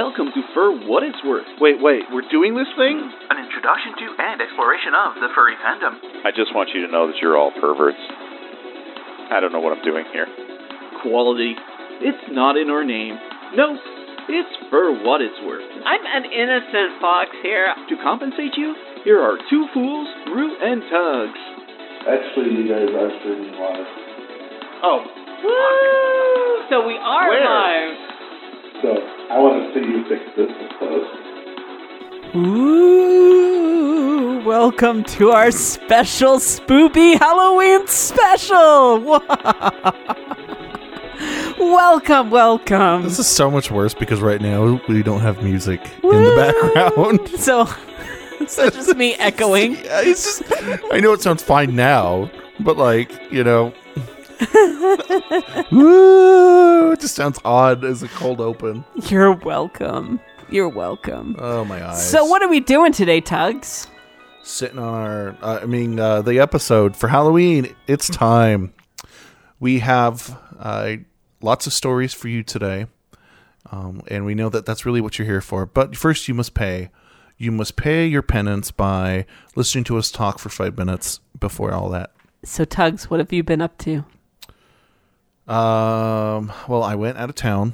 [0.00, 1.44] Welcome to Fur What It's Worth.
[1.60, 2.96] Wait, wait, we're doing this thing?
[3.28, 6.00] An introduction to and exploration of the furry fandom.
[6.24, 8.00] I just want you to know that you're all perverts.
[9.28, 10.24] I don't know what I'm doing here.
[11.04, 11.52] Quality.
[12.00, 13.20] It's not in our name.
[13.52, 13.76] No,
[14.24, 15.68] it's Fur What It's Worth.
[15.84, 17.68] I'm an innocent fox here.
[17.68, 18.72] To compensate you,
[19.04, 21.42] here are two fools, Rue and Tugs.
[22.08, 23.88] Actually, you guys are streaming live.
[24.80, 25.04] Oh,
[25.44, 26.72] Woo!
[26.72, 27.44] So we are Where?
[27.44, 27.92] live.
[28.80, 32.34] So, I want to see you fix this post.
[32.34, 38.98] Ooh, welcome to our special spoopy Halloween special.
[41.60, 43.04] welcome, welcome.
[43.04, 46.34] This is so much worse because right now we don't have music in the
[46.74, 47.28] background.
[47.38, 47.66] So,
[48.48, 49.76] so just me echoing.
[49.76, 50.42] Yeah, it's just
[50.92, 53.72] I know it sounds fine now, but like, you know
[55.70, 58.84] Woo, it just sounds odd as a cold open.
[59.08, 60.20] You're welcome.
[60.48, 61.36] You're welcome.
[61.38, 62.10] Oh my eyes.
[62.10, 63.86] So, what are we doing today, Tugs?
[64.42, 68.72] sitting on our uh, I mean uh, the episode for Halloween, it's time.
[69.58, 70.96] We have uh,
[71.40, 72.86] lots of stories for you today.
[73.70, 75.66] Um, and we know that that's really what you're here for.
[75.66, 76.90] But first you must pay.
[77.36, 81.88] You must pay your penance by listening to us talk for 5 minutes before all
[81.90, 82.12] that.
[82.44, 84.04] So, Tugs, what have you been up to?
[85.50, 87.72] Um, well, I went out of town,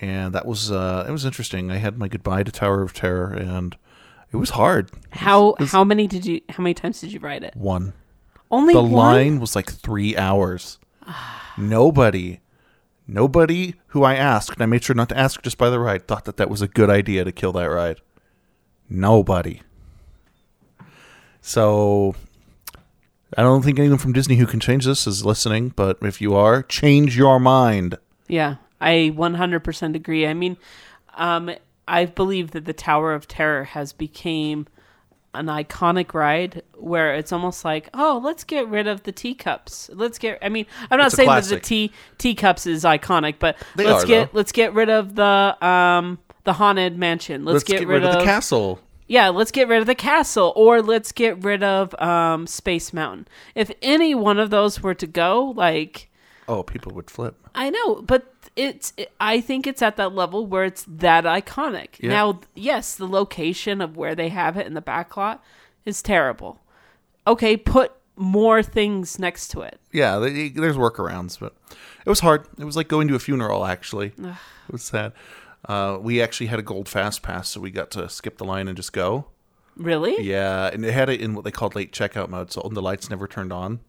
[0.00, 1.70] and that was uh, it was interesting.
[1.70, 3.76] I had my goodbye to Tower of Terror, and
[4.32, 4.90] it was hard.
[5.10, 6.42] How It was how many did you?
[6.50, 7.54] How many times did you ride it?
[7.56, 7.94] one?
[8.50, 8.92] Only The one?
[8.92, 10.78] line was like three hours.
[11.56, 12.40] nobody,
[13.06, 16.06] nobody who I asked, and I made sure not to ask just by the ride,
[16.06, 18.00] thought that that was a good idea to kill that ride.
[18.90, 19.62] Nobody.
[21.40, 22.14] So
[23.36, 26.34] I don't think anyone from Disney who can change this is listening, but if you
[26.34, 27.98] are, change your mind.
[28.28, 30.26] Yeah, I 100% agree.
[30.26, 30.56] I mean,
[31.14, 31.50] um,
[31.88, 34.66] I believe that the Tower of Terror has became
[35.34, 39.90] an iconic ride where it's almost like, oh, let's get rid of the teacups.
[39.92, 40.38] Let's get.
[40.42, 44.04] I mean, I'm not It's saying that the tea teacups is iconic, but They let's
[44.04, 44.38] are, get though.
[44.38, 47.44] let's get rid of the um the haunted mansion.
[47.44, 48.80] Let's, get, rid, of the castle.
[49.06, 53.28] Yeah, let's get rid of the castle or let's get rid of um Space Mountain.
[53.54, 56.08] If any one of those were to go, like
[56.48, 57.36] Oh, people would flip.
[57.54, 58.92] I know, but it's.
[58.96, 62.00] It, I think it's at that level where it's that iconic.
[62.00, 62.10] Yeah.
[62.10, 65.42] Now, yes, the location of where they have it in the back lot
[65.84, 66.60] is terrible.
[67.26, 69.80] Okay, put more things next to it.
[69.92, 71.54] Yeah, there's workarounds, but
[72.04, 72.46] it was hard.
[72.58, 73.66] It was like going to a funeral.
[73.66, 74.34] Actually, it
[74.70, 75.12] was sad.
[75.64, 78.68] Uh, we actually had a gold fast pass, so we got to skip the line
[78.68, 79.26] and just go.
[79.76, 80.22] Really?
[80.22, 83.10] Yeah, and it had it in what they called late checkout mode, so the lights
[83.10, 83.80] never turned on.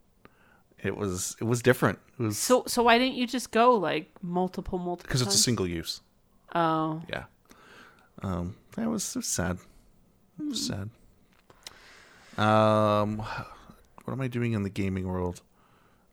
[0.84, 2.00] It was it was different.
[2.20, 5.08] It was So, so why didn't you just go like multiple, multiple?
[5.08, 6.02] because it's a single use.
[6.56, 7.26] Oh, Yeah,
[8.22, 9.58] um, that was, was sad.
[10.40, 10.90] It was sad.
[12.38, 13.18] Um,
[14.04, 15.42] what am I doing in the gaming world?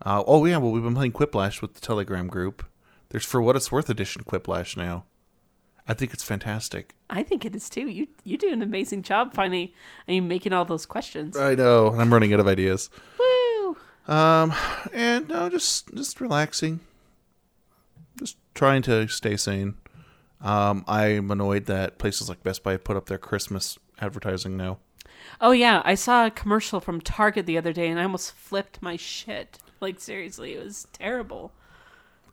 [0.04, 2.64] Uh, oh yeah, well we've been playing Quiplash with the Telegram group.
[3.10, 5.04] There's for what it's worth edition Quiplash now.
[5.86, 6.94] I think it's fantastic.
[7.10, 7.88] I think it is too.
[7.88, 9.68] You you do an amazing job finding.
[10.08, 11.36] I mean, making all those questions.
[11.36, 11.88] I know.
[11.88, 12.88] I'm running out of ideas.
[13.18, 13.76] Woo!
[14.06, 14.54] Um,
[14.92, 16.80] and no, just just relaxing,
[18.18, 19.74] just trying to stay sane.
[20.40, 24.78] Um, I'm annoyed that places like Best Buy put up their Christmas advertising now.
[25.40, 28.82] Oh yeah, I saw a commercial from Target the other day, and I almost flipped
[28.82, 29.58] my shit.
[29.80, 31.52] Like seriously, it was terrible.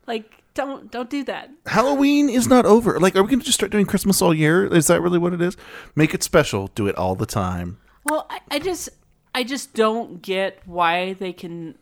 [0.08, 1.50] Like don't don't do that.
[1.66, 3.00] Halloween is not over.
[3.00, 4.66] Like, are we going to just start doing Christmas all year?
[4.66, 5.56] Is that really what it is?
[5.96, 6.68] Make it special.
[6.76, 7.78] Do it all the time.
[8.06, 8.90] Well, I, I just
[9.34, 11.76] I just don't get why they can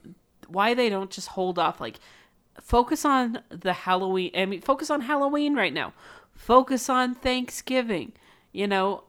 [0.47, 1.81] why they don't just hold off.
[1.81, 1.99] Like
[2.61, 4.31] focus on the Halloween.
[4.35, 5.93] I mean, focus on Halloween right now.
[6.33, 8.13] Focus on Thanksgiving.
[8.51, 9.03] You know,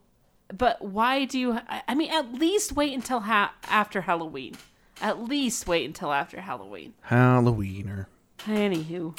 [0.56, 1.58] but why do you?
[1.88, 4.54] I, mean, at least wait until ha- after Halloween.
[5.00, 6.94] At least wait until after Halloween.
[7.08, 8.06] Halloweener.
[8.40, 9.16] Anywho.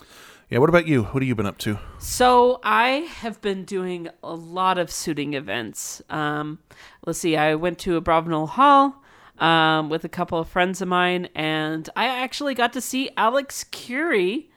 [0.51, 0.57] Yeah.
[0.57, 1.03] What about you?
[1.03, 1.80] What have you been up to?
[1.98, 6.01] So I have been doing a lot of suiting events.
[6.09, 6.59] Um,
[7.06, 9.01] let's see, I went to a Bravenel Hall
[9.38, 13.63] um, with a couple of friends of mine, and I actually got to see Alex
[13.63, 14.51] Curie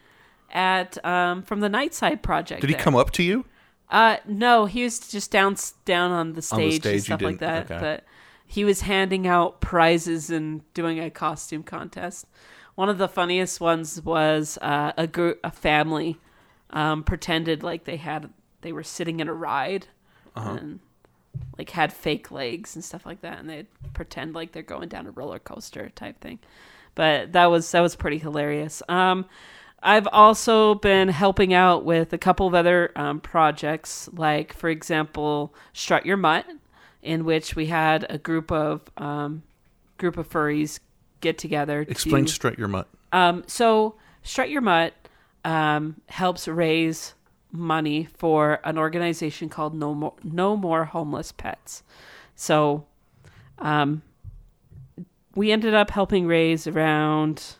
[0.51, 2.63] at um, from the Nightside Project.
[2.63, 2.83] Did he there.
[2.83, 3.45] come up to you?
[3.89, 5.55] Uh, no, he was just down
[5.85, 7.71] down on the On the stage, stage, and stuff like that.
[7.71, 7.79] okay.
[7.81, 8.05] But
[8.49, 12.27] he was handing out prizes and doing a costume contest.
[12.75, 16.19] One of the funniest ones was uh, a group, a family,
[16.71, 18.31] um, pretended like they had
[18.63, 19.87] they were sitting in a ride,
[20.35, 20.51] Uh-huh.
[20.55, 20.81] and
[21.59, 25.07] like had fake legs and stuff like that, and they'd pretend like they're going down
[25.07, 26.39] a roller coaster type thing.
[26.95, 28.83] But that was that was pretty hilarious.
[28.89, 29.27] Um,
[29.83, 35.55] I've also been helping out with a couple of other um, projects, like, for example,
[35.75, 36.47] Strut Your Mutt,
[37.03, 39.43] in which we had a group of um,
[39.99, 40.81] group of furries
[41.25, 41.85] get together.
[41.89, 42.87] Explain to, strut your mutt.
[43.13, 44.95] um, so, Strut Your Mutt
[45.45, 47.15] um, helps raise
[47.53, 51.83] money for an organization called No More No More Homeless Pets.
[52.37, 52.87] So,
[53.59, 54.03] um,
[55.35, 57.57] we ended up helping raise around.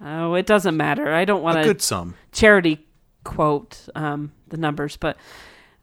[0.00, 1.12] Oh, it doesn't matter.
[1.12, 2.14] I don't want A to good sum.
[2.32, 2.86] charity
[3.24, 5.16] quote um, the numbers, but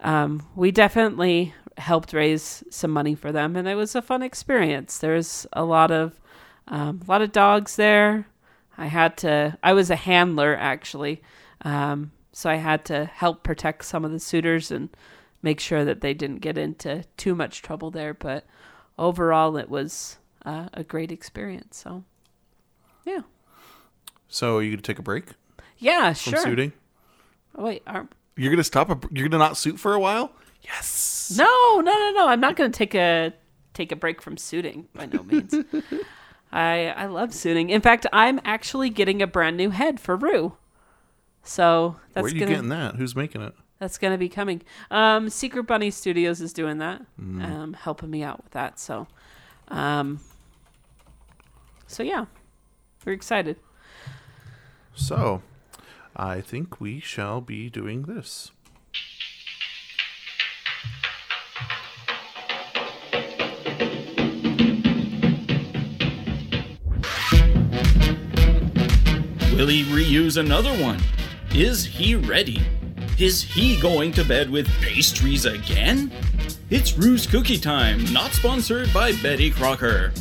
[0.01, 4.97] um, we definitely helped raise some money for them, and it was a fun experience.
[4.97, 6.19] There's a lot of
[6.69, 8.27] um, a lot of dogs there.
[8.77, 9.57] I had to.
[9.61, 11.21] I was a handler actually,
[11.61, 14.89] um, so I had to help protect some of the suitors and
[15.41, 18.13] make sure that they didn't get into too much trouble there.
[18.13, 18.45] But
[18.97, 21.77] overall, it was uh, a great experience.
[21.77, 22.03] So,
[23.05, 23.21] yeah,
[24.29, 25.25] So are you gonna take a break
[25.77, 26.51] yeah, sure from sure.
[26.51, 26.73] suiting?
[27.55, 28.07] Oh, wait, are,
[28.37, 28.89] You're gonna stop.
[28.89, 30.31] A, you're gonna not suit for a while.
[30.61, 31.33] Yes.
[31.37, 31.45] No,
[31.79, 32.27] no, no, no.
[32.27, 33.33] I'm not going to take a
[33.73, 35.53] take a break from suiting by no means.
[36.51, 37.69] I I love suiting.
[37.69, 40.53] In fact, I'm actually getting a brand new head for Rue.
[41.43, 42.95] So that's Where are you gonna getting that?
[42.95, 43.53] Who's making it?
[43.79, 44.61] that's gonna be coming.
[44.91, 47.43] Um, Secret Bunny Studios is doing that, Mm.
[47.45, 48.77] um, helping me out with that.
[48.77, 49.07] So,
[49.69, 50.19] um,
[51.87, 52.25] so yeah,
[53.05, 53.55] we're excited.
[54.93, 55.41] So,
[56.15, 58.51] I think we shall be doing this.
[69.59, 71.01] Will he reuse another one?
[71.51, 72.61] Is he ready?
[73.17, 76.13] Is he going to bed with pastries again?
[76.69, 80.13] It's Rue's Cookie Time, not sponsored by Betty Crocker.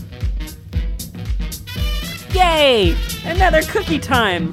[2.33, 2.97] Yay!
[3.25, 4.53] Another cookie time.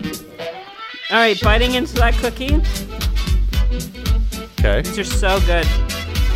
[1.09, 2.61] All right, biting into that cookie.
[4.59, 4.83] Okay.
[4.83, 5.65] These are so good.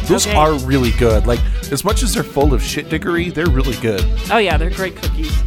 [0.07, 0.35] Those Okay.
[0.35, 1.27] are really good.
[1.27, 1.39] Like
[1.71, 4.03] as much as they're full of shit dickery, they're really good.
[4.31, 5.37] Oh yeah, they're great cookies.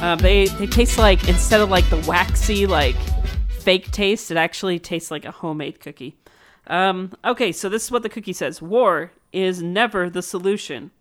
[0.00, 2.96] Uh, they they taste like instead of like the waxy like
[3.48, 6.16] fake taste, it actually tastes like a homemade cookie.
[6.68, 10.92] Um, okay, so this is what the cookie says: War is never the solution,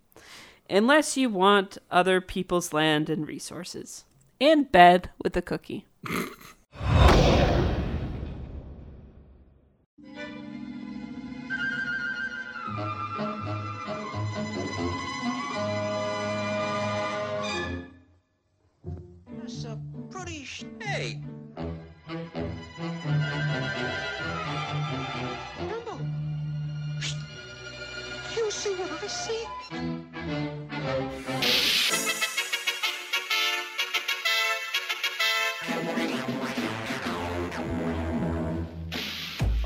[0.67, 4.03] unless you want other people's land and resources.
[4.39, 5.85] In bed with a cookie.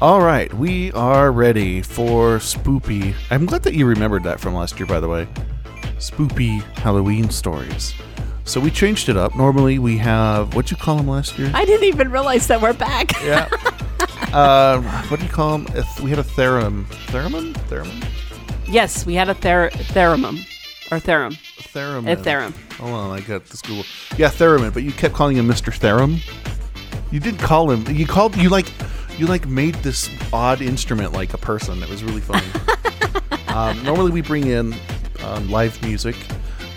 [0.02, 3.14] All right, we are ready for spoopy.
[3.30, 5.28] I'm glad that you remembered that from last year, by the way.
[6.00, 7.94] Spoopy Halloween stories.
[8.44, 9.36] So we changed it up.
[9.36, 11.52] Normally we have what'd you call them last year?
[11.54, 13.12] I didn't even realize that we're back.
[13.24, 13.48] Yeah.
[14.34, 15.86] uh, what do you call them?
[16.04, 16.88] We had a theorem.
[17.08, 17.54] Theremin?
[17.70, 18.04] Theremin?
[18.68, 20.26] yes, we had a ther- theorem
[20.90, 21.34] or theorem.
[21.74, 22.12] Theremin.
[22.12, 22.56] A theorem.
[22.80, 23.86] Hold on, I got this Google.
[24.18, 24.74] Yeah, theremin.
[24.74, 25.72] But you kept calling him Mr.
[25.72, 26.18] Theorem.
[27.12, 27.96] You didn't call him.
[27.96, 28.36] You called.
[28.36, 28.66] You like.
[29.22, 31.84] You like made this odd instrument like a person.
[31.84, 32.48] It was really funny.
[33.50, 34.74] um, normally we bring in
[35.24, 36.16] um, live music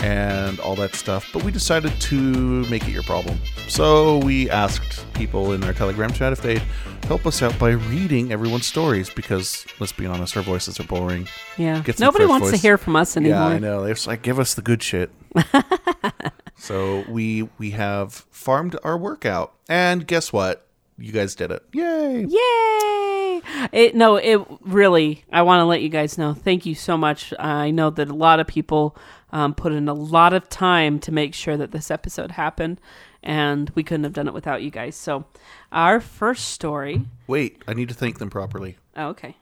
[0.01, 3.39] and all that stuff, but we decided to make it your problem.
[3.67, 6.61] So we asked people in our Telegram chat if they'd
[7.05, 11.27] help us out by reading everyone's stories because let's be honest, our voices are boring.
[11.57, 11.81] Yeah.
[11.81, 13.39] Get Nobody wants to hear from us anymore.
[13.39, 13.83] Yeah, I know.
[13.85, 15.11] They're just like, give us the good shit.
[16.59, 20.64] so we we have farmed our workout, and guess what?
[20.97, 21.63] You guys did it.
[21.73, 22.25] Yay!
[22.29, 23.43] Yay!
[23.73, 25.25] It, no, it really.
[25.33, 26.35] I want to let you guys know.
[26.35, 27.35] Thank you so much.
[27.39, 28.97] I know that a lot of people
[29.33, 32.81] um, put in a lot of time to make sure that this episode happened,
[33.25, 34.95] and we couldn't have done it without you guys.
[34.95, 35.25] So,
[35.73, 37.07] our first story.
[37.27, 38.79] Wait, I need to thank them properly.
[38.97, 39.37] Oh, okay.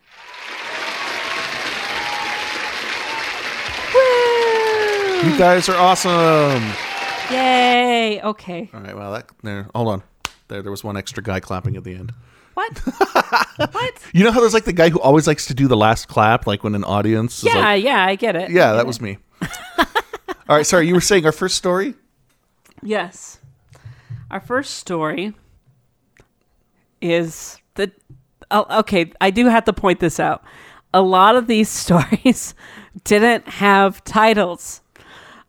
[5.23, 6.62] You guys are awesome.
[7.30, 8.21] Yay!
[8.23, 8.71] Okay.
[8.75, 8.97] All right.
[8.97, 9.68] Well, that there.
[9.75, 10.02] Hold on.
[10.52, 12.12] There, there was one extra guy clapping at the end.
[12.52, 12.78] What?
[13.73, 13.94] what?
[14.12, 16.47] You know how there's like the guy who always likes to do the last clap,
[16.47, 17.38] like when an audience.
[17.38, 18.50] Is Yeah, like, yeah, I get it.
[18.50, 18.87] Yeah, get that it.
[18.87, 19.16] was me.
[20.50, 20.66] All right.
[20.66, 21.94] Sorry, you were saying our first story.
[22.82, 23.38] Yes.
[24.30, 25.32] Our first story
[27.00, 27.90] is the.
[28.50, 30.44] Oh, okay, I do have to point this out.
[30.92, 32.54] A lot of these stories
[33.04, 34.82] didn't have titles.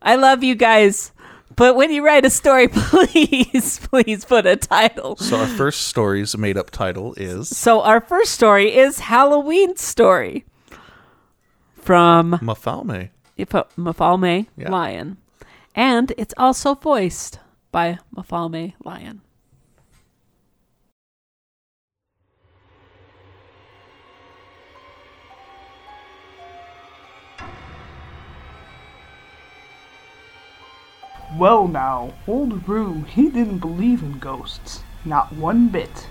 [0.00, 1.12] I love you guys,
[1.56, 5.16] But when you write a story, please, please put a title.
[5.16, 10.44] So our first story's made up title is So our first story is Halloween story
[11.76, 13.10] from Mafalme.
[13.38, 14.70] Uh, Mafalme Yeah.
[14.70, 15.16] Lion,
[15.74, 17.38] and it's also voiced
[17.72, 19.20] by Mafalme Lion.
[31.36, 34.84] Well, now, old Rue, he didn't believe in ghosts.
[35.04, 36.06] Not one bit.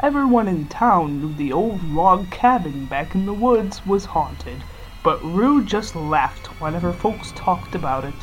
[0.00, 4.64] Everyone in town knew the old log cabin back in the woods was haunted,
[5.04, 8.14] but Rue just laughed whenever folks talked about it.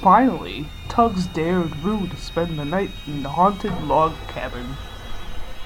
[0.00, 4.76] Finally, Tugs dared Rue to spend the night in the haunted log cabin.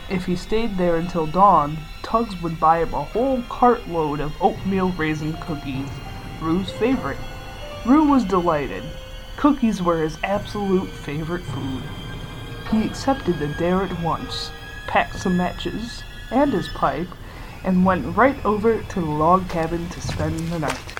[0.08, 4.88] If he stayed there until dawn, Tugs would buy him a whole cartload of oatmeal
[4.92, 5.90] raisin cookies,
[6.40, 7.18] Rue's favorite.
[7.84, 8.84] Rue was delighted.
[9.38, 11.84] Cookies were his absolute favorite food.
[12.72, 14.50] He accepted the dare at once,
[14.88, 16.02] packed some matches
[16.32, 17.06] and his pipe,
[17.62, 20.94] and went right over to the log cabin to spend the night.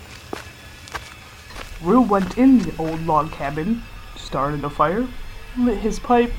[1.83, 3.83] Rue went in the old log cabin,
[4.15, 5.09] started a fire,
[5.57, 6.33] lit his pipe,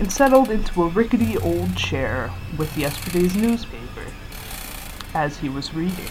[0.00, 4.06] and settled into a rickety old chair with yesterday's newspaper.
[5.14, 6.08] As he was reading,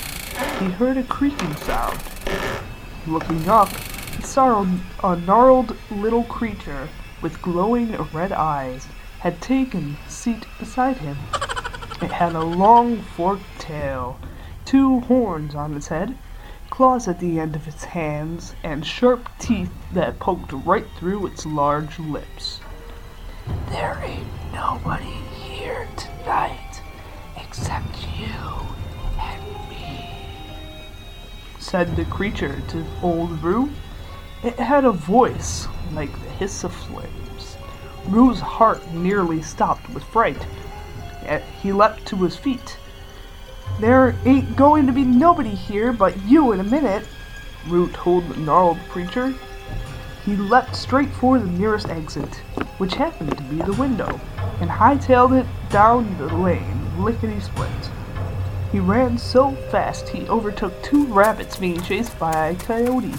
[0.60, 2.00] he heard a creaking sound.
[3.06, 3.70] Looking up,
[4.28, 4.68] saw
[5.06, 6.90] a gnarled little creature
[7.22, 8.86] with glowing red eyes
[9.20, 11.18] had taken seat beside him.
[12.02, 14.20] It had a long forked tail,
[14.66, 16.18] two horns on its head,
[16.70, 21.46] claws at the end of its hands, and sharp teeth that poked right through its
[21.46, 22.60] large lips.
[23.70, 26.82] There ain't nobody here tonight
[27.38, 28.28] except you
[29.18, 30.10] and me,
[31.60, 33.72] said the creature to old Rue.
[34.44, 37.58] It had a voice like the hiss of flames.
[38.08, 40.46] Rue's heart nearly stopped with fright.
[41.24, 42.78] Yet he leapt to his feet.
[43.80, 47.08] There ain't going to be nobody here but you in a minute,
[47.68, 49.34] Rue told the gnarled creature.
[50.24, 52.36] He leapt straight for the nearest exit,
[52.78, 54.20] which happened to be the window,
[54.62, 57.70] and hightailed it down the lane, lickety split.
[58.72, 63.14] He ran so fast he overtook two rabbits being chased by a coyote.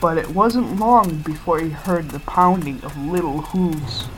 [0.00, 4.08] But it wasn't long before he heard the pounding of little hooves.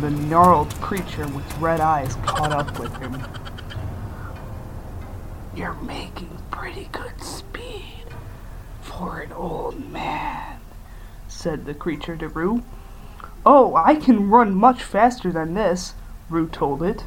[0.00, 3.20] The gnarled creature with red eyes caught up with him.
[5.54, 8.06] You're making pretty good speed
[8.80, 10.60] for an old man,
[11.26, 12.62] said the creature to Rue.
[13.44, 15.94] Oh, I can run much faster than this,
[16.28, 17.04] Rue told it.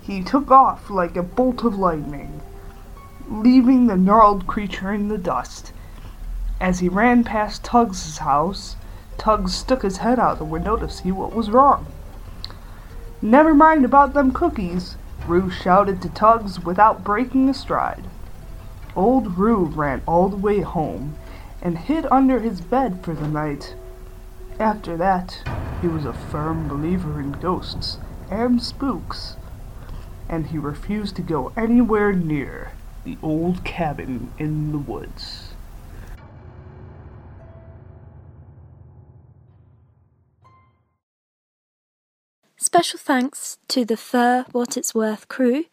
[0.00, 2.40] He took off like a bolt of lightning,
[3.28, 5.72] leaving the gnarled creature in the dust.
[6.60, 8.76] As he ran past Tugs's house,
[9.18, 11.86] Tugs stuck his head out the window to see what was wrong.
[13.20, 14.96] Never mind about them cookies,
[15.26, 18.04] Rue shouted to Tugs without breaking a stride.
[18.94, 21.16] Old Rue ran all the way home
[21.60, 23.74] and hid under his bed for the night.
[24.58, 25.42] After that,
[25.82, 27.98] he was a firm believer in ghosts
[28.30, 29.36] and spooks,
[30.28, 32.72] and he refused to go anywhere near
[33.04, 35.45] the old cabin in the woods.
[42.66, 45.66] Special thanks to the Fur What It's Worth crew,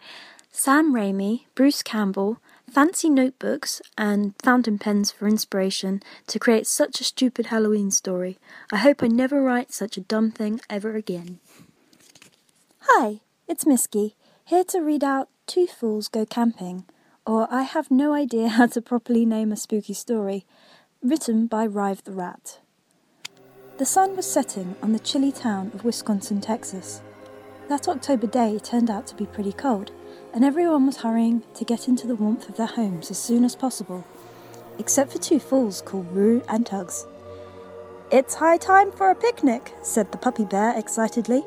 [0.51, 2.38] Sam Raimi, Bruce Campbell,
[2.69, 8.38] Fancy Notebooks, and Fountain Pens for inspiration to create such a stupid Halloween story.
[8.71, 11.39] I hope I never write such a dumb thing ever again.
[12.81, 14.13] Hi, it's Misky,
[14.45, 16.85] here to read out Two Fools Go Camping,
[17.25, 20.45] or I have no idea how to properly name a spooky story,
[21.01, 22.59] written by Rive the Rat.
[23.83, 27.01] The sun was setting on the chilly town of Wisconsin, Texas.
[27.67, 29.91] That October day turned out to be pretty cold,
[30.33, 33.57] and everyone was hurrying to get into the warmth of their homes as soon as
[33.57, 34.05] possible,
[34.79, 37.05] except for two fools called Rue and Tugs.
[38.09, 41.43] It's high time for a picnic, said the puppy bear excitedly,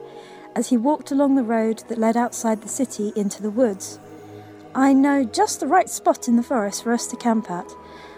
[0.54, 3.98] as he walked along the road that led outside the city into the woods.
[4.74, 7.72] I know just the right spot in the forest for us to camp at,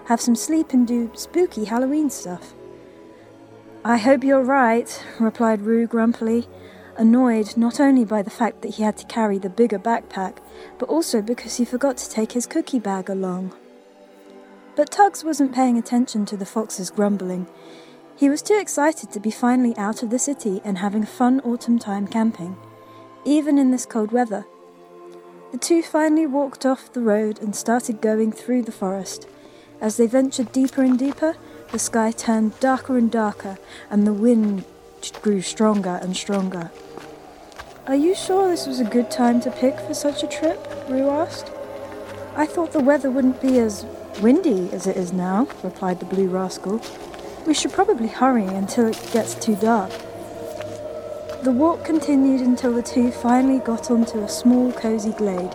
[0.06, 2.54] have some sleep and do spooky Halloween stuff.
[3.85, 6.49] I hope you're right, replied Rue grumpily,
[6.97, 10.38] annoyed not only by the fact that he had to carry the bigger backpack,
[10.78, 13.54] but also because he forgot to take his cookie bag along.
[14.75, 17.47] But Tugs wasn't paying attention to the fox's grumbling.
[18.16, 21.78] He was too excited to be finally out of the city and having fun autumn
[21.78, 22.56] time camping,
[23.25, 24.44] even in this cold weather.
[25.52, 29.28] The two finally walked off the road and started going through the forest.
[29.80, 31.37] As they ventured deeper and deeper,
[31.72, 33.58] the sky turned darker and darker,
[33.90, 34.64] and the wind
[35.22, 36.70] grew stronger and stronger.
[37.87, 40.58] Are you sure this was a good time to pick for such a trip?
[40.88, 41.50] Rue asked.
[42.37, 43.84] I thought the weather wouldn't be as
[44.20, 46.80] windy as it is now, replied the blue rascal.
[47.46, 49.90] We should probably hurry until it gets too dark.
[51.42, 55.54] The walk continued until the two finally got onto a small, cozy glade.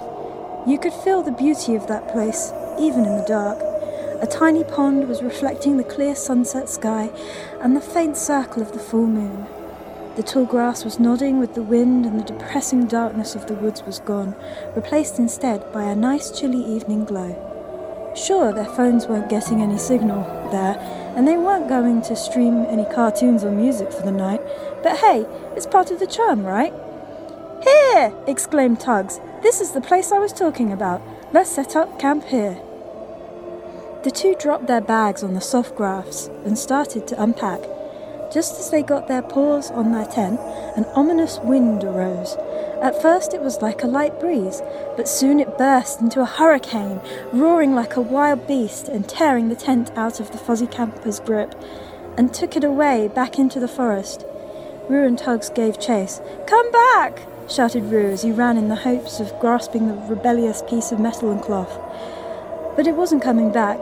[0.65, 3.72] You could feel the beauty of that place, even in the dark.
[4.23, 7.11] A tiny pond was reflecting the clear sunset sky
[7.59, 9.45] and the faint circle of the full moon.
[10.15, 13.83] The tall grass was nodding with the wind, and the depressing darkness of the woods
[13.83, 14.33] was gone,
[14.77, 17.35] replaced instead by a nice chilly evening glow.
[18.15, 20.77] Sure, their phones weren't getting any signal there,
[21.17, 24.39] and they weren't going to stream any cartoons or music for the night,
[24.83, 25.25] but hey,
[25.57, 26.71] it's part of the charm, right?
[27.61, 28.13] Here!
[28.25, 29.19] exclaimed Tugs.
[29.41, 31.01] This is the place I was talking about.
[31.33, 32.61] Let's set up camp here.
[34.03, 37.61] The two dropped their bags on the soft grass and started to unpack.
[38.33, 40.41] Just as they got their paws on their tent,
[40.75, 42.35] an ominous wind arose.
[42.81, 44.61] At first it was like a light breeze,
[44.97, 46.99] but soon it burst into a hurricane,
[47.31, 51.55] roaring like a wild beast and tearing the tent out of the fuzzy camper's grip,
[52.17, 54.25] and took it away back into the forest.
[54.89, 56.19] Rue and Tugs gave chase.
[56.45, 57.25] Come back!
[57.49, 61.31] shouted Rue as he ran in the hopes of grasping the rebellious piece of metal
[61.31, 61.79] and cloth.
[62.75, 63.79] But it wasn't coming back.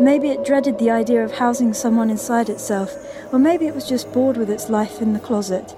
[0.00, 2.96] Maybe it dreaded the idea of housing someone inside itself,
[3.32, 5.74] or maybe it was just bored with its life in the closet.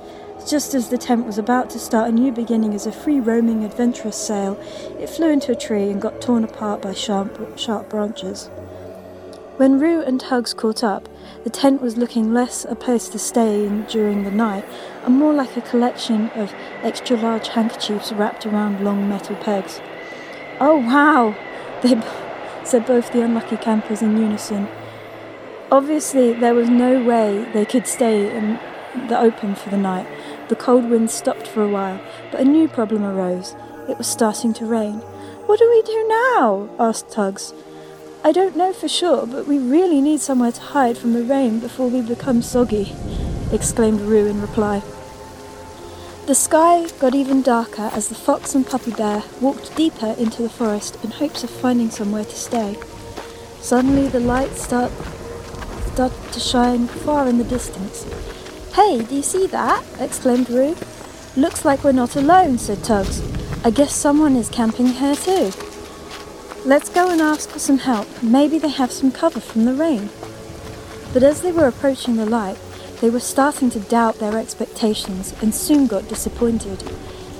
[0.49, 3.65] Just as the tent was about to start a new beginning as a free roaming
[3.65, 4.59] adventurous sail,
[4.99, 8.49] it flew into a tree and got torn apart by sharp, sharp branches.
[9.57, 11.09] When Rue and Tugs caught up,
[11.43, 14.65] the tent was looking less a place to stay in during the night
[15.05, 19.81] and more like a collection of extra large handkerchiefs wrapped around long metal pegs.
[20.61, 21.35] Oh wow!
[21.83, 21.95] They
[22.67, 24.69] said both the unlucky campers in unison.
[25.71, 28.59] Obviously, there was no way they could stay in
[29.09, 30.07] the open for the night.
[30.49, 32.01] The cold wind stopped for a while,
[32.31, 33.55] but a new problem arose.
[33.89, 34.99] It was starting to rain.
[35.47, 36.69] What do we do now?
[36.79, 37.53] asked Tugs.
[38.25, 41.61] I don't know for sure, but we really need somewhere to hide from the rain
[41.61, 42.95] before we become soggy,
[43.53, 44.83] exclaimed Rue in reply.
[46.27, 50.49] The sky got even darker as the fox and puppy bear walked deeper into the
[50.49, 52.77] forest in hopes of finding somewhere to stay.
[53.61, 54.91] Suddenly the lights start,
[55.93, 58.03] started to shine far in the distance.
[58.75, 59.85] Hey, do you see that?
[60.01, 60.75] exclaimed Rue.
[61.37, 63.23] Looks like we're not alone, said Tugs.
[63.65, 65.53] I guess someone is camping here too.
[66.65, 68.09] Let's go and ask for some help.
[68.21, 70.11] Maybe they have some cover from the rain.
[71.13, 72.59] But as they were approaching the light,
[73.01, 76.83] they were starting to doubt their expectations and soon got disappointed.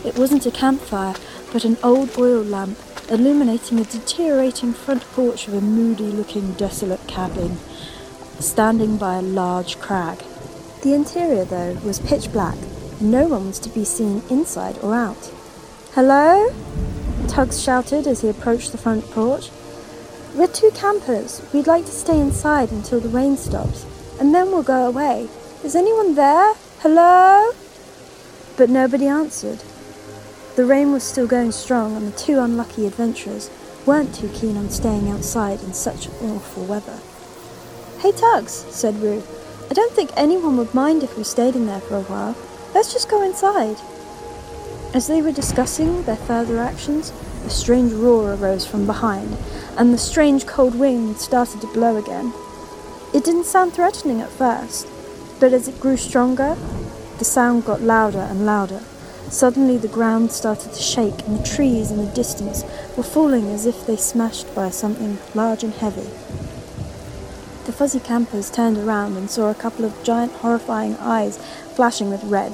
[0.05, 1.15] It wasn't a campfire,
[1.53, 2.79] but an old oil lamp
[3.11, 7.57] illuminating a deteriorating front porch of a moody looking desolate cabin
[8.41, 10.19] standing by a large crag.
[10.83, 12.57] The interior, though, was pitch black,
[13.01, 15.33] no one was to be seen inside or out.
[15.93, 16.51] Hello?
[17.29, 19.51] Tugs shouted as he approached the front porch.
[20.35, 21.43] We're two campers.
[21.53, 23.87] We'd like to stay inside until the rain stops,
[24.21, 25.29] and then we'll go away.
[25.67, 26.55] Is anyone there?
[26.79, 27.51] Hello?
[28.57, 29.65] But nobody answered.
[30.55, 33.51] The rain was still going strong, and the two unlucky adventurers
[33.85, 37.01] weren't too keen on staying outside in such awful weather.
[37.99, 39.25] Hey, Tugs, said Rue.
[39.69, 42.37] I don't think anyone would mind if we stayed in there for a while.
[42.73, 43.79] Let's just go inside.
[44.95, 47.13] As they were discussing their further actions,
[47.45, 49.37] a strange roar arose from behind,
[49.77, 52.33] and the strange cold wind started to blow again.
[53.13, 54.87] It didn't sound threatening at first,
[55.39, 56.57] but as it grew stronger,
[57.19, 58.81] the sound got louder and louder.
[59.29, 62.65] Suddenly, the ground started to shake, and the trees in the distance
[62.97, 66.09] were falling as if they smashed by something large and heavy.
[67.67, 71.39] The fuzzy campers turned around and saw a couple of giant, horrifying eyes
[71.75, 72.53] flashing with red.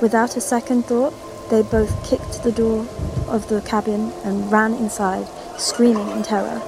[0.00, 1.12] Without a second thought,
[1.50, 2.86] they both kicked the door
[3.26, 5.26] of the cabin and ran inside,
[5.58, 6.62] screaming in terror.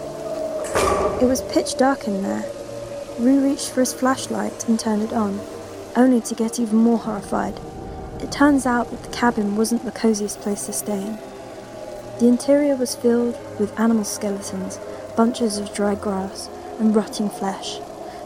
[1.23, 2.45] It was pitch dark in there.
[3.19, 5.39] Rue reached for his flashlight and turned it on,
[5.95, 7.61] only to get even more horrified.
[8.21, 11.19] It turns out that the cabin wasn't the coziest place to stay in.
[12.19, 14.81] The interior was filled with animal skeletons,
[15.17, 16.49] bunches of dry grass,
[16.81, 17.79] and rotting flesh.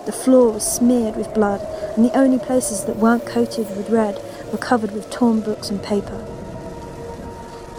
[0.07, 1.61] The floor was smeared with blood,
[1.95, 5.83] and the only places that weren't coated with red were covered with torn books and
[5.83, 6.25] paper.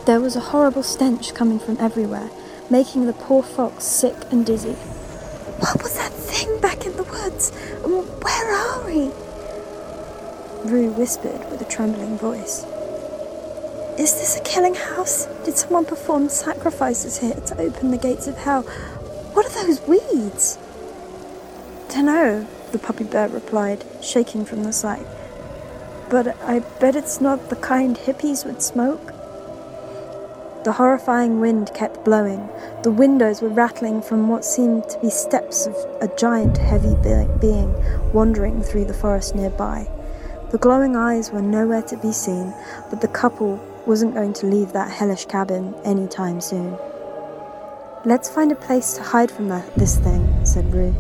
[0.05, 2.29] There was a horrible stench coming from everywhere,
[2.69, 4.73] making the poor fox sick and dizzy.
[4.73, 6.08] What was that
[6.61, 7.51] back in the woods?
[7.83, 9.11] Um, where are we?
[10.69, 12.65] Rue whispered with a trembling voice.
[13.97, 15.25] Is this a killing house?
[15.43, 18.61] Did someone perform sacrifices here to open the gates of hell?
[19.33, 20.57] What are those weeds?
[21.89, 25.05] Dunno, the puppy bear replied, shaking from the sight.
[26.09, 29.13] But I bet it's not the kind hippies would smoke.
[30.63, 32.49] The horrifying wind kept blowing.
[32.83, 36.95] The windows were rattling from what seemed to be steps of a giant, heavy
[37.39, 37.73] being
[38.11, 39.89] wandering through the forest nearby.
[40.51, 42.53] The glowing eyes were nowhere to be seen,
[42.89, 46.77] but the couple wasn't going to leave that hellish cabin any time soon.
[48.03, 50.91] Let's find a place to hide from that, this thing, said Rue.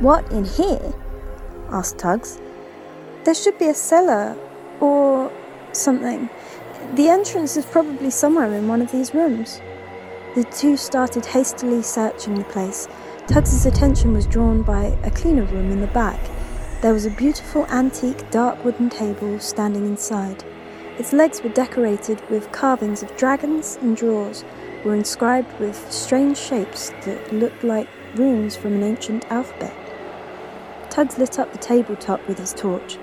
[0.00, 0.94] What, in here?
[1.70, 2.40] asked Tugs.
[3.24, 4.36] There should be a cellar
[4.80, 5.30] or
[5.72, 6.28] something.
[6.94, 9.60] The entrance is probably somewhere in one of these rooms.
[10.34, 12.88] The two started hastily searching the place.
[13.26, 16.20] Tugs's attention was drawn by a cleaner room in the back.
[16.80, 20.44] There was a beautiful antique dark wooden table standing inside.
[20.98, 24.44] Its legs were decorated with carvings of dragons and drawers
[24.84, 29.74] were inscribed with strange shapes that looked like runes from an ancient alphabet.
[30.88, 32.96] Tugs lit up the tabletop with his torch.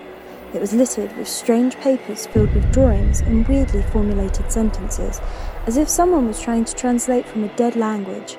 [0.53, 5.19] It was littered with strange papers filled with drawings and weirdly formulated sentences,
[5.65, 8.37] as if someone was trying to translate from a dead language.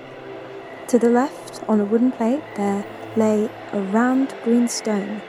[0.88, 2.84] To the left, on a wooden plate, there
[3.16, 5.22] lay a round green stone.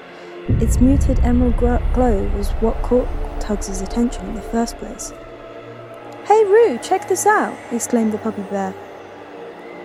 [0.47, 3.07] Its muted emerald glow was what caught
[3.39, 5.11] Tugs's attention in the first place.
[6.27, 7.57] Hey Rue, check this out!
[7.71, 8.75] exclaimed the puppy bear.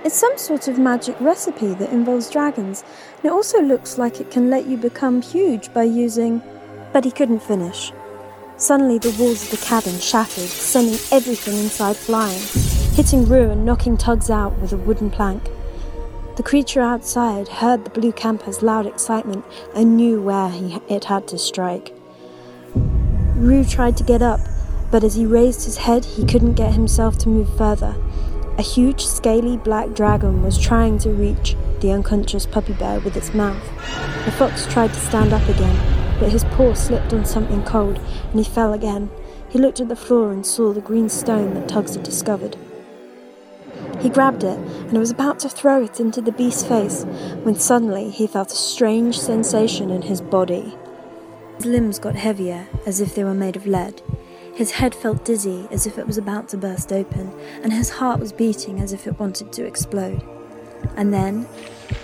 [0.04, 2.84] It's some sort of magic recipe that involves dragons,
[3.16, 6.42] and it also looks like it can let you become huge by using.
[6.92, 7.92] But he couldn't finish.
[8.56, 12.40] Suddenly, the walls of the cabin shattered, sending everything inside flying,
[12.94, 15.42] hitting Rue and knocking Tugs out with a wooden plank.
[16.36, 21.26] The creature outside heard the blue camper's loud excitement and knew where he, it had
[21.28, 21.94] to strike.
[22.74, 24.40] Rue tried to get up,
[24.90, 27.94] but as he raised his head, he couldn't get himself to move further.
[28.60, 33.32] A huge, scaly black dragon was trying to reach the unconscious puppy bear with its
[33.32, 33.64] mouth.
[34.26, 38.38] The fox tried to stand up again, but his paw slipped on something cold and
[38.38, 39.08] he fell again.
[39.48, 42.58] He looked at the floor and saw the green stone that Tugs had discovered.
[44.02, 47.04] He grabbed it and was about to throw it into the beast's face
[47.44, 50.76] when suddenly he felt a strange sensation in his body.
[51.56, 54.02] His limbs got heavier, as if they were made of lead.
[54.60, 58.20] His head felt dizzy, as if it was about to burst open, and his heart
[58.20, 60.22] was beating as if it wanted to explode.
[60.96, 61.48] And then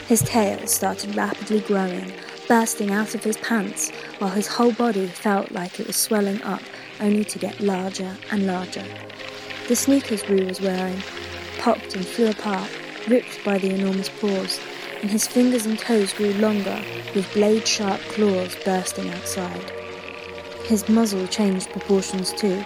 [0.07, 2.14] his tail started rapidly growing,
[2.49, 3.90] bursting out of his pants,
[4.21, 6.62] while his whole body felt like it was swelling up,
[6.99, 8.87] only to get larger and larger.
[9.69, 11.03] The sneakers Rue was wearing
[11.59, 12.71] popped and flew apart,
[13.07, 14.59] ripped by the enormous paws,
[15.03, 16.83] and his fingers and toes grew longer,
[17.14, 19.86] with blade sharp claws bursting outside.
[20.66, 22.64] His muzzle changed proportions too,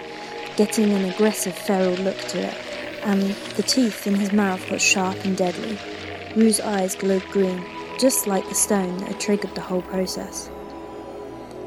[0.57, 2.55] getting an aggressive feral look to it,
[3.05, 3.21] and
[3.57, 5.79] the teeth in his mouth got sharp and deadly.
[6.35, 7.63] Rue's eyes glowed green,
[7.99, 10.51] just like the stone that had triggered the whole process.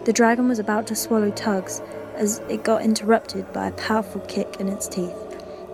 [0.05, 1.83] The dragon was about to swallow Tugs
[2.15, 5.15] as it got interrupted by a powerful kick in its teeth.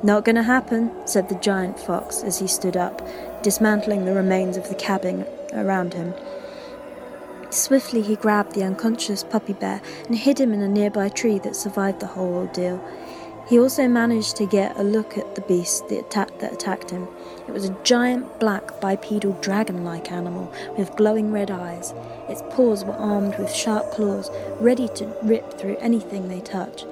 [0.03, 3.01] Not gonna happen, said the giant fox as he stood up,
[3.43, 6.13] dismantling the remains of the cabin around him.
[7.51, 11.55] Swiftly he grabbed the unconscious puppy bear and hid him in a nearby tree that
[11.55, 12.79] survived the whole ordeal.
[13.47, 17.07] He also managed to get a look at the beast that, atta- that attacked him.
[17.47, 21.95] It was a giant black bipedal dragon like animal with glowing red eyes.
[22.27, 26.85] Its paws were armed with sharp claws, ready to rip through anything they touched.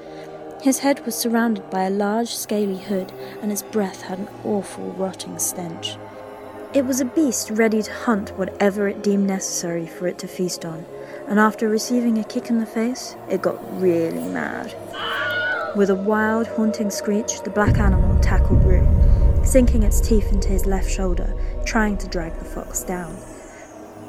[0.64, 4.92] His head was surrounded by a large, scaly hood, and his breath had an awful,
[4.94, 5.98] rotting stench.
[6.74, 10.66] It was a beast ready to hunt whatever it deemed necessary for it to feast
[10.66, 10.86] on,
[11.26, 14.76] and after receiving a kick in the face, it got really mad.
[15.78, 18.86] With a wild, haunting screech, the black animal tackled Rue,
[19.46, 21.34] sinking its teeth into his left shoulder,
[21.66, 23.18] trying to drag the fox down.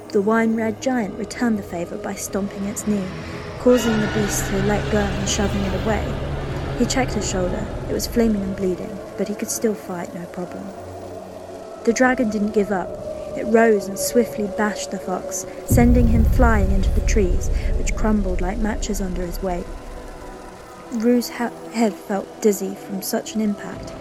[0.08, 3.06] The wine red giant returned the favour by stomping its knee,
[3.60, 6.04] causing the beast to let go and shoving it away.
[6.76, 7.64] He checked his shoulder.
[7.88, 10.66] It was flaming and bleeding, but he could still fight no problem.
[11.88, 12.90] The dragon didn't give up.
[13.34, 17.48] It rose and swiftly bashed the fox, sending him flying into the trees,
[17.78, 19.64] which crumbled like matches under his weight.
[20.92, 23.94] Rue's ha- head felt dizzy from such an impact.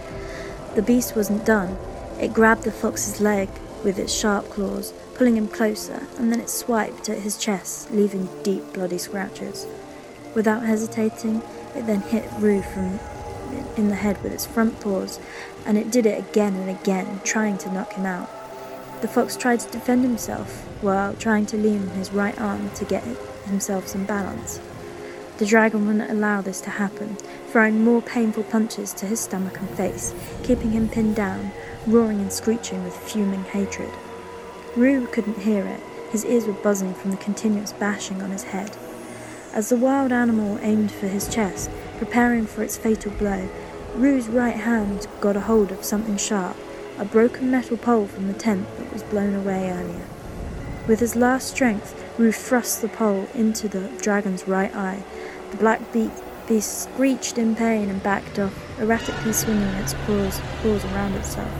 [0.74, 1.78] The beast wasn't done.
[2.20, 3.48] It grabbed the fox's leg
[3.82, 8.28] with its sharp claws, pulling him closer, and then it swiped at his chest, leaving
[8.42, 9.66] deep bloody scratches.
[10.34, 11.40] Without hesitating,
[11.74, 13.00] it then hit Rue from
[13.76, 15.20] in the head with its front paws,
[15.66, 18.30] and it did it again and again, trying to knock him out.
[19.00, 22.84] The fox tried to defend himself while trying to lean on his right arm to
[22.84, 23.04] get
[23.46, 24.60] himself some balance.
[25.38, 27.16] The dragon wouldn't allow this to happen,
[27.48, 31.52] throwing more painful punches to his stomach and face, keeping him pinned down,
[31.86, 33.90] roaring and screeching with fuming hatred.
[34.74, 35.80] Rue couldn't hear it.
[36.10, 38.76] His ears were buzzing from the continuous bashing on his head.
[39.52, 43.48] As the wild animal aimed for his chest, preparing for its fatal blow,
[43.94, 46.56] Rue's right hand got a hold of something sharp,
[46.98, 50.06] a broken metal pole from the tent that was blown away earlier.
[50.86, 55.02] With his last strength, Rue thrust the pole into the dragon's right eye.
[55.50, 56.10] The black be-
[56.48, 61.52] beast screeched in pain and backed off, erratically swinging its paws, paws around itself.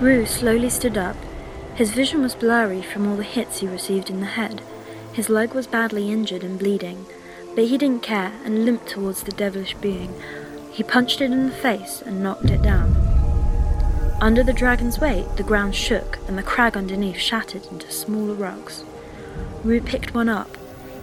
[0.00, 1.16] Rue slowly stood up.
[1.76, 4.60] His vision was blurry from all the hits he received in the head.
[5.12, 7.06] His leg was badly injured and bleeding,
[7.54, 10.14] but he didn't care and limped towards the devilish being.
[10.72, 12.96] He punched it in the face and knocked it down.
[14.20, 18.84] Under the dragon's weight, the ground shook and the crag underneath shattered into smaller rocks.
[19.62, 20.56] Rue picked one up.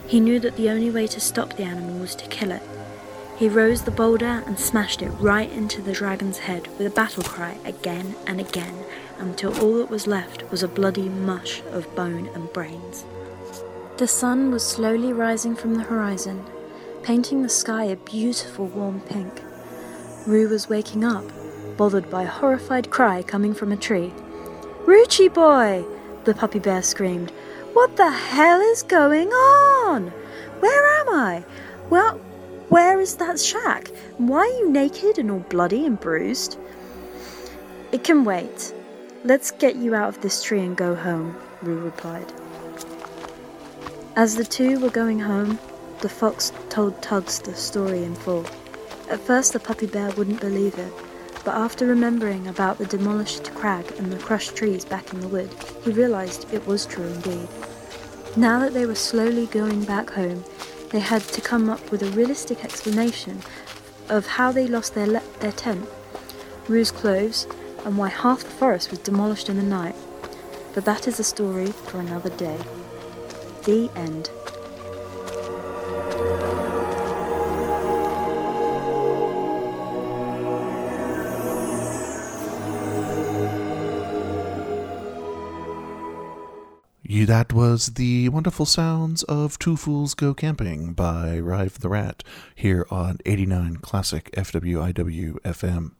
[0.06, 2.62] He knew that the only way to stop the animal was to kill it.
[3.36, 7.22] He rose the boulder and smashed it right into the dragon's head with a battle
[7.22, 8.84] cry again and again
[9.18, 13.04] until all that was left was a bloody mush of bone and brains.
[13.98, 16.46] The sun was slowly rising from the horizon,
[17.02, 19.42] painting the sky a beautiful warm pink.
[20.26, 21.24] Rue was waking up,
[21.76, 24.10] bothered by a horrified cry coming from a tree.
[24.86, 25.84] Ruchi boy!
[26.24, 27.30] the puppy bear screamed.
[27.74, 30.06] What the hell is going on?
[30.60, 31.44] Where am I?
[31.90, 32.16] Well,
[32.70, 33.88] where is that shack?
[34.16, 36.58] Why are you naked and all bloody and bruised?
[37.92, 38.72] It can wait.
[39.24, 42.32] Let's get you out of this tree and go home, Rue replied.
[44.14, 45.58] As the two were going home,
[46.02, 48.44] the fox told Tugs the story in full.
[49.08, 50.92] At first, the puppy bear wouldn't believe it,
[51.46, 55.48] but after remembering about the demolished crag and the crushed trees back in the wood,
[55.82, 57.48] he realized it was true indeed.
[58.36, 60.44] Now that they were slowly going back home,
[60.90, 63.40] they had to come up with a realistic explanation
[64.10, 65.88] of how they lost their, le- their tent,
[66.68, 67.46] Rue's clothes,
[67.86, 69.96] and why half the forest was demolished in the night.
[70.74, 72.58] But that is a story for another day.
[73.64, 74.30] The end.
[87.32, 92.22] That was the wonderful sounds of Two Fools Go Camping by Rive the Rat
[92.54, 95.92] here on 89 Classic FWIW FM.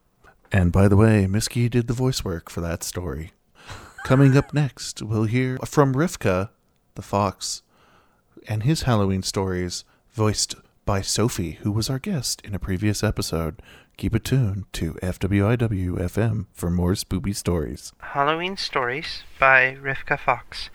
[0.52, 3.32] And by the way, Miski did the voice work for that story.
[4.04, 6.50] Coming up next, we'll hear from Rivka,
[6.94, 7.62] the fox,
[8.48, 13.62] and his Halloween stories, voiced by Sophie, who was our guest in a previous episode.
[13.96, 17.92] Keep it tuned to FWIW FM for more spooky stories.
[18.00, 20.70] Halloween Stories by Rivka Fox.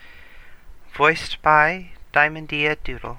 [0.96, 3.18] Voiced by Diamondia Doodle.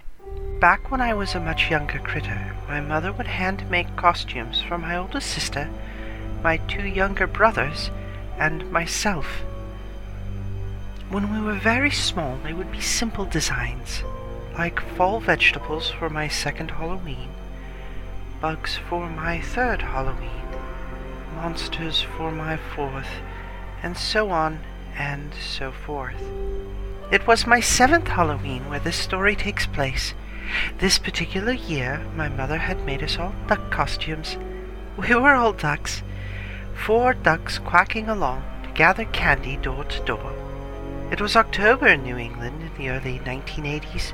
[0.61, 4.79] Back when I was a much younger critter, my mother would hand make costumes for
[4.79, 5.69] my oldest sister,
[6.43, 7.91] my two younger brothers,
[8.39, 9.27] and myself.
[11.11, 14.03] When we were very small, they would be simple designs,
[14.59, 17.31] like fall vegetables for my second Halloween,
[18.43, 20.45] bugs for my third Halloween,
[21.35, 23.09] monsters for my fourth,
[23.83, 24.61] and so on
[24.99, 26.23] and so forth.
[27.11, 30.13] It was my seventh Halloween where this story takes place.
[30.77, 34.37] This particular year, my mother had made us all duck costumes.
[34.99, 36.03] We were all ducks,
[36.75, 40.48] four ducks quacking along to gather candy door to door.
[41.11, 44.13] It was October in New England in the early 1980s,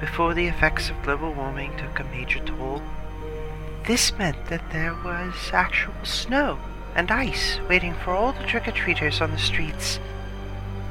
[0.00, 2.82] before the effects of global warming took a major toll.
[3.86, 6.58] This meant that there was actual snow
[6.94, 9.98] and ice waiting for all the trick or treaters on the streets.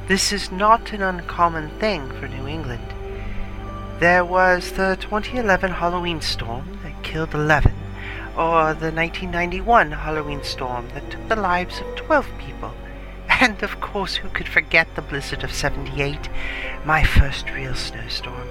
[0.08, 2.92] This is not an uncommon thing for New England.
[4.00, 7.72] There was the 2011 Halloween storm that killed 11,
[8.36, 12.72] or the 1991 Halloween storm that took the lives of 12 people,
[13.40, 16.28] and of course, who could forget the blizzard of 78,
[16.84, 18.46] my first real snowstorm.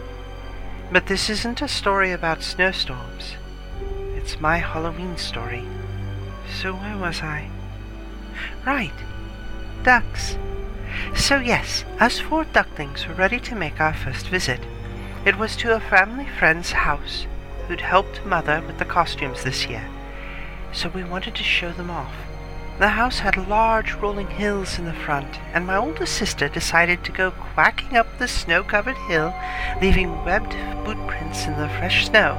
[0.92, 3.36] But this isn't a story about snowstorms.
[4.16, 5.64] It's my Halloween story.
[6.60, 7.50] So where was I?
[8.66, 8.94] Right,
[9.84, 10.38] ducks.
[11.16, 14.60] So yes, us four ducklings were ready to make our first visit.
[15.24, 17.28] It was to a family friend's house
[17.68, 19.88] who'd helped mother with the costumes this year.
[20.74, 22.16] So we wanted to show them off.
[22.80, 27.12] The house had large rolling hills in the front, and my oldest sister decided to
[27.12, 29.36] go quacking up the snow-covered hill,
[29.82, 32.36] leaving webbed boot prints in the fresh snow.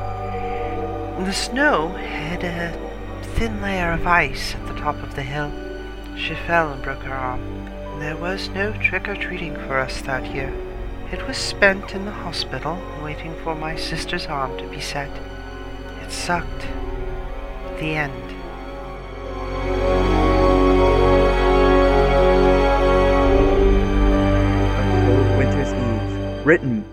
[1.26, 2.72] The snow had a
[3.34, 5.52] thin layer of ice at the top of the hill.
[6.16, 7.68] She fell and broke her arm.
[7.98, 10.54] There was no trick-or-treating for us that year.
[11.12, 15.10] It was spent in the hospital, waiting for my sister's arm to be set.
[16.02, 16.66] It sucked.
[17.78, 19.99] The end.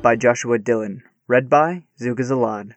[0.02, 1.04] By Joshua Dillon.
[1.26, 2.76] Read by Zugazalad.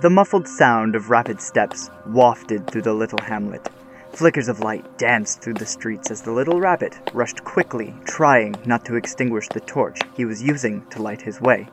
[0.00, 3.68] The muffled sound of rapid steps wafted through the little hamlet.
[4.14, 8.86] Flickers of light danced through the streets as the little rabbit rushed quickly, trying not
[8.86, 11.68] to extinguish the torch he was using to light his way.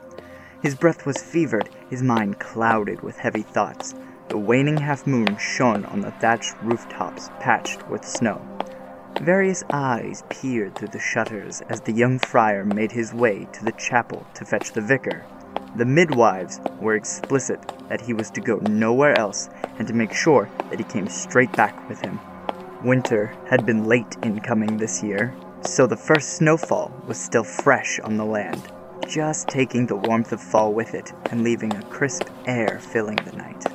[0.62, 3.96] His breath was fevered, his mind clouded with heavy thoughts.
[4.28, 8.46] The waning half moon shone on the thatched rooftops patched with snow.
[9.22, 13.72] Various eyes peered through the shutters as the young friar made his way to the
[13.72, 15.26] chapel to fetch the vicar.
[15.78, 19.50] The midwives were explicit that he was to go nowhere else
[19.80, 22.20] and to make sure that he came straight back with him.
[22.84, 28.00] Winter had been late in coming this year, so the first snowfall was still fresh
[28.02, 28.68] on the land,
[29.08, 33.36] just taking the warmth of fall with it and leaving a crisp air filling the
[33.38, 33.66] night.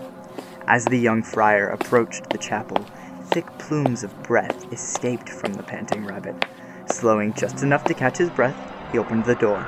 [0.67, 2.87] As the young friar approached the chapel,
[3.31, 6.35] thick plumes of breath escaped from the panting rabbit.
[6.87, 8.57] Slowing just enough to catch his breath,
[8.91, 9.65] he opened the door.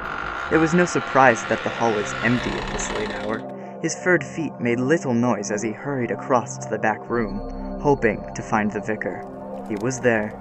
[0.51, 3.79] It was no surprise that the hall was empty at this late hour.
[3.81, 7.39] His furred feet made little noise as he hurried across to the back room,
[7.81, 9.25] hoping to find the vicar.
[9.69, 10.39] He was there.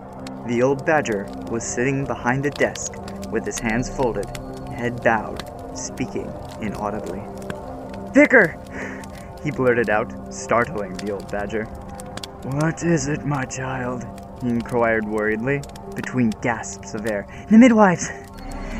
[0.47, 2.93] The old badger was sitting behind the desk
[3.31, 4.25] with his hands folded,
[4.69, 5.43] head bowed,
[5.77, 7.21] speaking inaudibly.
[8.13, 8.57] Vicar!
[9.43, 11.67] He blurted out, startling the old badger.
[12.43, 14.04] What is it, my child?
[14.41, 15.62] he inquired worriedly,
[15.95, 17.27] between gasps of air.
[17.51, 18.10] The midwives!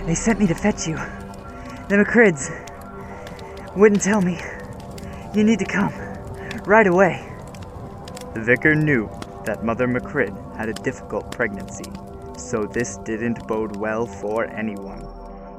[0.08, 0.96] They sent me to fetch you.
[1.88, 2.50] The McCrids
[3.76, 4.40] wouldn't tell me.
[5.36, 5.94] You need to come.
[6.66, 7.24] Right away.
[8.34, 9.08] The vicar knew
[9.46, 11.92] that Mother McCrid had a difficult pregnancy,
[12.40, 15.06] so this didn't bode well for anyone.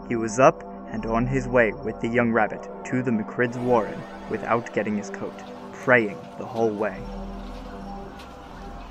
[0.08, 4.02] He was up and on his way with the young rabbit to the McCrid's warren
[4.28, 5.38] without getting his coat,
[5.72, 7.00] praying the whole way.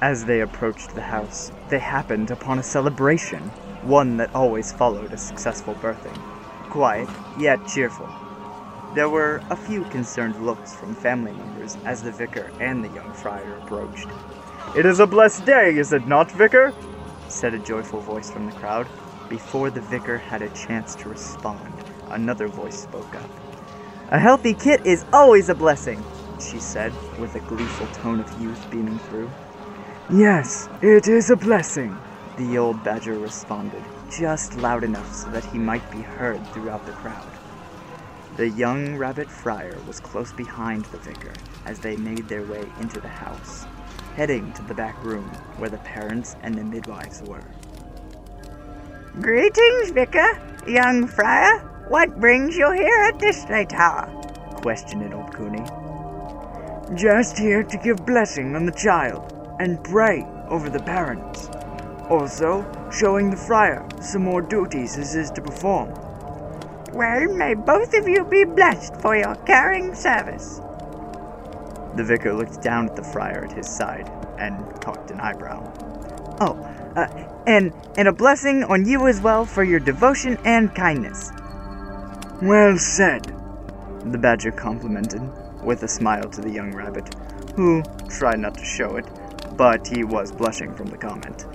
[0.01, 3.51] As they approached the house, they happened upon a celebration,
[3.83, 6.19] one that always followed a successful birthing.
[6.71, 8.09] Quiet, yet cheerful.
[8.95, 13.13] There were a few concerned looks from family members as the vicar and the young
[13.13, 14.07] friar approached.
[14.75, 16.73] It is a blessed day, is it not, vicar?
[17.27, 18.89] said a joyful voice from the crowd.
[19.29, 23.29] Before the vicar had a chance to respond, another voice spoke up.
[24.09, 26.03] A healthy kit is always a blessing,
[26.39, 29.31] she said, with a gleeful tone of youth beaming through.
[30.09, 31.95] Yes, it is a blessing,
[32.35, 36.91] the old badger responded, just loud enough so that he might be heard throughout the
[36.93, 37.31] crowd.
[38.35, 41.31] The young rabbit friar was close behind the vicar
[41.65, 43.65] as they made their way into the house,
[44.15, 47.43] heading to the back room where the parents and the midwives were.
[49.21, 51.59] Greetings, vicar, young friar.
[51.87, 54.09] What brings you here at this late hour?
[54.61, 55.63] questioned old Cooney.
[56.95, 61.49] Just here to give blessing on the child and pray over the parents.
[62.09, 65.93] Also, showing the friar some more duties as is to perform.
[66.93, 70.59] Well, may both of you be blessed for your caring service.
[71.95, 75.71] The vicar looked down at the friar at his side and cocked an eyebrow.
[76.41, 76.53] Oh,
[76.95, 77.07] uh,
[77.47, 81.31] and and a blessing on you as well for your devotion and kindness.
[82.41, 83.23] Well said,
[84.05, 85.21] the badger complimented,
[85.63, 87.13] with a smile to the young rabbit,
[87.55, 89.05] who tried not to show it,
[89.61, 91.45] but he was blushing from the comment.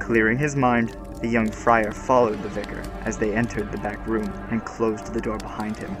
[0.00, 4.28] Clearing his mind, the young friar followed the vicar as they entered the back room
[4.50, 5.96] and closed the door behind him.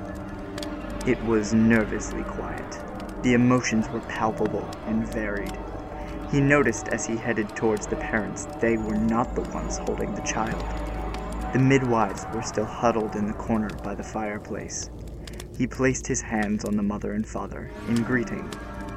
[1.06, 2.80] It was nervously quiet.
[3.22, 5.56] The emotions were palpable and varied.
[6.32, 10.22] He noticed as he headed towards the parents they were not the ones holding the
[10.22, 10.64] child.
[11.52, 14.90] The midwives were still huddled in the corner by the fireplace.
[15.56, 18.52] He placed his hands on the mother and father in greeting.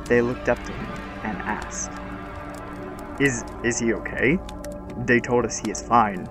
[0.06, 0.88] They looked up to him
[1.23, 1.91] and asked,
[3.19, 4.39] "Is is he okay?
[5.06, 6.27] They told us he is fine,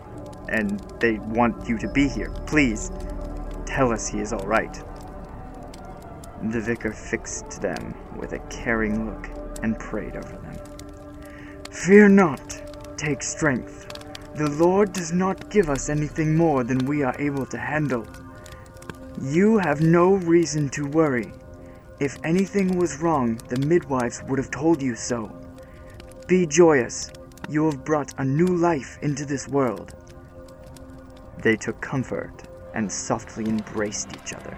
[0.49, 2.31] and they want you to be here.
[2.47, 2.91] Please
[3.65, 4.83] tell us he is all right."
[6.43, 9.29] The vicar fixed them with a caring look
[9.63, 10.57] and prayed over them.
[11.71, 12.63] Fear not,
[12.97, 13.89] take strength.
[14.35, 18.07] The Lord does not give us anything more than we are able to handle.
[19.21, 21.33] You have no reason to worry.
[21.99, 25.33] If anything was wrong, the midwives would have told you so.
[26.27, 27.13] Be joyous.
[27.49, 29.95] You have brought a new life into this world.
[31.41, 32.43] They took comfort
[32.75, 34.57] and softly embraced each other.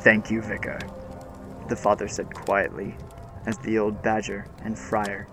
[0.00, 0.78] Thank you, Vicar,
[1.70, 2.94] the father said quietly
[3.46, 5.26] as the old badger and friar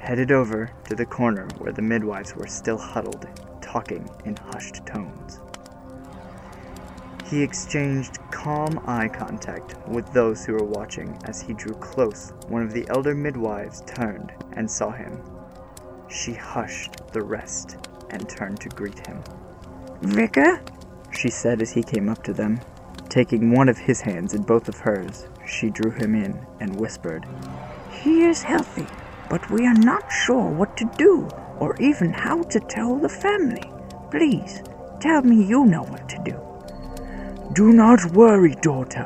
[0.00, 3.28] headed over to the corner where the midwives were still huddled,
[3.62, 5.40] talking in hushed tones.
[7.28, 12.32] He exchanged calm eye contact with those who were watching as he drew close.
[12.48, 15.20] One of the elder midwives turned and saw him.
[16.08, 17.76] She hushed the rest
[18.08, 19.22] and turned to greet him.
[20.00, 20.62] Vicar?
[21.10, 22.60] she said as he came up to them.
[23.10, 27.26] Taking one of his hands in both of hers, she drew him in and whispered,
[27.90, 28.86] He is healthy,
[29.28, 33.70] but we are not sure what to do or even how to tell the family.
[34.10, 34.62] Please,
[34.98, 36.47] tell me you know what to do.
[37.52, 39.04] Do not worry, daughter,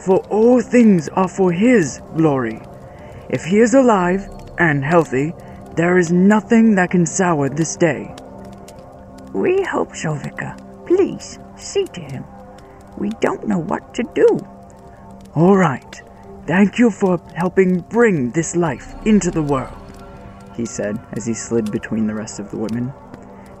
[0.00, 2.60] for all things are for His glory.
[3.28, 4.28] If He is alive
[4.58, 5.32] and healthy,
[5.76, 8.14] there is nothing that can sour this day.
[9.32, 10.56] We hope so, Vicar.
[10.86, 12.24] Please, see to him.
[12.96, 14.38] We don't know what to do.
[15.34, 16.02] All right.
[16.46, 19.74] Thank you for helping bring this life into the world,
[20.54, 22.92] he said as he slid between the rest of the women.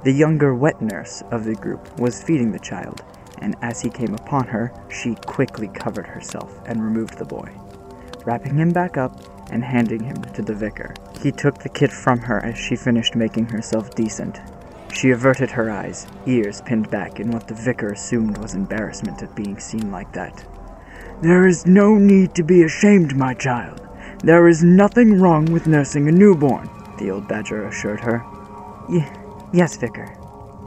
[0.04, 3.02] The younger wet nurse of the group was feeding the child,
[3.38, 7.50] and as he came upon her, she quickly covered herself and removed the boy.
[8.24, 9.20] Wrapping him back up
[9.50, 13.14] and handing him to the vicar, he took the kit from her as she finished
[13.14, 14.40] making herself decent.
[14.92, 19.34] She averted her eyes, ears pinned back in what the vicar assumed was embarrassment at
[19.34, 20.44] being seen like that.
[21.20, 23.80] There is no need to be ashamed, my child.
[24.22, 26.68] There is nothing wrong with nursing a newborn,
[26.98, 28.24] the old badger assured her.
[28.88, 29.10] Y-
[29.52, 30.16] yes, vicar,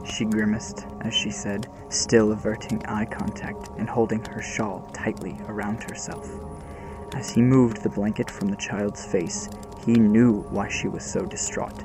[0.04, 5.82] she grimaced as she said, still averting eye contact and holding her shawl tightly around
[5.82, 6.30] herself.
[7.14, 9.48] As he moved the blanket from the child's face,
[9.84, 11.82] he knew why she was so distraught.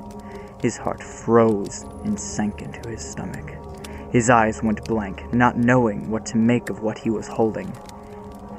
[0.60, 3.50] His heart froze and sank into his stomach.
[4.12, 7.72] His eyes went blank, not knowing what to make of what he was holding.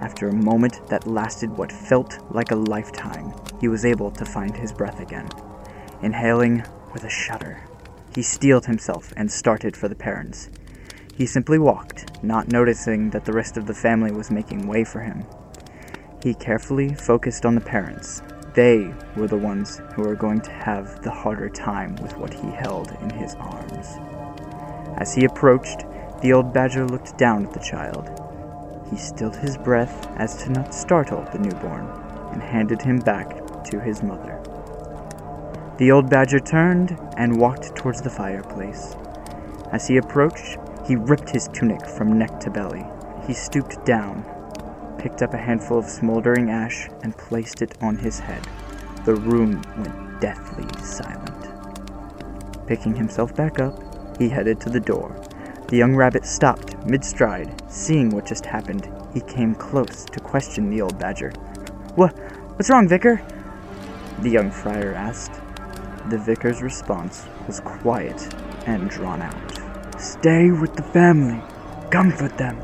[0.01, 4.55] After a moment that lasted what felt like a lifetime, he was able to find
[4.55, 5.29] his breath again.
[6.01, 7.61] Inhaling with a shudder,
[8.13, 10.49] he steeled himself and started for the parents.
[11.15, 14.99] He simply walked, not noticing that the rest of the family was making way for
[14.99, 15.23] him.
[16.21, 18.21] He carefully focused on the parents.
[18.53, 22.47] They were the ones who were going to have the harder time with what he
[22.49, 23.87] held in his arms.
[24.97, 25.85] As he approached,
[26.21, 28.09] the old badger looked down at the child.
[28.89, 31.87] He stilled his breath as to not startle the newborn
[32.33, 34.41] and handed him back to his mother.
[35.77, 38.95] The old badger turned and walked towards the fireplace.
[39.71, 42.85] As he approached, he ripped his tunic from neck to belly.
[43.25, 44.23] He stooped down,
[44.99, 48.47] picked up a handful of smoldering ash, and placed it on his head.
[49.05, 52.67] The room went deathly silent.
[52.67, 53.79] Picking himself back up,
[54.17, 55.15] he headed to the door.
[55.67, 57.61] The young rabbit stopped mid stride.
[57.71, 61.31] Seeing what just happened, he came close to question the old badger.
[61.95, 62.17] What?
[62.55, 63.21] What's wrong, Vicar?
[64.19, 65.33] The young friar asked.
[66.09, 68.33] The vicar's response was quiet
[68.67, 69.64] and drawn out.
[69.97, 71.41] Stay with the family.
[71.89, 72.59] Comfort them.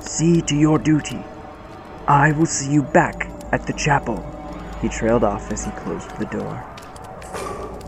[0.00, 1.24] See to your duty.
[2.08, 4.24] I will see you back at the chapel.
[4.82, 6.64] He trailed off as he closed the door.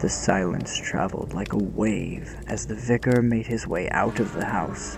[0.01, 4.45] The silence traveled like a wave as the vicar made his way out of the
[4.45, 4.97] house.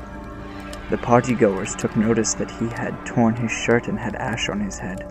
[0.90, 4.78] The partygoers took notice that he had torn his shirt and had ash on his
[4.78, 5.10] head.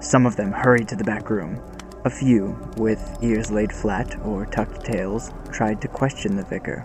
[0.00, 1.58] Some of them hurried to the back room.
[2.04, 6.82] A few, with ears laid flat or tucked tails, tried to question the vicar,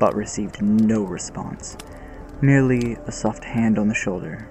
[0.00, 1.76] but received no response,
[2.40, 4.48] merely a soft hand on the shoulder.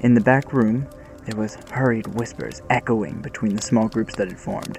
[0.00, 0.88] In the back room,
[1.26, 4.78] there was hurried whispers echoing between the small groups that had formed.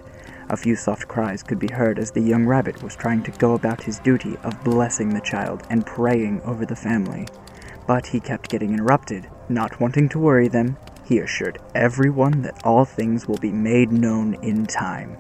[0.50, 3.54] A few soft cries could be heard as the young rabbit was trying to go
[3.54, 7.28] about his duty of blessing the child and praying over the family.
[7.88, 9.30] But he kept getting interrupted.
[9.48, 14.36] Not wanting to worry them, he assured everyone that all things will be made known
[14.36, 15.18] in time.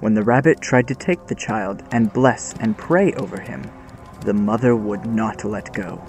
[0.00, 3.62] When the rabbit tried to take the child and bless and pray over him,
[4.22, 6.02] the mother would not let go.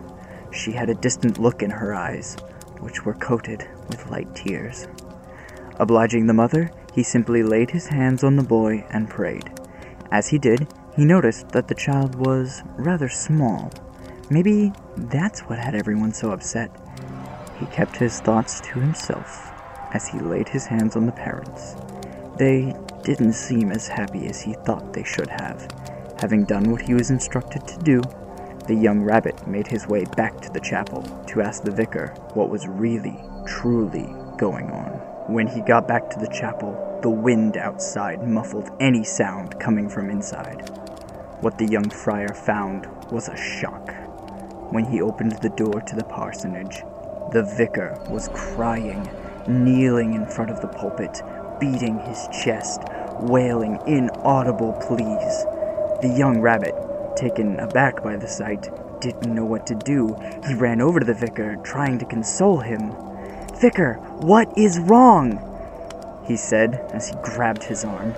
[0.52, 2.36] She had a distant look in her eyes,
[2.80, 4.88] which were coated with light tears.
[5.80, 9.50] Obliging the mother, he simply laid his hands on the boy and prayed.
[10.12, 13.72] As he did, he noticed that the child was rather small.
[14.30, 16.70] Maybe that's what had everyone so upset.
[17.60, 19.52] He kept his thoughts to himself
[19.94, 21.76] as he laid his hands on the parents.
[22.38, 25.68] They didn't seem as happy as he thought they should have.
[26.22, 28.00] Having done what he was instructed to do,
[28.68, 32.52] the young rabbit made his way back to the chapel to ask the vicar what
[32.52, 34.92] was really, truly going on.
[35.34, 40.12] When he got back to the chapel, the wind outside muffled any sound coming from
[40.12, 40.70] inside.
[41.40, 43.92] What the young friar found was a shock.
[44.72, 46.84] When he opened the door to the parsonage,
[47.32, 49.10] the vicar was crying,
[49.48, 51.24] kneeling in front of the pulpit,
[51.60, 52.84] beating his chest,
[53.22, 55.46] wailing inaudible pleas.
[56.02, 56.74] The young rabbit,
[57.16, 58.70] taken aback by the sight,
[59.02, 60.16] didn't know what to do.
[60.48, 62.92] He ran over to the vicar, trying to console him.
[63.60, 65.38] Vicar, what is wrong?
[66.26, 68.16] He said as he grabbed his arm.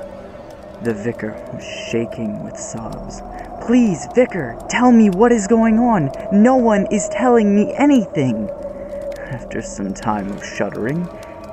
[0.84, 3.21] The vicar was shaking with sobs.
[3.65, 6.09] Please, vicar, tell me what is going on.
[6.31, 8.49] No one is telling me anything.
[9.27, 11.05] After some time of shuddering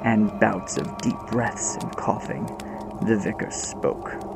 [0.04, 2.46] and bouts of deep breaths and coughing,
[3.02, 4.29] the vicar spoke.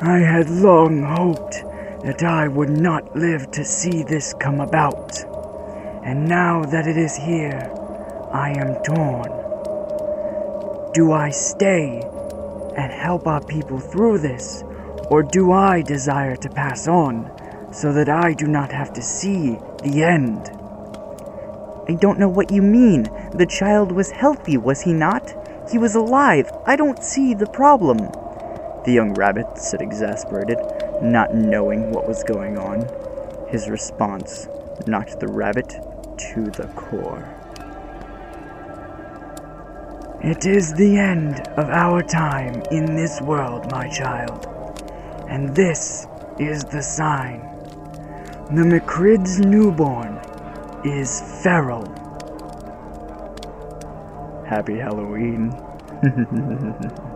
[0.00, 1.64] I had long hoped
[2.04, 5.18] that I would not live to see this come about.
[6.04, 7.68] And now that it is here,
[8.32, 9.32] I am torn.
[10.94, 12.00] Do I stay
[12.76, 14.62] and help our people through this,
[15.10, 17.32] or do I desire to pass on
[17.72, 20.48] so that I do not have to see the end?
[21.88, 23.08] I don't know what you mean.
[23.34, 25.34] The child was healthy, was he not?
[25.72, 26.52] He was alive.
[26.66, 27.98] I don't see the problem.
[28.84, 30.58] The young rabbit said, exasperated,
[31.02, 32.86] not knowing what was going on.
[33.48, 34.48] His response
[34.86, 37.34] knocked the rabbit to the core.
[40.22, 44.46] It is the end of our time in this world, my child.
[45.28, 46.06] And this
[46.38, 47.40] is the sign.
[48.50, 50.20] The McCrid's newborn
[50.84, 51.84] is feral.
[54.46, 55.50] Happy Halloween.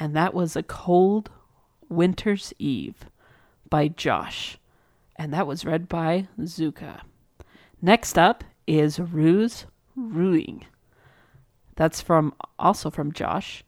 [0.00, 1.28] And that was A Cold
[1.90, 3.04] Winter's Eve
[3.68, 4.56] by Josh.
[5.16, 7.02] And that was read by Zuka.
[7.82, 10.64] Next up is Ruse Ruing.
[11.76, 13.62] That's from also from Josh.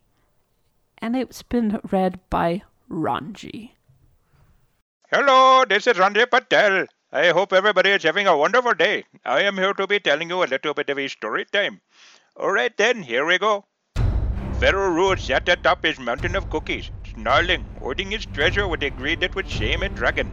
[0.96, 3.74] And it's been read by Ranji.
[5.12, 6.86] Hello, this is Ranjay Patel.
[7.12, 9.04] I hope everybody is having a wonderful day.
[9.26, 11.82] I am here to be telling you a little bit of a story time.
[12.38, 13.66] Alright then, here we go.
[14.62, 19.18] Pharaoh Rue sat atop his mountain of cookies, snarling, hoarding his treasure with a greed
[19.18, 20.30] that would shame a dragon.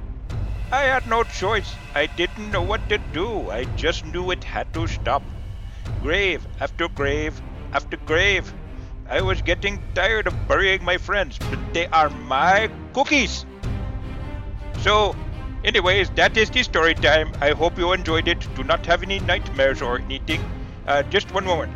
[0.72, 1.74] I had no choice.
[1.96, 3.50] I didn't know what to do.
[3.50, 5.24] I just knew it had to stop.
[6.04, 7.42] Grave after grave
[7.74, 8.54] after grave.
[9.10, 13.48] I was getting tired of burying my friends, but they are my cookies.
[14.82, 15.16] So,
[15.64, 17.34] anyways, that is the story time.
[17.42, 18.48] I hope you enjoyed it.
[18.56, 20.48] Do not have any nightmares or anything.
[20.86, 21.74] Uh, just one moment.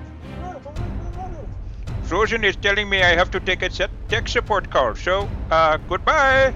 [2.03, 4.95] Frozen is telling me I have to take a tech support call.
[4.95, 6.53] So, uh, goodbye.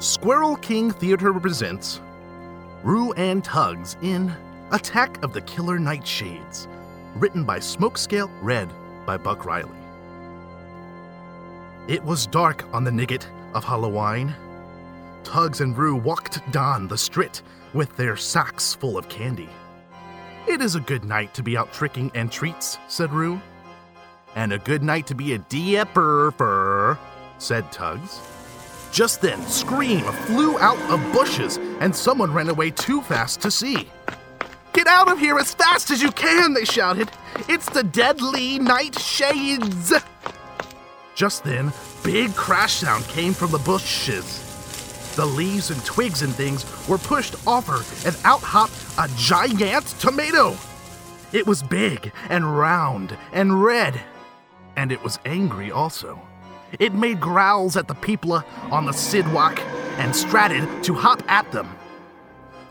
[0.00, 2.00] Squirrel King Theater presents
[2.82, 4.32] Rue and Tugs in
[4.72, 6.66] Attack of the Killer Nightshades,
[7.16, 8.68] written by Smokescale, read
[9.04, 9.70] by Buck Riley.
[11.88, 14.34] It was dark on the nigget of Halloween.
[15.26, 17.42] Tugs and Rue walked down the street
[17.74, 19.48] with their sacks full of candy.
[20.46, 23.40] It is a good night to be out tricking and treats, said Rue.
[24.36, 26.96] And a good night to be a dieper,
[27.38, 28.20] said Tugs.
[28.92, 33.90] Just then, Scream flew out of bushes, and someone ran away too fast to see.
[34.74, 37.10] Get out of here as fast as you can, they shouted.
[37.48, 40.04] It's the deadly nightshades.
[41.16, 41.72] Just then,
[42.04, 44.45] big crash sound came from the bushes.
[45.16, 49.86] The leaves and twigs and things were pushed off her, and out hopped a giant
[49.98, 50.56] tomato.
[51.32, 53.98] It was big and round and red,
[54.76, 56.20] and it was angry also.
[56.78, 59.58] It made growls at the people on the sidewalk
[59.96, 61.68] and stratted to hop at them.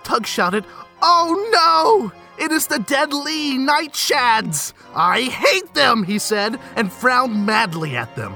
[0.04, 0.66] Tug shouted,
[1.02, 2.12] Oh no!
[2.38, 4.74] It is the deadly nightshads!
[4.94, 8.34] I hate them, he said, and frowned madly at them.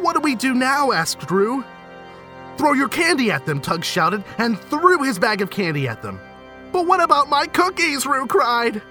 [0.00, 0.92] What do we do now?
[0.92, 1.64] asked Rue.
[2.56, 6.18] Throw your candy at them, Tug shouted, and threw his bag of candy at them.
[6.72, 8.06] But what about my cookies?
[8.06, 8.82] Rue cried.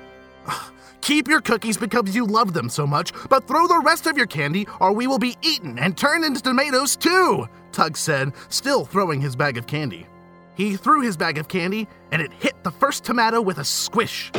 [1.02, 4.28] Keep your cookies because you love them so much, but throw the rest of your
[4.28, 9.22] candy or we will be eaten and turned into tomatoes too, Tug said, still throwing
[9.22, 10.08] his bag of candy.
[10.56, 14.32] He threw his bag of candy and it hit the first tomato with a squish.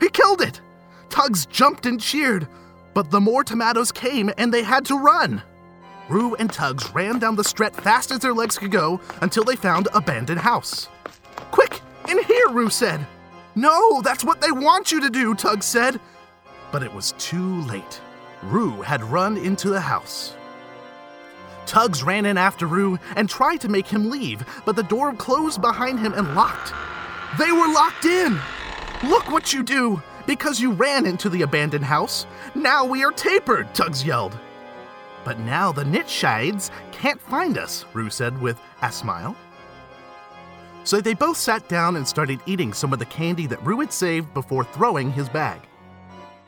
[0.00, 0.60] He killed it!
[1.08, 2.46] Tugs jumped and cheered,
[2.92, 5.42] but the more tomatoes came and they had to run.
[6.08, 9.56] Rue and Tugs ran down the street fast as their legs could go until they
[9.56, 10.88] found abandoned house.
[11.50, 13.06] Quick, in here, Rue said.
[13.54, 16.00] No, that's what they want you to do, Tugs said.
[16.70, 18.00] But it was too late.
[18.42, 20.34] Rue had run into the house.
[21.66, 25.62] Tugs ran in after Rue and tried to make him leave, but the door closed
[25.62, 26.74] behind him and locked.
[27.38, 28.38] They were locked in!
[29.04, 30.02] Look what you do!
[30.26, 34.38] Because you ran into the abandoned house, now we are tapered, Tugs yelled.
[35.24, 39.36] But now the Nitshades can't find us, Rue said with a smile.
[40.84, 43.92] So they both sat down and started eating some of the candy that Rue had
[43.92, 45.60] saved before throwing his bag.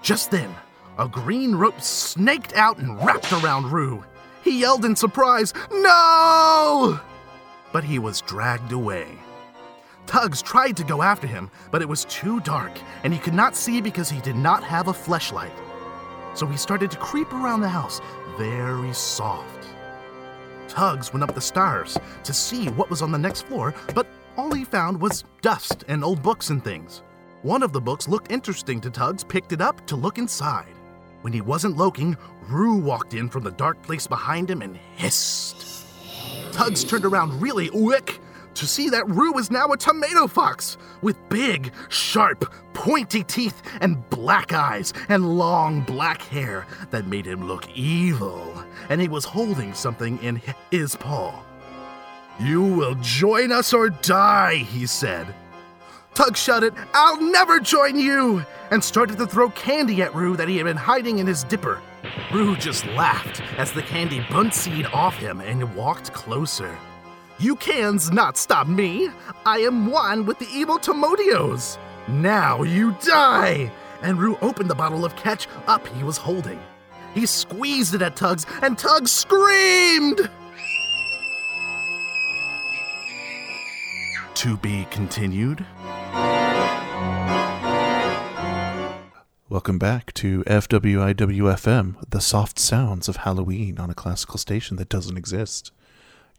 [0.03, 0.55] Just then,
[0.99, 4.03] A green rope snaked out and wrapped around Rue.
[4.43, 6.99] He yelled in surprise, No!
[7.73, 9.07] But he was dragged away.
[10.07, 12.73] Tugs tried to go after him, but it was too dark,
[13.03, 15.53] and he could not see because he did not have a fleshlight.
[16.35, 18.01] So he started to creep around the house,
[18.37, 19.69] very soft.
[20.69, 24.07] Tugs went up the stairs to see what was on the next floor, but
[24.37, 27.03] all he found was dust and old books and things.
[27.43, 30.75] One of the books looked interesting to Tugs, picked it up to look inside.
[31.23, 32.17] When he wasn't looking,
[32.49, 35.87] Rue walked in from the dark place behind him and hissed.
[36.53, 38.21] Tugs turned around really quick
[38.57, 44.09] to see that Rue was now a tomato fox with big, sharp, pointy teeth and
[44.11, 48.65] black eyes and long black hair that made him look evil.
[48.89, 50.41] And he was holding something in
[50.71, 51.43] his paw.
[52.41, 55.35] You will join us or die, he said.
[56.15, 58.45] Tug shouted, I'll never join you!
[58.71, 61.81] and started to throw candy at Rue that he had been hiding in his dipper.
[62.33, 66.77] Rue just laughed as the candy bounced off him and walked closer.
[67.39, 69.11] You cans not stop me.
[69.45, 71.77] I am one with the evil Tomodios.
[72.09, 73.71] Now you die!
[74.01, 76.59] And Rue opened the bottle of ketch up he was holding.
[77.13, 80.31] He squeezed it at Tugs, and Tugs screamed!
[84.37, 85.67] To be continued.
[89.51, 95.19] Welcome back to FWIWFM, the soft sounds of Halloween on a classical station that doesn't
[95.19, 95.71] exist.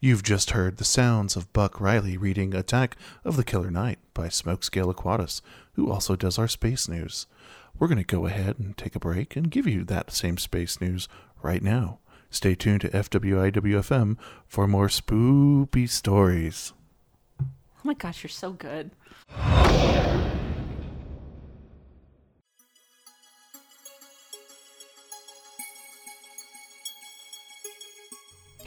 [0.00, 4.28] You've just heard the sounds of Buck Riley reading Attack of the Killer Knight by
[4.28, 5.42] Smokescale Aquatus,
[5.72, 7.26] who also does our space news.
[7.76, 10.80] We're going to go ahead and take a break and give you that same space
[10.80, 11.08] news
[11.42, 11.98] right now.
[12.30, 16.72] Stay tuned to FWIWFM for more spoopy stories.
[17.40, 17.46] Oh
[17.82, 18.92] my gosh, you're so good.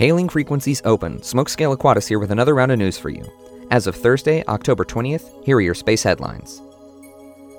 [0.02, 1.20] Hailing frequencies open.
[1.20, 3.24] Smokescale Aquatus here with another round of news for you.
[3.70, 6.60] As of Thursday, October 20th, here are your space headlines.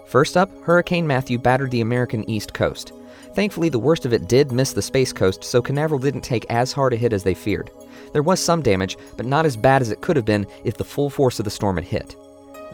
[0.09, 2.95] First up, Hurricane Matthew battered the American East Coast.
[3.37, 6.73] Thankfully, the worst of it did miss the Space Coast, so Canaveral didn't take as
[6.73, 7.71] hard a hit as they feared.
[8.13, 10.83] There was some damage, but not as bad as it could have been if the
[10.83, 12.17] full force of the storm had hit.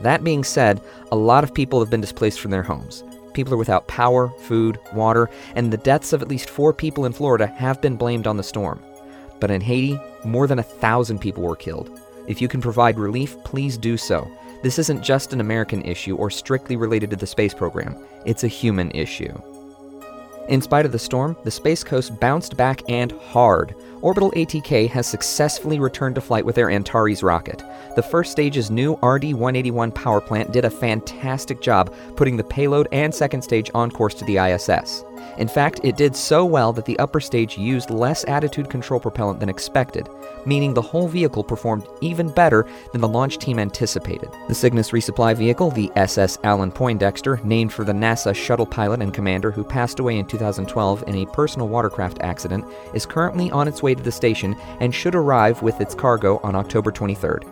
[0.00, 0.80] That being said,
[1.12, 3.04] a lot of people have been displaced from their homes.
[3.34, 7.12] People are without power, food, water, and the deaths of at least four people in
[7.12, 8.82] Florida have been blamed on the storm.
[9.40, 11.98] But in Haiti, more than a thousand people were killed.
[12.26, 14.30] If you can provide relief, please do so.
[14.62, 18.48] This isn't just an American issue or strictly related to the space program, it's a
[18.48, 19.32] human issue.
[20.48, 23.74] In spite of the storm, the Space Coast bounced back and hard.
[24.00, 27.62] Orbital ATK has successfully returned to flight with their Antares rocket.
[27.96, 32.88] The first stage's new RD 181 power plant did a fantastic job putting the payload
[32.92, 35.04] and second stage on course to the ISS.
[35.38, 39.38] In fact, it did so well that the upper stage used less attitude control propellant
[39.38, 40.08] than expected,
[40.44, 44.28] meaning the whole vehicle performed even better than the launch team anticipated.
[44.48, 49.14] The Cygnus resupply vehicle, the SS Alan Poindexter, named for the NASA shuttle pilot and
[49.14, 53.80] commander who passed away in 2012 in a personal watercraft accident, is currently on its
[53.80, 57.44] way to the station and should arrive with its cargo on October 23rd.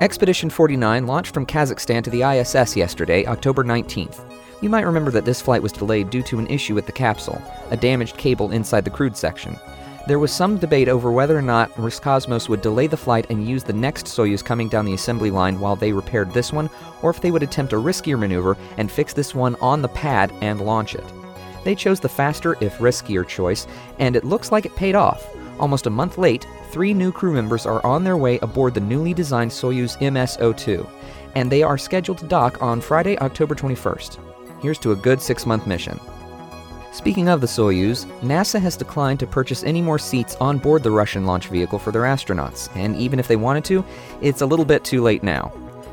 [0.00, 4.24] Expedition 49 launched from Kazakhstan to the ISS yesterday, October 19th.
[4.64, 7.38] You might remember that this flight was delayed due to an issue with the capsule,
[7.70, 9.58] a damaged cable inside the crewed section.
[10.06, 13.62] There was some debate over whether or not Roscosmos would delay the flight and use
[13.62, 16.70] the next Soyuz coming down the assembly line while they repaired this one,
[17.02, 20.32] or if they would attempt a riskier maneuver and fix this one on the pad
[20.40, 21.04] and launch it.
[21.62, 23.66] They chose the faster, if riskier, choice,
[23.98, 25.28] and it looks like it paid off.
[25.60, 29.12] Almost a month late, three new crew members are on their way aboard the newly
[29.12, 30.88] designed Soyuz MS 02,
[31.34, 34.23] and they are scheduled to dock on Friday, October 21st.
[34.64, 36.00] Here's to a good six month mission.
[36.90, 40.90] Speaking of the Soyuz, NASA has declined to purchase any more seats on board the
[40.90, 43.84] Russian launch vehicle for their astronauts, and even if they wanted to,
[44.22, 45.52] it's a little bit too late now.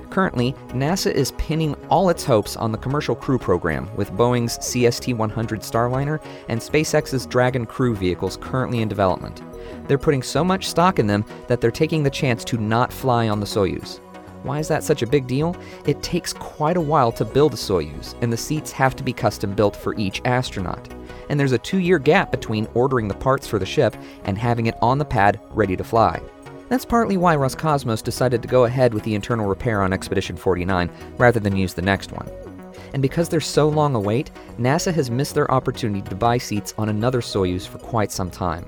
[0.10, 5.18] Currently, NASA is pinning all its hopes on the commercial crew program, with Boeing's CST
[5.18, 9.42] 100 Starliner and SpaceX's Dragon crew vehicles currently in development.
[9.90, 13.28] They're putting so much stock in them that they're taking the chance to not fly
[13.28, 14.00] on the Soyuz.
[14.44, 15.56] Why is that such a big deal?
[15.86, 19.14] It takes quite a while to build a Soyuz, and the seats have to be
[19.14, 20.90] custom built for each astronaut.
[21.30, 24.66] And there's a two year gap between ordering the parts for the ship and having
[24.66, 26.22] it on the pad ready to fly.
[26.70, 30.90] That's partly why Roscosmos decided to go ahead with the internal repair on Expedition 49
[31.18, 32.30] rather than use the next one.
[32.94, 36.74] And because there's so long a wait, NASA has missed their opportunity to buy seats
[36.78, 38.66] on another Soyuz for quite some time.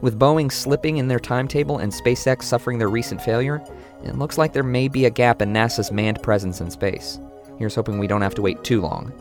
[0.00, 3.62] With Boeing slipping in their timetable and SpaceX suffering their recent failure,
[4.04, 7.18] it looks like there may be a gap in NASA's manned presence in space.
[7.58, 9.12] Here's hoping we don't have to wait too long.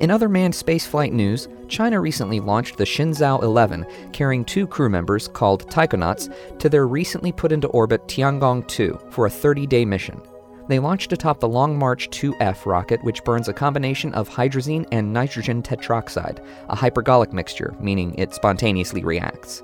[0.00, 5.28] In other manned spaceflight news, China recently launched the Shenzhou 11, carrying two crew members
[5.28, 10.20] called taikonauts to their recently put into orbit Tiangong 2 for a 30 day mission.
[10.68, 15.12] They launched atop the Long March 2F rocket, which burns a combination of hydrazine and
[15.12, 19.62] nitrogen tetroxide, a hypergolic mixture, meaning it spontaneously reacts.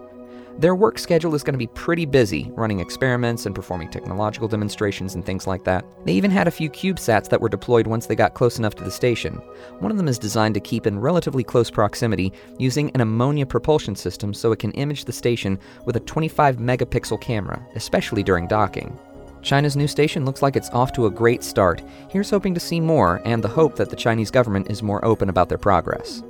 [0.59, 5.15] Their work schedule is going to be pretty busy, running experiments and performing technological demonstrations
[5.15, 5.85] and things like that.
[6.07, 8.85] They even had a few CubeSats that were deployed once they got close enough to
[8.85, 9.35] the station.
[9.81, 13.95] One of them is designed to keep in relatively close proximity using an ammonia propulsion
[13.95, 18.99] system so it can image the station with a 25 megapixel camera, especially during docking.
[19.43, 21.83] China's new station looks like it's off to a great start.
[22.09, 25.29] Here's hoping to see more and the hope that the Chinese government is more open
[25.29, 26.23] about their progress.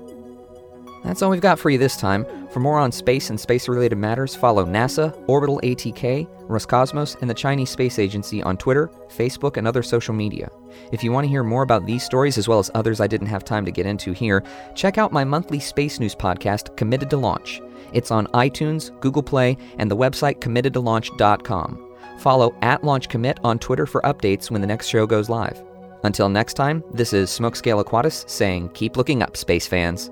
[1.07, 2.27] That's all we've got for you this time.
[2.51, 7.35] For more on space and space related matters, follow NASA, Orbital ATK, Roscosmos, and the
[7.35, 10.51] Chinese Space Agency on Twitter, Facebook, and other social media.
[10.91, 13.29] If you want to hear more about these stories as well as others I didn't
[13.29, 14.43] have time to get into here,
[14.75, 17.63] check out my monthly space news podcast, Committed to Launch.
[17.93, 21.95] It's on iTunes, Google Play, and the website committedtolaunch.com.
[22.19, 25.63] Follow at LaunchCommit on Twitter for updates when the next show goes live.
[26.03, 30.11] Until next time, this is Smokescale Aquatus saying keep looking up, space fans.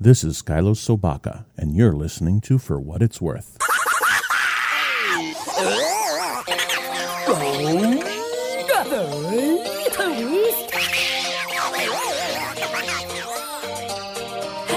[0.00, 3.56] This is Skylos Sobaka, and you're listening to For What It's Worth.
[3.60, 3.68] Have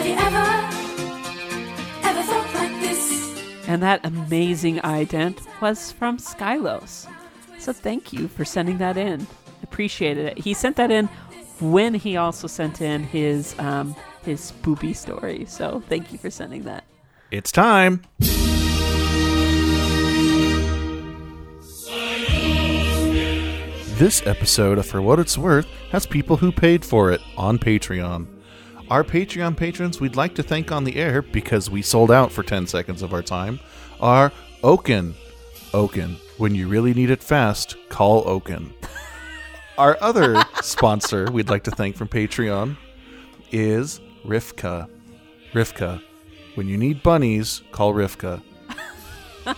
[0.07, 0.69] you ever,
[2.01, 3.39] ever felt like this?
[3.67, 7.05] And that amazing ident was from Skylos.
[7.59, 9.28] So thank you for sending that in.
[9.61, 10.39] Appreciated it.
[10.39, 11.05] He sent that in
[11.59, 15.45] when he also sent in his um, his spoopy story.
[15.47, 16.84] So thank you for sending that.
[17.32, 18.01] It's time.
[23.97, 28.28] This episode of For What It's Worth has people who paid for it on Patreon.
[28.89, 32.41] Our Patreon patrons we'd like to thank on the air because we sold out for
[32.43, 33.59] 10 seconds of our time
[33.99, 34.32] are
[34.63, 35.13] Oaken.
[35.74, 36.17] Oaken.
[36.38, 38.74] When you really need it fast, call Oaken.
[39.78, 42.76] Our other sponsor we'd like to thank from Patreon
[43.51, 44.89] is Rivka.
[45.53, 46.01] Rivka.
[46.55, 48.41] When you need bunnies, call Rivka.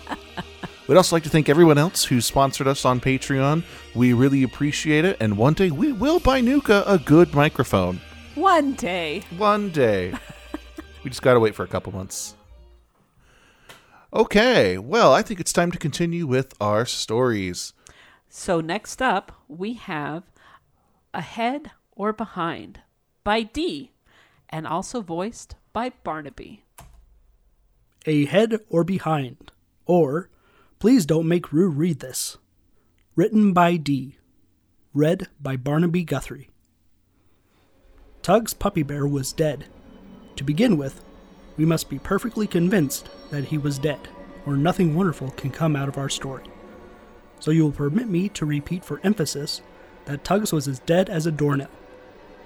[0.87, 3.63] We'd also like to thank everyone else who sponsored us on Patreon.
[3.95, 8.01] We really appreciate it, and one day we will buy Nuka a good microphone.
[8.35, 9.23] One day.
[9.37, 10.13] One day.
[11.03, 12.35] we just gotta wait for a couple months.
[14.13, 17.73] Okay, well, I think it's time to continue with our stories.
[18.29, 20.23] So next up, we have
[21.13, 22.81] Ahead or Behind
[23.23, 23.92] by D,
[24.53, 26.63] and also voiced by Barnaby.
[28.05, 29.51] Ahead or Behind,
[29.87, 30.29] or
[30.77, 32.37] Please Don't Make Rue Read This.
[33.15, 34.17] Written by D.
[34.93, 36.51] Read by Barnaby Guthrie.
[38.21, 39.65] Tug's puppy bear was dead.
[40.35, 41.03] To begin with,
[41.57, 44.07] we must be perfectly convinced that he was dead,
[44.45, 46.43] or nothing wonderful can come out of our story.
[47.39, 49.63] So you will permit me to repeat for emphasis
[50.05, 51.69] that Tugs was as dead as a doornail.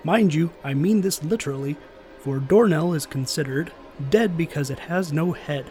[0.05, 1.75] Mind you, I mean this literally,
[2.19, 3.71] for doornail is considered
[4.09, 5.65] dead because it has no head,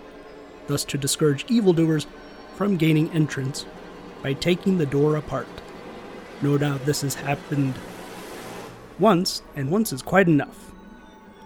[0.67, 2.07] thus to discourage evildoers
[2.57, 3.67] from gaining entrance
[4.23, 5.49] by taking the door apart.
[6.43, 7.75] No doubt this has happened
[8.99, 10.73] once, and once is quite enough.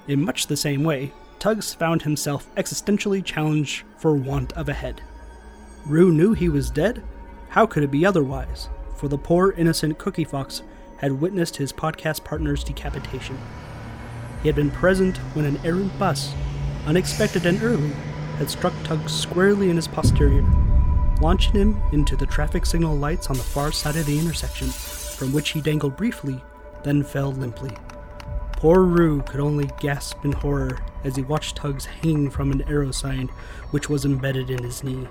[0.06, 5.02] In much the same way, Tugs found himself existentially challenged for want of a head.
[5.86, 7.02] Rue knew he was dead.
[7.48, 8.68] How could it be otherwise?
[8.96, 10.62] For the poor innocent Cookie Fox
[10.98, 13.38] had witnessed his podcast partner's decapitation.
[14.42, 16.34] He had been present when an errant bus,
[16.86, 17.92] unexpected and early,
[18.38, 20.42] had struck Tugs squarely in his posterior,
[21.20, 25.32] launching him into the traffic signal lights on the far side of the intersection, from
[25.32, 26.42] which he dangled briefly,
[26.84, 27.76] then fell limply.
[28.52, 32.90] Poor Rue could only gasp in horror as he watched Tugs hanging from an arrow
[32.90, 33.28] sign
[33.70, 35.06] which was embedded in his knee,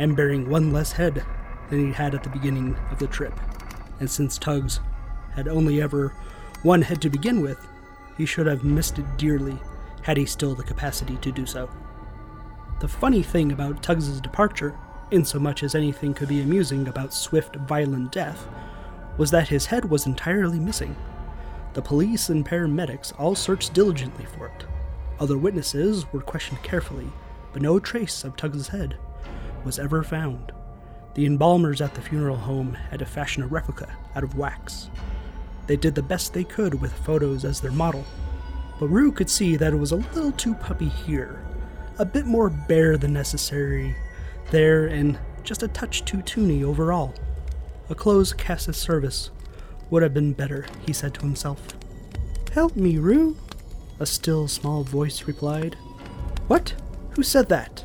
[0.00, 1.24] and bearing one less head
[1.70, 3.34] than he had at the beginning of the trip.
[4.00, 4.80] And since Tugs
[5.34, 6.08] had only ever
[6.62, 7.64] one head to begin with,
[8.16, 9.58] he should have missed it dearly
[10.02, 11.68] had he still the capacity to do so.
[12.80, 14.78] The funny thing about Tugs's departure,
[15.10, 18.46] insomuch as anything could be amusing about swift, violent death,
[19.16, 20.94] was that his head was entirely missing.
[21.72, 24.66] The police and paramedics all searched diligently for it.
[25.18, 27.10] Other witnesses were questioned carefully,
[27.52, 28.98] but no trace of Tugs's head
[29.64, 30.52] was ever found.
[31.14, 34.90] The embalmers at the funeral home had to fashion a replica out of wax.
[35.66, 38.04] They did the best they could with photos as their model,
[38.78, 41.44] but Rue could see that it was a little too puppy here.
[41.98, 43.94] a bit more bare than necessary
[44.50, 47.14] there and just a touch too toony overall.
[47.88, 49.30] A closed cast of service
[49.90, 51.60] would have been better, he said to himself.
[52.52, 53.36] Help me, Rue,
[54.00, 55.76] a still small voice replied.
[56.46, 56.74] What?
[57.10, 57.84] Who said that?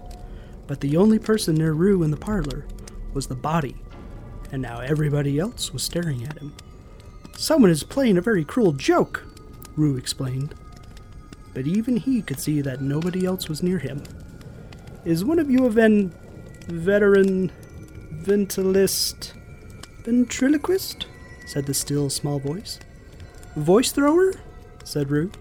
[0.68, 2.66] But the only person near Rue in the parlor
[3.14, 3.76] was the body,
[4.52, 6.54] and now everybody else was staring at him.
[7.40, 9.24] Someone is playing a very cruel joke,
[9.78, 10.54] Rue explained.
[11.54, 14.04] But even he could see that nobody else was near him.
[15.06, 16.14] Is one of you a ven-
[16.68, 17.50] veteran
[18.12, 19.36] ventilist
[20.04, 21.08] ventriloquist?
[21.48, 22.78] said the still small voice.
[23.56, 24.34] Voice thrower?
[24.84, 25.32] said Rue.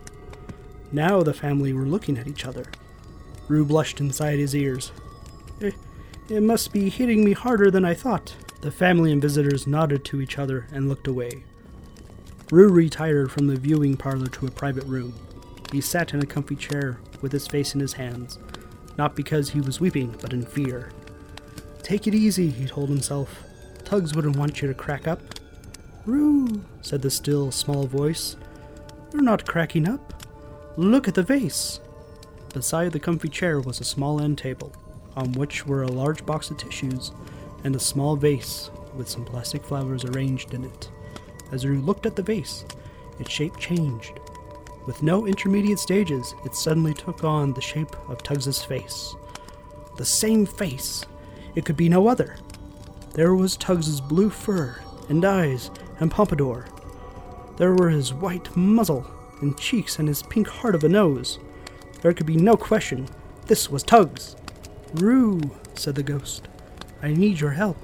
[0.92, 2.66] Now the family were looking at each other.
[3.49, 4.92] Rue blushed inside his ears.
[5.59, 5.74] It,
[6.30, 8.36] it must be hitting me harder than I thought.
[8.61, 11.42] The family and visitors nodded to each other and looked away.
[12.51, 15.12] Rue retired from the viewing parlor to a private room.
[15.70, 18.38] He sat in a comfy chair with his face in his hands,
[18.96, 20.90] not because he was weeping, but in fear.
[21.82, 23.42] Take it easy, he told himself.
[23.84, 25.20] Tugs wouldn't want you to crack up.
[26.07, 28.36] Rue, said the still, small voice.
[29.12, 30.24] You're not cracking up.
[30.78, 31.80] Look at the vase.
[32.55, 34.72] Beside the comfy chair was a small end table,
[35.14, 37.12] on which were a large box of tissues
[37.62, 40.88] and a small vase with some plastic flowers arranged in it.
[41.51, 42.64] As Rue looked at the vase,
[43.18, 44.20] its shape changed.
[44.86, 49.14] With no intermediate stages, it suddenly took on the shape of Tugs's face.
[49.96, 51.05] The same face!
[51.55, 52.36] It could be no other.
[53.14, 55.70] There was Tugs's blue fur and eyes
[56.01, 56.66] and pompadour.
[57.57, 59.07] There were his white muzzle
[59.40, 61.38] and cheeks and his pink heart of a nose.
[62.03, 63.09] There could be no question.
[63.46, 64.36] This was Tugs.
[64.94, 65.40] Rue,
[65.74, 66.49] said the ghost,
[67.03, 67.76] I need your help.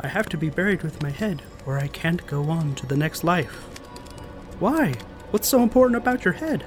[0.00, 2.96] I have to be buried with my head, or I can't go on to the
[2.96, 3.54] next life.
[4.58, 4.94] Why?
[5.30, 6.62] What's so important about your head?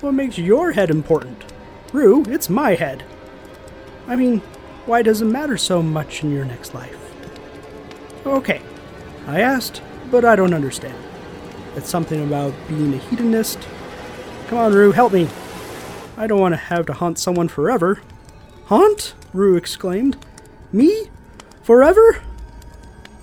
[0.00, 1.44] What makes your head important?
[1.92, 3.04] Rue, it's my head.
[4.06, 4.40] I mean,
[4.86, 6.98] why does it matter so much in your next life?
[8.26, 8.60] Okay,
[9.26, 9.80] I asked,
[10.10, 10.96] but I don't understand.
[11.76, 13.66] It's something about being a hedonist.
[14.46, 15.28] Come on, Rue, help me.
[16.16, 18.00] I don't want to have to haunt someone forever.
[18.66, 19.14] Haunt?
[19.32, 20.16] Rue exclaimed.
[20.72, 21.10] Me?
[21.62, 22.22] Forever?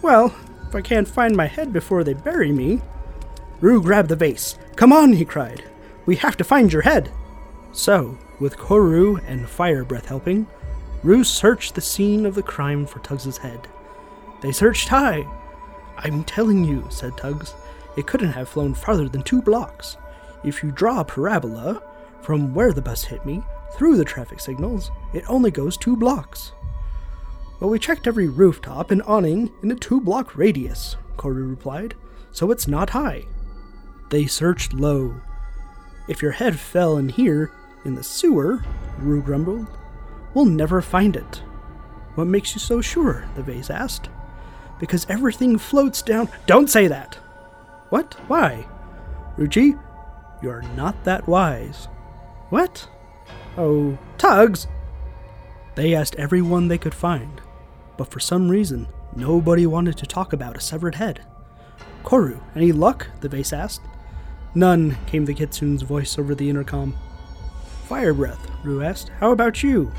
[0.02, 0.36] Well,
[0.72, 2.80] if I can't find my head before they bury me.
[3.60, 4.58] Rue grabbed the vase.
[4.78, 5.66] Come on, he cried.
[6.06, 7.12] We have to find your head.
[7.74, 10.48] So, with Koru and Fire Breath helping,
[11.04, 13.68] Rue searched the scene of the crime for Tugs's head.
[14.40, 15.28] They searched high.
[15.98, 17.54] I'm telling you, said Tugs,
[17.98, 19.98] it couldn't have flown farther than two blocks.
[20.46, 21.84] If you draw a parabola
[22.22, 23.44] from where the bus hit me
[23.74, 26.54] through the traffic signals, it only goes two blocks.
[27.62, 31.94] Well, we checked every rooftop and awning in a two block radius, Koru replied,
[32.32, 33.26] so it's not high.
[34.10, 35.22] They searched low.
[36.08, 37.52] If your head fell in here,
[37.86, 38.64] in the sewer,
[38.98, 39.68] Rue grumbled,
[40.34, 41.44] we'll never find it.
[42.16, 43.30] What makes you so sure?
[43.36, 44.10] the vase asked.
[44.80, 46.30] Because everything floats down.
[46.48, 47.14] Don't say that!
[47.90, 48.16] What?
[48.28, 48.68] Why?
[49.38, 49.80] Ruchi,
[50.42, 51.86] you're not that wise.
[52.50, 52.90] What?
[53.56, 54.66] Oh, Tugs!
[55.76, 57.40] They asked everyone they could find,
[57.98, 61.22] but for some reason, nobody wanted to talk about a severed head.
[62.04, 63.08] Koru, any luck?
[63.22, 63.82] the vase asked.
[64.54, 66.96] None, came the kitsune's voice over the intercom.
[67.86, 69.10] Fire breath, Rue asked.
[69.20, 69.92] How about you?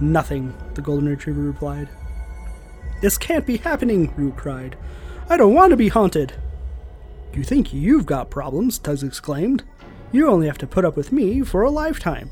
[0.00, 1.88] Nothing, the golden retriever replied.
[3.00, 4.76] This can't be happening, Rue cried.
[5.28, 6.34] I don't want to be haunted.
[7.32, 9.62] You think you've got problems, Tugs exclaimed.
[10.10, 12.30] You only have to put up with me for a lifetime.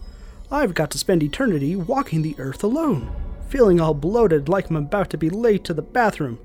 [0.51, 3.11] I've got to spend eternity walking the earth alone,
[3.51, 6.39] feeling all bloated like I'm about to be late to the bathroom.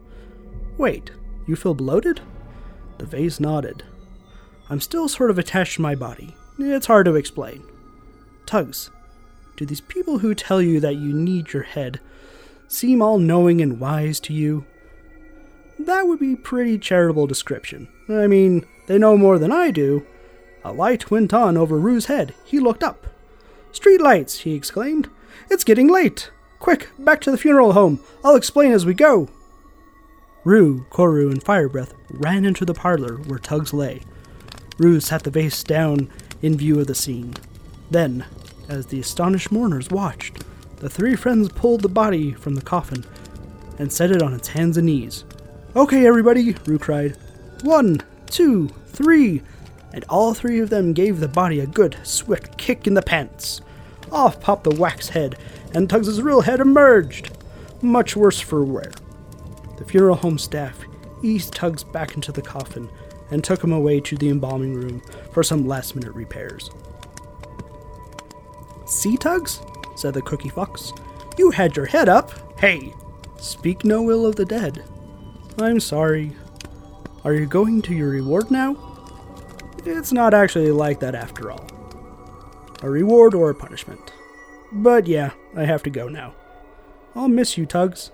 [0.77, 1.11] Wait,
[1.47, 2.19] you feel bloated?
[2.97, 3.83] The vase nodded.
[4.69, 6.35] I'm still sort of attached to my body.
[6.57, 7.63] It's hard to explain.
[8.47, 8.89] Tugs,
[9.55, 11.99] do these people who tell you that you need your head
[12.67, 14.65] seem all knowing and wise to you?
[15.77, 17.87] That would be pretty charitable description.
[18.09, 20.07] I mean, they know more than I do.
[20.63, 22.33] A light went on over Rue's head.
[22.43, 23.05] He looked up.
[23.71, 25.09] Street lights, he exclaimed.
[25.51, 26.31] It's getting late.
[26.65, 27.99] Quick, back to the funeral home.
[28.23, 29.29] I'll explain as we go.
[30.43, 34.01] Rue, Koru, and Firebreath ran into the parlor where Tugs lay.
[34.79, 36.09] Rue sat the vase down
[36.41, 37.35] in view of the scene.
[37.91, 38.25] Then,
[38.67, 40.43] as the astonished mourners watched,
[40.77, 43.05] the three friends pulled the body from the coffin
[43.77, 45.23] and set it on its hands and knees.
[45.75, 47.15] Okay, everybody, Rue cried.
[47.61, 49.43] One, two, three,
[49.93, 53.61] and all three of them gave the body a good, swift kick in the pants.
[54.11, 55.37] Off popped the wax head,
[55.75, 57.37] and Tugs's real head emerged,
[57.81, 58.91] much worse for wear.
[59.77, 60.79] The funeral home staff
[61.21, 62.89] eased Tugs back into the coffin
[63.29, 65.01] and took him away to the embalming room
[65.31, 66.69] for some last minute repairs.
[68.85, 69.61] See, Tugs?
[69.97, 70.93] said the Cookie Fox.
[71.37, 72.31] You had your head up.
[72.59, 72.93] Hey,
[73.37, 74.83] speak no ill of the dead.
[75.59, 76.31] I'm sorry.
[77.25, 78.77] Are you going to your reward now?
[79.85, 81.67] It's not actually like that after all.
[82.81, 84.13] A reward or a punishment.
[84.75, 86.35] But yeah, I have to go now.
[87.15, 88.11] I'll miss you, Tugs.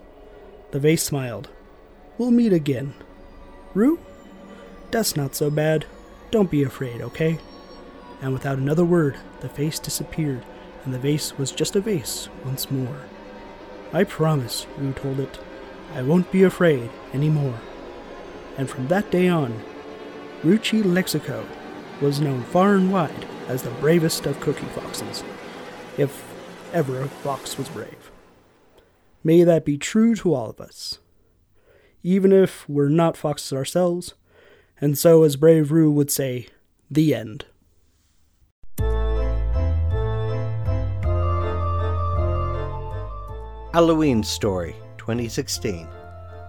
[0.69, 1.49] The vase smiled.
[2.19, 2.93] We'll meet again.
[3.73, 3.99] Rue?
[4.91, 5.85] That's not so bad.
[6.29, 7.39] Don't be afraid, okay?
[8.21, 10.45] And without another word, the face disappeared,
[10.85, 13.01] and the vase was just a vase once more.
[13.91, 15.39] I promise, Rue told it,
[15.95, 17.59] I won't be afraid any more.
[18.55, 19.63] And from that day on,
[20.43, 21.43] Ruchi Lexico
[21.99, 25.23] was known far and wide as the bravest of cookie foxes,
[25.97, 26.30] if
[26.73, 28.11] ever fox was brave.
[29.23, 30.99] May that be true to all of us,
[32.03, 34.15] even if we're not foxes ourselves,
[34.79, 36.47] and so, as Brave Rue would say,
[36.89, 37.45] the end.
[43.73, 45.87] Halloween Story 2016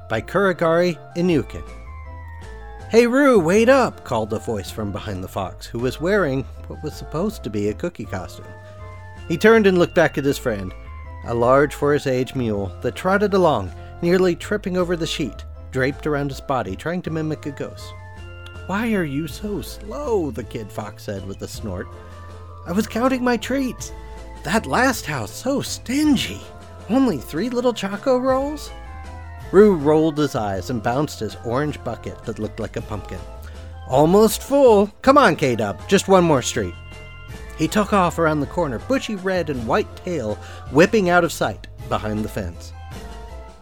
[0.08, 1.62] by Kuragari Inukin.
[2.90, 4.04] Hey Rue, wait up!
[4.04, 7.68] called a voice from behind the fox, who was wearing what was supposed to be
[7.68, 8.44] a cookie costume.
[9.32, 10.74] He turned and looked back at his friend,
[11.24, 13.72] a large for his age mule that trotted along,
[14.02, 17.94] nearly tripping over the sheet, draped around his body, trying to mimic a ghost.
[18.66, 20.30] Why are you so slow?
[20.30, 21.88] the kid fox said with a snort.
[22.66, 23.90] I was counting my treats.
[24.44, 26.42] That last house so stingy.
[26.90, 28.70] Only three little choco rolls?
[29.50, 33.20] Rue rolled his eyes and bounced his orange bucket that looked like a pumpkin.
[33.88, 34.88] Almost full.
[35.00, 36.74] Come on, K Dub, just one more street.
[37.58, 40.36] He took off around the corner, bushy red and white tail
[40.70, 42.72] whipping out of sight behind the fence.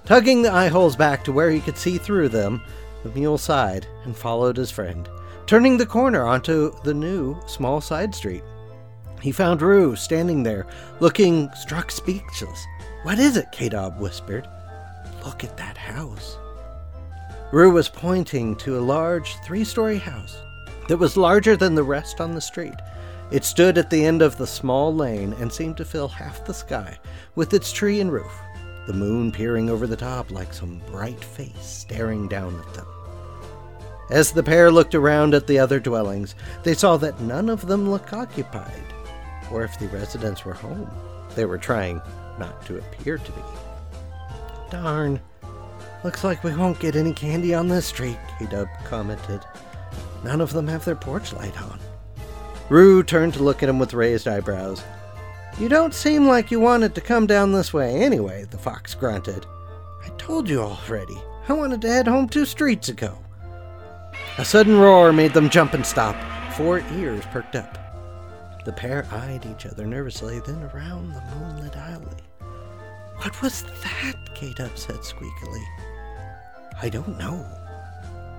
[0.05, 2.63] Tugging the eye holes back to where he could see through them,
[3.03, 5.09] the mule sighed and followed his friend,
[5.47, 8.43] turning the corner onto the new small side street.
[9.21, 10.67] He found Rue standing there,
[11.01, 12.67] looking struck speechless.
[13.03, 13.53] What is it?
[13.53, 14.49] K-Dub whispered.
[15.25, 16.39] Look at that house.
[17.53, 20.39] Rue was pointing to a large three story house
[20.89, 22.75] that was larger than the rest on the street.
[23.31, 26.55] It stood at the end of the small lane and seemed to fill half the
[26.55, 26.99] sky
[27.37, 28.33] with its tree and roof,
[28.87, 32.87] the moon peering over the top like some bright face staring down at them.
[34.11, 37.89] As the pair looked around at the other dwellings, they saw that none of them
[37.89, 38.83] looked occupied,
[39.53, 40.91] or if the residents were home,
[41.37, 42.03] they were trying
[42.37, 43.43] not to appear to be.
[44.71, 45.21] Darn.
[46.03, 49.43] Looks like we won't get any candy on this street, K-Dub commented.
[50.25, 51.79] None of them have their porch light on.
[52.71, 54.85] Rue turned to look at him with raised eyebrows.
[55.59, 59.45] You don't seem like you wanted to come down this way anyway, the fox grunted.
[60.05, 61.21] I told you already.
[61.49, 63.19] I wanted to head home two streets ago.
[64.39, 66.15] A sudden roar made them jump and stop.
[66.53, 67.77] Four ears perked up.
[68.65, 72.23] The pair eyed each other nervously, then around the moonlit alley.
[73.17, 74.15] What was that?
[74.37, 75.65] K-Dub said squeakily.
[76.81, 77.45] I don't know.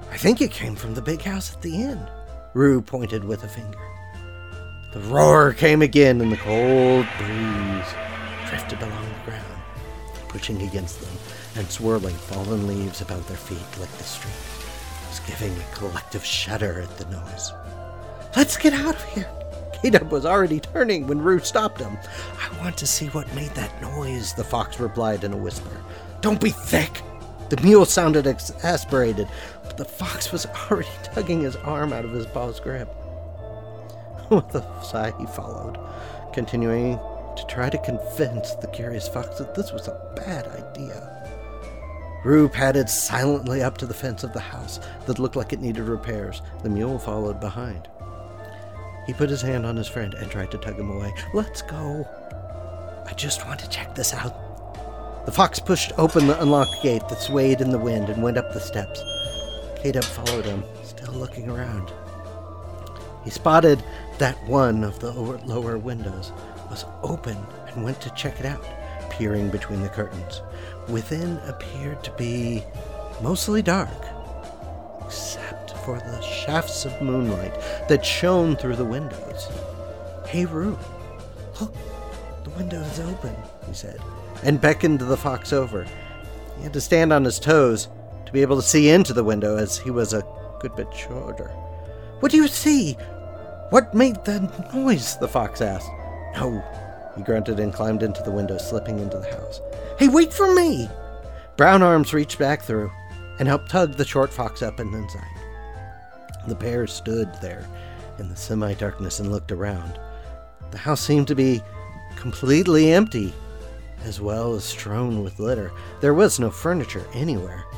[0.09, 2.07] I think it came from the big house at the end.
[2.53, 3.90] Rue pointed with a finger.
[4.91, 7.95] The roar came again, and the cold breeze
[8.49, 9.61] drifted along the ground,
[10.27, 11.17] pushing against them
[11.55, 14.33] and swirling fallen leaves about their feet like the street
[15.07, 17.53] was giving a collective shudder at the noise.
[18.35, 19.29] Let's get out of here!
[19.81, 21.97] K-Dub was already turning when Rue stopped him.
[22.39, 25.81] I want to see what made that noise, the fox replied in a whisper.
[26.19, 27.01] Don't be thick!
[27.49, 29.27] The mule sounded exasperated,
[29.63, 32.93] but the fox was already tugging his arm out of his paw's grip.
[34.31, 35.77] With a sigh, he followed,
[36.31, 36.97] continuing
[37.35, 41.27] to try to convince the curious fox that this was a bad idea.
[42.23, 45.83] Rue padded silently up to the fence of the house that looked like it needed
[45.83, 46.41] repairs.
[46.63, 47.89] The mule followed behind.
[49.05, 51.13] He put his hand on his friend and tried to tug him away.
[51.33, 52.07] Let's go.
[53.05, 55.25] I just want to check this out.
[55.25, 58.53] The fox pushed open the unlocked gate that swayed in the wind and went up
[58.53, 59.03] the steps.
[59.83, 61.91] K-Dub followed him, still looking around.
[63.23, 63.83] He spotted
[64.21, 66.31] that one of the lower windows
[66.69, 67.35] was open
[67.69, 68.63] and went to check it out,
[69.09, 70.43] peering between the curtains.
[70.89, 72.63] Within appeared to be
[73.23, 73.89] mostly dark,
[75.03, 77.55] except for the shafts of moonlight
[77.89, 79.47] that shone through the windows.
[80.27, 80.77] Hey, Rue,
[81.59, 81.73] look,
[82.43, 83.99] the window is open, he said,
[84.43, 85.87] and beckoned the fox over.
[86.57, 87.87] He had to stand on his toes
[88.27, 90.23] to be able to see into the window as he was a
[90.59, 91.49] good bit shorter.
[92.19, 92.97] What do you see?
[93.71, 94.41] What made the
[94.73, 95.15] noise?
[95.15, 95.89] the fox asked.
[96.35, 96.61] No,
[97.15, 99.61] he grunted and climbed into the window, slipping into the house.
[99.97, 100.89] Hey, wait for me!
[101.55, 102.91] Brown arms reached back through
[103.39, 105.23] and helped tug the short fox up and inside.
[106.49, 107.65] The pair stood there
[108.19, 109.97] in the semi darkness and looked around.
[110.71, 111.63] The house seemed to be
[112.17, 113.33] completely empty,
[114.03, 115.71] as well as strewn with litter.
[116.01, 117.63] There was no furniture anywhere.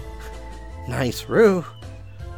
[0.89, 1.64] Nice, Rue.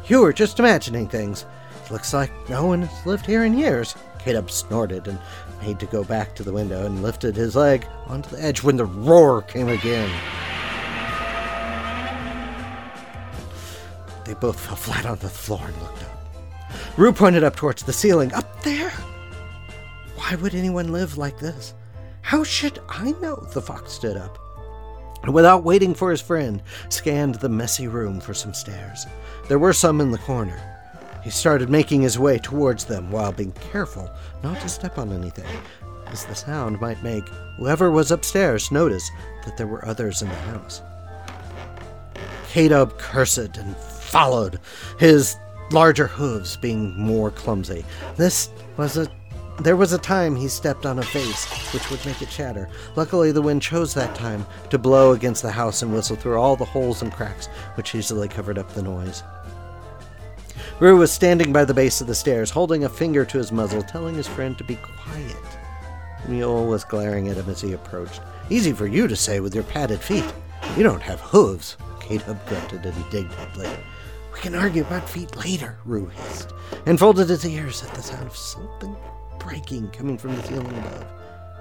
[0.08, 1.46] You were just imagining things.
[1.90, 3.94] Looks like no one has lived here in years.
[4.18, 5.20] Caleb snorted and
[5.62, 8.76] made to go back to the window and lifted his leg onto the edge when
[8.76, 10.10] the roar came again.
[14.24, 16.98] They both fell flat on the floor and looked up.
[16.98, 18.32] Rue pointed up towards the ceiling.
[18.32, 18.90] Up there!
[20.16, 21.74] Why would anyone live like this?
[22.22, 23.36] How should I know?
[23.52, 24.36] The fox stood up.
[25.22, 29.06] And without waiting for his friend, scanned the messy room for some stairs.
[29.46, 30.75] There were some in the corner.
[31.26, 34.08] He started making his way towards them while being careful
[34.44, 35.44] not to step on anything,
[36.06, 39.10] as the sound might make whoever was upstairs notice
[39.44, 40.82] that there were others in the house.
[42.48, 44.60] Caleb cursed and followed,
[45.00, 45.34] his
[45.72, 47.84] larger hooves being more clumsy.
[48.14, 49.10] This was a
[49.62, 52.68] there was a time he stepped on a vase, which would make it shatter.
[52.94, 56.54] Luckily, the wind chose that time to blow against the house and whistle through all
[56.54, 59.24] the holes and cracks, which easily covered up the noise.
[60.78, 63.82] Rue was standing by the base of the stairs, holding a finger to his muzzle,
[63.82, 65.36] telling his friend to be quiet.
[66.28, 68.20] Mule was glaring at him as he approached.
[68.50, 70.30] Easy for you to say with your padded feet.
[70.76, 71.78] You don't have hooves.
[71.98, 73.70] Caleb grunted indignantly.
[74.34, 76.52] We can argue about feet later, Rue hissed,
[76.84, 78.94] and folded his ears at the sound of something
[79.38, 81.06] breaking coming from the ceiling above.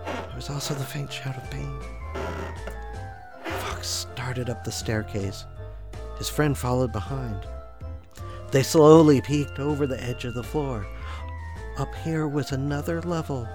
[0.05, 1.79] There was also the faint shout of pain.
[3.59, 5.45] Fox started up the staircase.
[6.17, 7.47] His friend followed behind.
[8.55, 10.87] They slowly peeked over the edge of the floor.
[11.77, 13.45] Up here was another level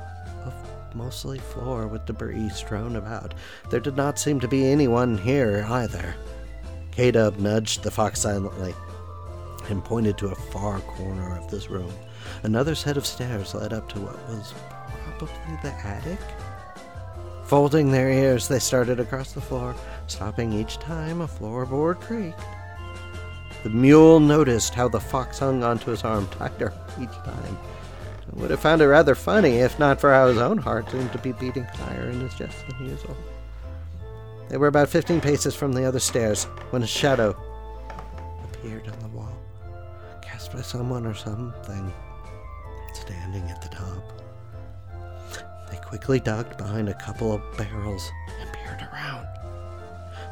[0.44, 0.52] of
[0.94, 3.32] mostly floor with debris strewn about.
[3.70, 6.14] There did not seem to be anyone here either.
[6.90, 8.74] K-Dub nudged the fox silently
[9.70, 11.94] and pointed to a far corner of this room.
[12.42, 14.52] Another set of stairs led up to what was
[15.16, 16.20] probably the attic.
[17.44, 19.74] Folding their ears, they started across the floor,
[20.08, 22.44] stopping each time a floorboard creaked.
[23.62, 27.58] The mule noticed how the fox hung onto his arm tighter each time.
[28.32, 31.18] Would have found it rather funny if not for how his own heart seemed to
[31.18, 33.16] be beating higher in his chest than usual.
[34.48, 37.36] They were about fifteen paces from the other stairs when a shadow
[38.44, 39.36] appeared on the wall,
[40.22, 41.92] cast by someone or something
[42.94, 44.22] standing at the top.
[45.70, 49.26] They quickly ducked behind a couple of barrels and peered around.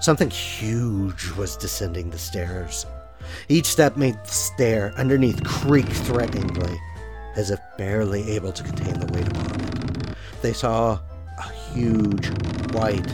[0.01, 2.87] Something huge was descending the stairs.
[3.49, 6.79] Each step made the stair underneath creak threateningly,
[7.37, 10.16] as if barely able to contain the weight upon it.
[10.43, 11.01] They saw
[11.39, 12.29] a huge,
[12.72, 13.07] white,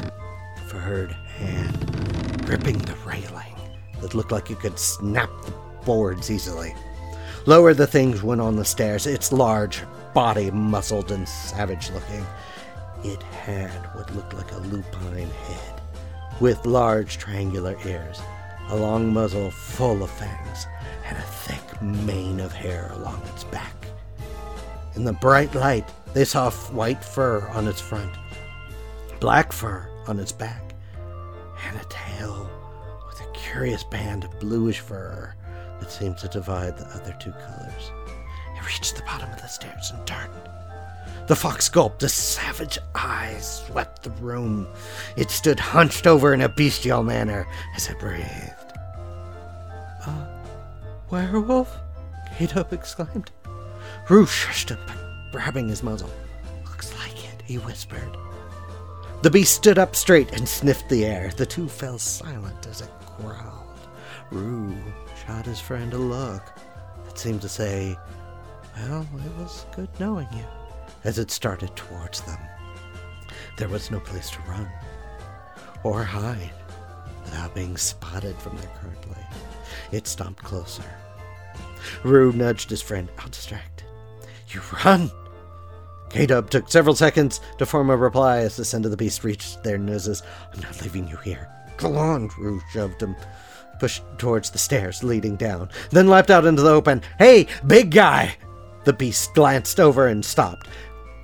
[0.68, 3.54] furred hand gripping the railing
[4.00, 5.52] that looked like it could snap the
[5.84, 6.74] boards easily.
[7.46, 9.82] Lower the things went on the stairs, its large
[10.14, 12.24] body muscled and savage looking.
[13.02, 15.80] It had what looked like a lupine head,
[16.40, 18.20] with large triangular ears,
[18.68, 20.66] a long muzzle full of fangs,
[21.06, 23.74] and a thick mane of hair along its back.
[24.94, 28.12] In the bright light, they saw white fur on its front,
[29.20, 30.74] black fur on its back,
[31.66, 32.50] and a tail
[33.06, 35.34] with a curious band of bluish fur
[35.80, 37.90] that seemed to divide the other two colors.
[38.56, 40.30] It reached the bottom of the stairs and turned.
[41.26, 44.68] The fox gulped as savage eyes swept the room.
[45.16, 48.72] It stood hunched over in a bestial manner as it breathed.
[50.06, 50.28] A
[51.10, 51.74] werewolf?
[52.36, 53.30] Caleb exclaimed.
[54.08, 54.80] Rue shushed him
[55.32, 56.10] grabbing his muzzle.
[56.64, 58.16] Looks like it, he whispered.
[59.22, 61.32] The beast stood up straight and sniffed the air.
[61.36, 63.80] The two fell silent as it growled.
[64.30, 64.76] Rue
[65.26, 66.52] shot his friend a look
[67.04, 67.96] that seemed to say,
[68.76, 70.44] Well, it was good knowing you,
[71.04, 72.38] as it started towards them.
[73.56, 74.68] There was no place to run
[75.82, 76.50] or hide
[77.24, 79.24] without being spotted from their current place.
[79.92, 80.84] It stomped closer.
[82.02, 83.86] Rue nudged his friend, out distracted.
[84.48, 85.10] You run!
[86.10, 89.62] K-Dub took several seconds to form a reply as the scent of the beast reached
[89.62, 90.22] their noses.
[90.52, 91.48] I'm not leaving you here.
[91.76, 92.30] Go on,
[92.72, 93.16] shoved him
[93.78, 97.02] pushed towards the stairs leading down, then leapt out into the open.
[97.18, 98.36] Hey, big guy!
[98.84, 100.68] The beast glanced over and stopped,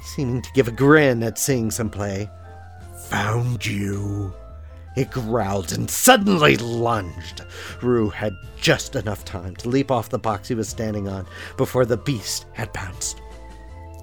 [0.02, 2.31] seeming to give a grin at seeing some play.
[3.09, 4.35] Found you.
[4.97, 7.43] It growled and suddenly lunged.
[7.81, 11.86] Rue had just enough time to leap off the box he was standing on before
[11.86, 13.20] the beast had pounced.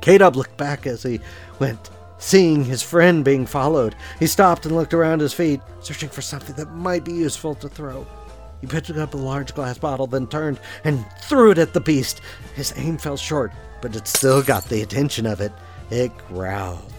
[0.02, 1.20] K-Dub looked back as he
[1.60, 3.96] went, seeing his friend being followed.
[4.20, 7.68] He stopped and looked around his feet, searching for something that might be useful to
[7.68, 8.08] throw.
[8.62, 12.22] He picked up a large glass bottle, then turned and threw it at the beast.
[12.56, 13.52] His aim fell short,
[13.82, 15.52] but it still got the attention of it.
[15.90, 16.94] It growled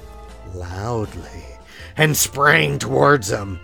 [0.54, 1.44] loudly
[1.96, 3.60] and sprang towards him.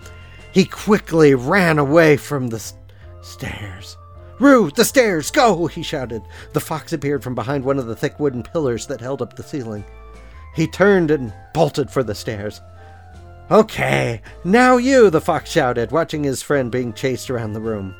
[0.51, 2.73] He quickly ran away from the s-
[3.21, 3.97] stairs.
[4.39, 5.67] Rue, the stairs, go!
[5.67, 6.21] he shouted.
[6.53, 9.43] The fox appeared from behind one of the thick wooden pillars that held up the
[9.43, 9.83] ceiling.
[10.55, 12.61] He turned and bolted for the stairs.
[13.51, 17.95] Okay, now you, the fox shouted, watching his friend being chased around the room.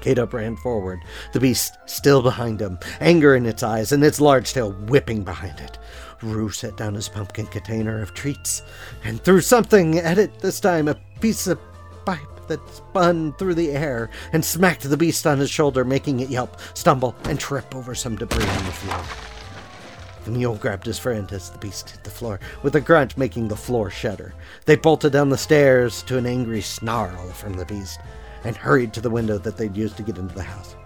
[0.00, 0.98] K-Dub ran forward,
[1.32, 5.60] the beast still behind him, anger in its eyes and its large tail whipping behind
[5.60, 5.78] it.
[6.22, 8.62] Rue set down his pumpkin container of treats
[9.04, 11.58] and threw something at it this time a piece of
[12.04, 16.28] pipe that spun through the air and smacked the beast on his shoulder, making it
[16.28, 19.02] yelp, stumble, and trip over some debris on the floor.
[20.24, 23.48] The mule grabbed his friend as the beast hit the floor, with a grunt making
[23.48, 24.34] the floor shudder.
[24.66, 28.00] They bolted down the stairs to an angry snarl from the beast
[28.44, 30.76] and hurried to the window that they'd used to get into the house.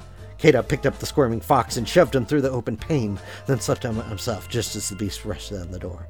[0.44, 3.86] Kada picked up the squirming fox and shoved him through the open pane, then slipped
[3.86, 6.06] on himself just as the beast rushed down the door.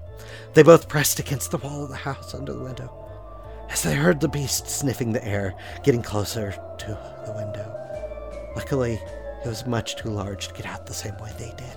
[0.55, 2.93] They both pressed against the wall of the house under the window
[3.71, 5.55] as they heard the beast sniffing the air,
[5.85, 6.87] getting closer to
[7.25, 8.53] the window.
[8.57, 8.95] Luckily,
[9.45, 11.77] it was much too large to get out the same way they did.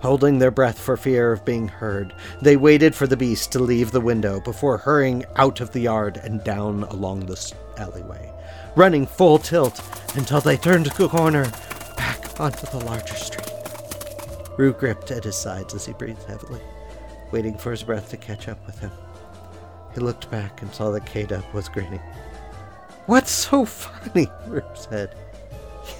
[0.00, 3.92] Holding their breath for fear of being heard, they waited for the beast to leave
[3.92, 8.31] the window before hurrying out of the yard and down along the alleyway,
[8.76, 9.80] running full tilt
[10.16, 11.50] until they turned the corner
[11.96, 13.50] back onto the larger street.
[14.56, 16.60] Rue gripped at his sides as he breathed heavily,
[17.30, 18.90] waiting for his breath to catch up with him.
[19.94, 22.00] He looked back and saw that K-Dub was grinning.
[23.06, 24.28] What's so funny?
[24.46, 25.14] Rue said.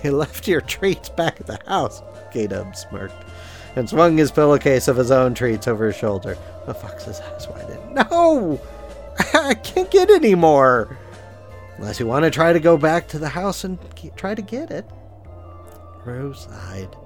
[0.03, 3.25] You left your treats back at the house, K-Dub smirked,
[3.75, 6.37] and swung his pillowcase of his own treats over his shoulder.
[6.67, 7.95] The fox's eyes widened.
[7.95, 8.61] No!
[9.35, 10.97] I can't get any more!
[11.79, 13.79] Unless you want to try to go back to the house and
[14.17, 14.85] try to get it.
[16.05, 16.97] Rue sighed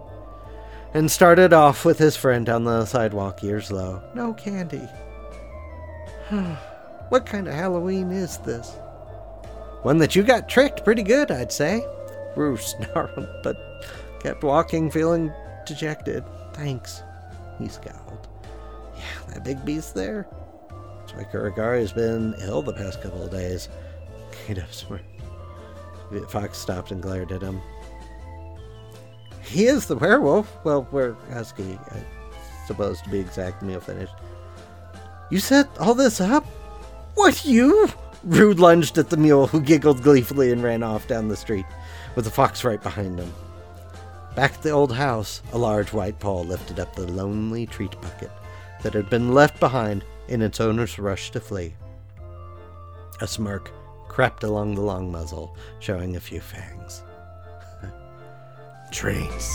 [0.96, 4.02] and started off with his friend down the sidewalk, ears low.
[4.14, 4.88] No candy.
[7.10, 8.78] what kind of Halloween is this?
[9.82, 11.84] One that you got tricked pretty good, I'd say.
[12.34, 13.58] Rue snarled, but
[14.20, 15.30] kept walking, feeling
[15.66, 16.24] dejected.
[16.54, 17.02] Thanks,
[17.58, 18.28] he scowled.
[18.96, 20.26] Yeah, that big beast there?
[21.00, 23.68] That's why Kuragari's been ill the past couple of days.
[24.46, 25.02] Kind of smart.
[26.28, 27.60] Fox stopped and glared at him.
[29.42, 30.64] He is the werewolf.
[30.64, 32.00] Well, we're husky, I uh,
[32.64, 33.62] suppose to be exact.
[33.62, 34.14] Meal finished.
[35.30, 36.44] You set all this up?
[37.14, 37.88] What, you?
[38.22, 41.66] Rude lunged at the mule, who giggled gleefully and ran off down the street,
[42.14, 43.32] with the fox right behind him.
[44.36, 48.30] Back at the old house, a large white paw lifted up the lonely treat bucket
[48.82, 51.74] that had been left behind in its owner's rush to flee.
[53.20, 53.72] A smirk
[54.16, 57.02] crept along the long muzzle, showing a few fangs.
[58.90, 59.54] Treats.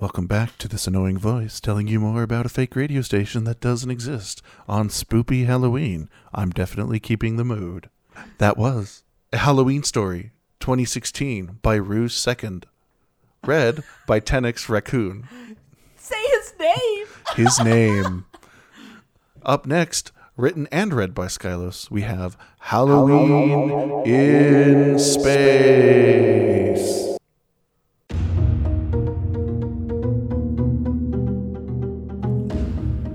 [0.00, 3.60] Welcome back to this annoying voice telling you more about a fake radio station that
[3.60, 6.08] doesn't exist on Spoopy Halloween.
[6.32, 7.90] I'm definitely keeping the mood.
[8.38, 12.64] That was A Halloween Story 2016 by Ruse Second.
[13.44, 15.28] Read by Tenix Raccoon.
[16.58, 17.06] Say his name.
[17.36, 18.24] His name.
[19.42, 26.36] Up next, written and read by Skylos, we have Halloween in Space.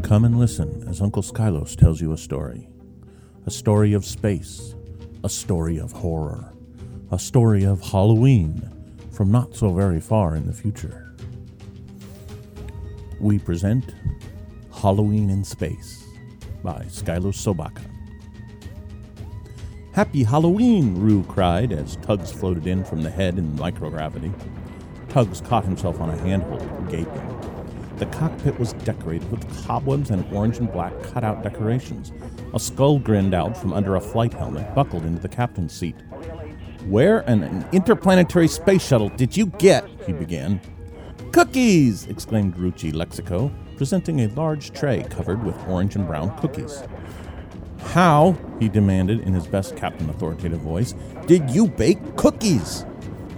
[0.03, 2.67] Come and listen as Uncle Skylos tells you a story.
[3.45, 4.75] A story of space,
[5.23, 6.53] a story of horror,
[7.11, 8.69] a story of Halloween
[9.11, 11.10] from not so very far in the future.
[13.21, 13.93] We present
[14.73, 16.07] Halloween in Space
[16.63, 17.83] by Skylos Sobaka.
[19.93, 24.33] Happy Halloween, Rue cried as Tugs floated in from the head in microgravity.
[25.09, 27.39] Tugs caught himself on a handhold, gaping.
[27.97, 32.11] The cockpit was decorated with cobwebs and orange and black cutout decorations.
[32.55, 35.95] A skull grinned out from under a flight helmet buckled into the captain's seat.
[36.87, 39.87] Where in an interplanetary space shuttle did you get?
[40.07, 40.59] he began.
[41.31, 42.07] Cookies!
[42.07, 46.83] exclaimed Ruchi Lexico, presenting a large tray covered with orange and brown cookies.
[47.79, 50.93] How, he demanded in his best captain authoritative voice,
[51.27, 52.85] did you bake cookies?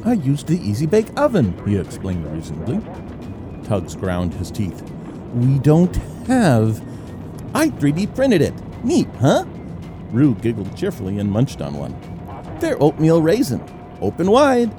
[0.03, 2.81] I used the Easy Bake Oven, he explained reasonably.
[3.63, 4.81] Tugs ground his teeth.
[5.35, 5.95] We don't
[6.27, 6.81] have.
[7.53, 8.53] I 3D printed it.
[8.83, 9.45] Neat, huh?
[10.11, 11.95] Rue giggled cheerfully and munched on one.
[12.59, 13.63] They're oatmeal raisin.
[14.01, 14.73] Open wide.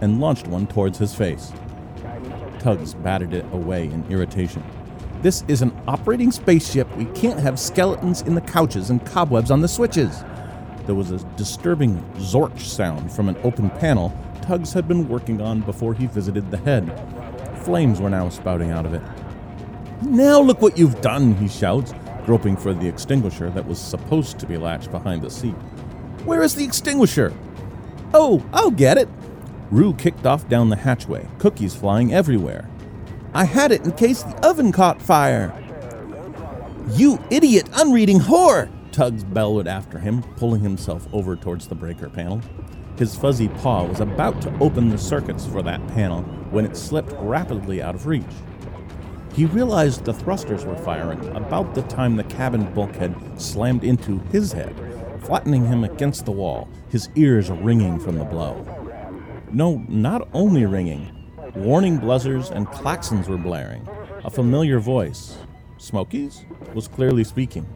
[0.00, 1.52] And launched one towards his face.
[2.64, 4.64] Tugs batted it away in irritation.
[5.20, 6.90] This is an operating spaceship.
[6.96, 10.24] We can't have skeletons in the couches and cobwebs on the switches.
[10.86, 15.60] There was a disturbing zorch sound from an open panel Tugs had been working on
[15.60, 16.90] before he visited the head.
[17.64, 19.02] Flames were now spouting out of it.
[20.00, 21.92] Now look what you've done, he shouts,
[22.24, 25.54] groping for the extinguisher that was supposed to be latched behind the seat.
[26.24, 27.30] Where is the extinguisher?
[28.14, 29.08] Oh, I'll get it.
[29.74, 32.70] Rue kicked off down the hatchway, cookies flying everywhere.
[33.34, 35.52] I had it in case the oven caught fire.
[36.92, 38.70] You idiot, unreading whore!
[38.92, 42.40] Tugs bellowed after him, pulling himself over towards the breaker panel.
[42.96, 46.22] His fuzzy paw was about to open the circuits for that panel
[46.52, 48.22] when it slipped rapidly out of reach.
[49.32, 54.52] He realized the thrusters were firing about the time the cabin bulkhead slammed into his
[54.52, 54.76] head,
[55.24, 58.64] flattening him against the wall, his ears ringing from the blow.
[59.52, 61.10] No, not only ringing,
[61.54, 63.86] warning buzzers and klaxons were blaring.
[64.24, 65.36] A familiar voice,
[65.78, 66.44] Smokey's,
[66.74, 67.66] was clearly speaking.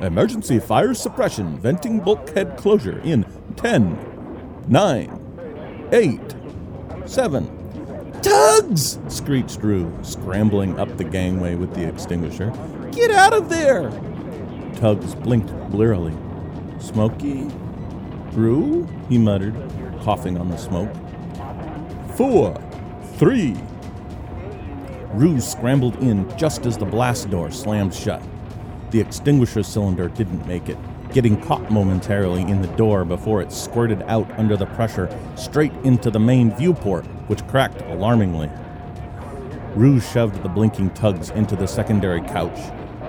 [0.00, 3.24] Emergency fire suppression, venting bulkhead closure in
[3.56, 6.20] 10, 9, 8,
[7.06, 8.20] 7.
[8.22, 8.98] Tugs!
[9.08, 12.50] screeched Rue, scrambling up the gangway with the extinguisher.
[12.92, 13.90] Get out of there!
[14.76, 16.14] Tugs blinked blearily.
[16.78, 17.44] Smoky?
[18.32, 18.88] Rue?
[19.08, 19.54] he muttered,
[20.04, 20.94] coughing on the smoke.
[22.14, 22.54] Four,
[23.14, 23.56] three.
[25.14, 28.22] Rue scrambled in just as the blast door slammed shut.
[28.90, 30.76] The extinguisher cylinder didn't make it,
[31.12, 36.10] getting caught momentarily in the door before it squirted out under the pressure straight into
[36.10, 38.50] the main viewport, which cracked alarmingly.
[39.74, 42.58] Rue shoved the blinking tugs into the secondary couch,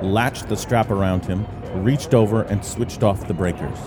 [0.02, 1.46] latched the strap around him,
[1.84, 3.78] reached over, and switched off the breakers.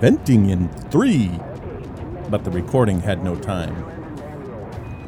[0.00, 1.30] Venting in three!
[2.30, 3.74] But the recording had no time.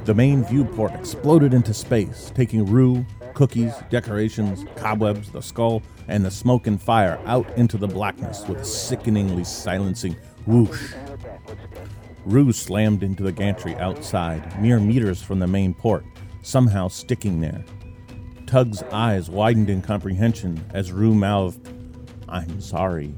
[0.05, 6.30] The main viewport exploded into space, taking Rue, cookies, decorations, cobwebs, the skull, and the
[6.30, 10.16] smoke and fire out into the blackness with a sickeningly silencing
[10.47, 10.93] whoosh.
[12.24, 16.05] Rue slammed into the gantry outside, mere meters from the main port,
[16.43, 17.64] somehow sticking there.
[18.47, 21.68] Tug's eyes widened in comprehension as Rue mouthed,
[22.28, 23.14] I'm sorry.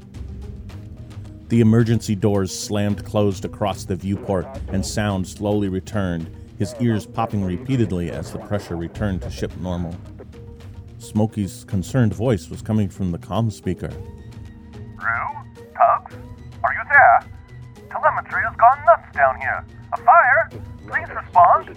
[1.49, 7.43] The emergency doors slammed closed across the viewport, and sound slowly returned, his ears popping
[7.43, 9.95] repeatedly as the pressure returned to ship normal.
[10.99, 13.89] Smokey's concerned voice was coming from the comm speaker.
[13.89, 15.63] Rue?
[15.75, 16.15] Tugs?
[16.63, 17.25] Are you there?
[17.89, 19.65] Telemetry has gone nuts down here.
[19.93, 20.49] A fire?
[20.87, 21.75] Please respond.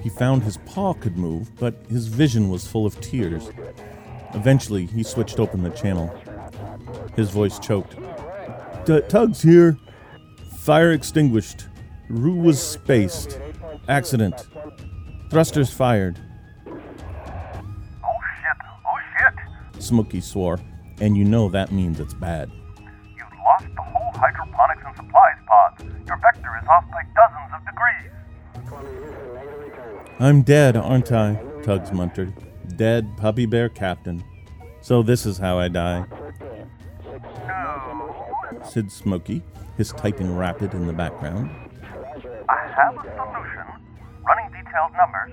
[0.00, 3.50] He found his paw could move, but his vision was full of tears.
[4.32, 6.16] Eventually, he switched open the channel.
[7.16, 7.96] His voice choked.
[8.84, 9.76] Tugs here.
[10.58, 11.66] Fire extinguished.
[12.08, 13.38] Rue was spaced.
[13.88, 14.46] Accident.
[15.30, 16.18] Thrusters fired.
[16.66, 16.78] Oh
[18.40, 19.34] shit, oh shit.
[19.82, 20.58] Smokey swore,
[21.00, 22.50] and you know that means it's bad.
[22.78, 25.84] You've lost the whole hydroponics and supplies pods.
[26.06, 28.10] Your vector is off by dozens of degrees.
[30.18, 31.40] I'm dead, aren't I?
[31.62, 32.34] Tugs muttered.
[32.76, 34.24] Dead puppy bear captain.
[34.80, 36.04] So this is how I die.
[38.70, 39.42] Said Smokey,
[39.76, 41.50] his typing rapid in the background.
[42.48, 43.66] I have a solution.
[44.24, 45.32] Running detailed numbers.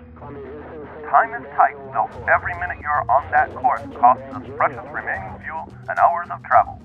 [1.12, 5.72] Time is tight, so every minute you're on that course costs us precious remaining fuel
[5.88, 6.82] and hours of travel.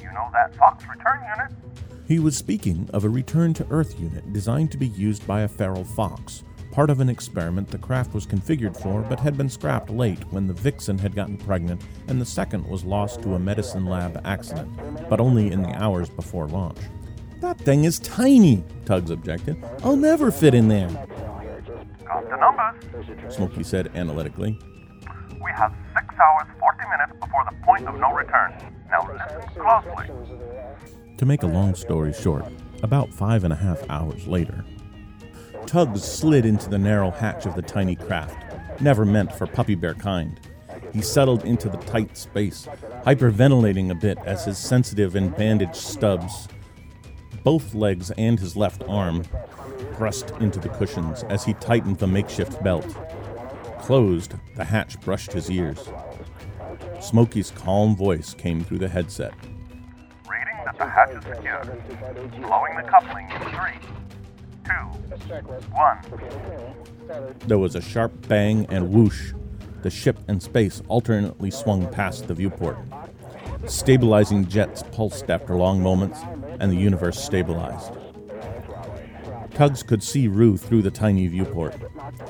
[0.00, 1.52] You know that Fox return unit?
[2.08, 5.48] He was speaking of a return to Earth unit designed to be used by a
[5.48, 9.90] feral fox, part of an experiment the craft was configured for but had been scrapped
[9.90, 13.86] late when the Vixen had gotten pregnant and the second was lost to a medicine
[13.86, 14.70] lab accident,
[15.08, 16.78] but only in the hours before launch.
[17.40, 19.62] That thing is tiny, Tugs objected.
[19.82, 20.88] I'll never fit in there.
[22.04, 23.34] Got the numbers.
[23.34, 24.58] Smokey said analytically.
[25.42, 28.52] We have six hours, 40 minutes before the point of no return.
[28.90, 30.06] Now listen closely.
[31.16, 32.44] To make a long story short,
[32.82, 34.64] about five and a half hours later,
[35.70, 38.36] Tugs slid into the narrow hatch of the tiny craft,
[38.80, 40.40] never meant for puppy bear kind.
[40.92, 42.66] He settled into the tight space,
[43.06, 46.48] hyperventilating a bit as his sensitive and bandaged stubs,
[47.44, 49.22] both legs and his left arm,
[49.92, 52.92] pressed into the cushions as he tightened the makeshift belt.
[53.78, 55.88] Closed, the hatch brushed his ears.
[57.00, 59.34] Smokey's calm voice came through the headset.
[60.28, 61.62] Reading that the hatch is secure.
[62.40, 63.88] Blowing the coupling in three,
[64.70, 65.40] two,
[65.72, 65.98] one.
[67.46, 69.32] There was a sharp bang and whoosh.
[69.82, 72.78] The ship and space alternately swung past the viewport.
[73.66, 76.20] Stabilizing jets pulsed after long moments,
[76.60, 77.92] and the universe stabilized.
[79.54, 81.74] Tugs could see Rue through the tiny viewport.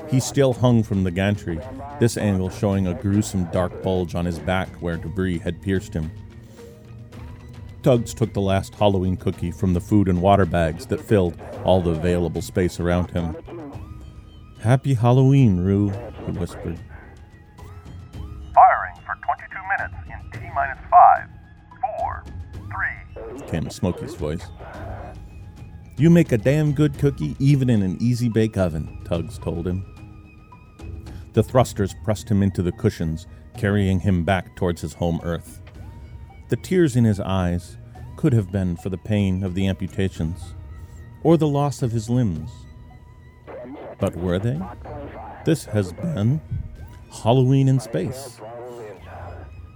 [0.09, 1.61] He still hung from the gantry,
[2.01, 6.11] this angle showing a gruesome dark bulge on his back where debris had pierced him.
[7.83, 11.81] Tugs took the last Halloween cookie from the food and water bags that filled all
[11.81, 13.35] the available space around him.
[14.61, 15.89] Happy Halloween, Rue,
[16.27, 16.79] he whispered.
[18.55, 21.29] Firing for 22 minutes in T minus 5,
[21.99, 22.25] 4,
[23.39, 23.49] 3.
[23.49, 24.47] came Smokey's voice.
[25.97, 29.87] You make a damn good cookie even in an easy bake oven, Tugs told him.
[31.33, 33.27] The thrusters pressed him into the cushions,
[33.57, 35.60] carrying him back towards his home earth.
[36.51, 37.77] The tears in his eyes
[38.17, 40.57] could have been for the pain of the amputations
[41.23, 42.51] or the loss of his limbs.
[44.01, 44.61] But were they?
[45.45, 46.41] This has been
[47.23, 48.41] Halloween in Space.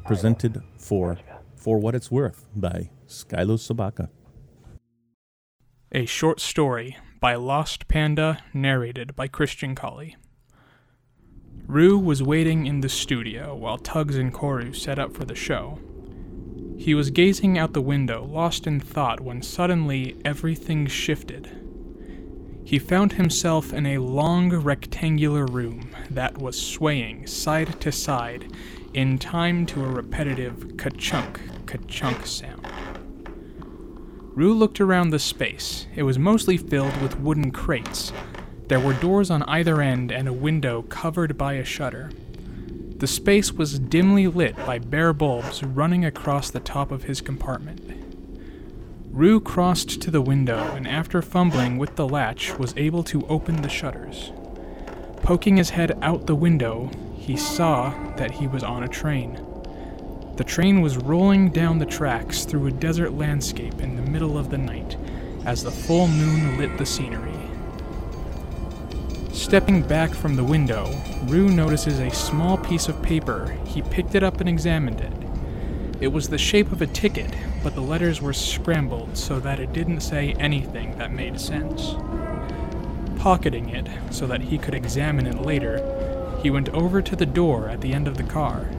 [0.05, 1.17] Presented for
[1.55, 4.09] For What It's Worth by Skylos Sobaka.
[5.93, 10.17] A short story by Lost Panda, narrated by Christian Colley.
[11.69, 15.79] Rue was waiting in the studio while Tugs and Koru set up for the show.
[16.77, 21.49] He was gazing out the window, lost in thought, when suddenly everything shifted.
[22.65, 28.51] He found himself in a long rectangular room that was swaying side to side
[28.93, 32.67] in time to a repetitive ka-chunk, ka-chunk sound.
[34.35, 35.87] Rue looked around the space.
[35.95, 38.13] It was mostly filled with wooden crates.
[38.69, 42.11] There were doors on either end and a window covered by a shutter.
[43.05, 47.83] The space was dimly lit by bare bulbs running across the top of his compartment.
[49.11, 53.61] Rue crossed to the window and, after fumbling with the latch, was able to open
[53.61, 54.33] the shutters.
[55.19, 59.39] Poking his head out the window, he saw that he was on a train.
[60.39, 64.49] The train was rolling down the tracks through a desert landscape in the middle of
[64.49, 64.97] the night
[65.45, 67.34] as the full moon lit the scenery.
[69.35, 70.89] Stepping back from the window,
[71.25, 73.59] Rue notices a small piece of paper.
[73.67, 75.13] He picked it up and examined it.
[76.01, 79.73] It was the shape of a ticket, but the letters were scrambled so that it
[79.73, 81.97] didn't say anything that made sense.
[83.19, 87.69] Pocketing it so that he could examine it later, he went over to the door
[87.69, 88.71] at the end of the car.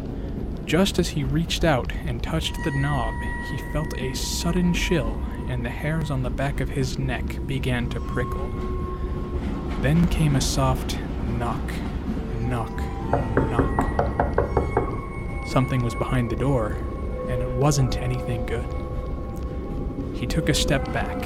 [0.65, 3.13] Just as he reached out and touched the knob,
[3.51, 7.89] he felt a sudden chill, and the hairs on the back of his neck began
[7.89, 8.74] to prickle.
[9.85, 10.97] Then came a soft
[11.37, 11.61] knock,
[12.39, 12.75] knock,
[13.35, 13.87] knock.
[15.47, 16.75] Something was behind the door,
[17.29, 18.65] and it wasn't anything good.
[20.15, 21.23] He took a step back,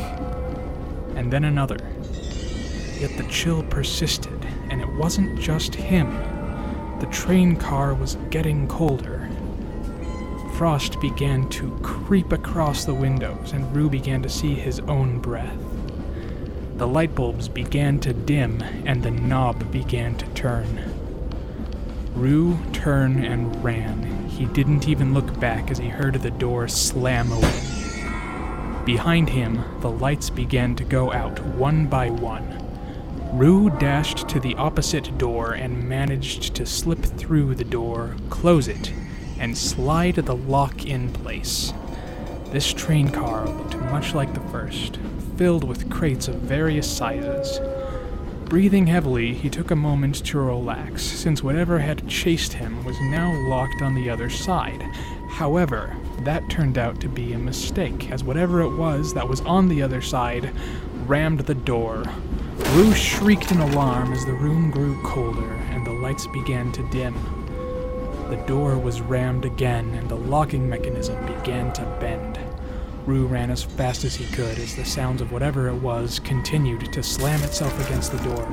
[1.16, 1.78] and then another.
[3.00, 6.10] Yet the chill persisted, and it wasn't just him.
[7.00, 9.30] The train car was getting colder.
[10.56, 15.69] Frost began to creep across the windows, and Rue began to see his own breath.
[16.80, 20.80] The light bulbs began to dim, and the knob began to turn.
[22.16, 24.30] Rue turned and ran.
[24.30, 28.86] He didn't even look back as he heard the door slam open.
[28.86, 32.48] Behind him, the lights began to go out one by one.
[33.34, 38.94] Rue dashed to the opposite door and managed to slip through the door, close it,
[39.38, 41.74] and slide the lock in place.
[42.52, 44.98] This train car looked much like the first,
[45.40, 47.62] filled with crates of various sizes.
[48.50, 53.34] Breathing heavily, he took a moment to relax, since whatever had chased him was now
[53.48, 54.82] locked on the other side.
[55.30, 55.96] However,
[56.26, 59.82] that turned out to be a mistake, as whatever it was that was on the
[59.82, 60.52] other side
[61.08, 62.04] rammed the door.
[62.74, 67.16] Rue shrieked in alarm as the room grew colder and the lights began to dim.
[68.30, 72.49] The door was rammed again and the locking mechanism began to bend.
[73.06, 76.92] Rue ran as fast as he could as the sounds of whatever it was continued
[76.94, 78.48] to slam itself against the door.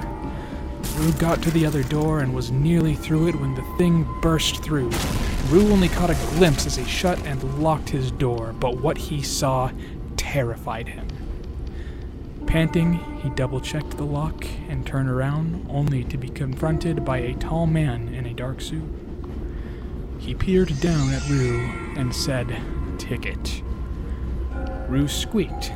[0.97, 4.63] Rue got to the other door and was nearly through it when the thing burst
[4.63, 4.91] through.
[5.49, 9.23] Rue only caught a glimpse as he shut and locked his door, but what he
[9.23, 9.71] saw
[10.17, 11.07] terrified him.
[12.47, 17.35] Panting, he double checked the lock and turned around, only to be confronted by a
[17.35, 18.89] tall man in a dark suit.
[20.19, 21.61] He peered down at Rue
[21.97, 22.57] and said,
[22.99, 23.63] Ticket.
[24.89, 25.73] Rue squeaked.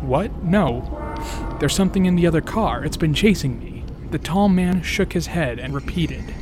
[0.00, 0.42] What?
[0.42, 0.90] No.
[1.60, 2.84] There's something in the other car.
[2.84, 3.84] It's been chasing me.
[4.10, 6.34] The tall man shook his head and repeated,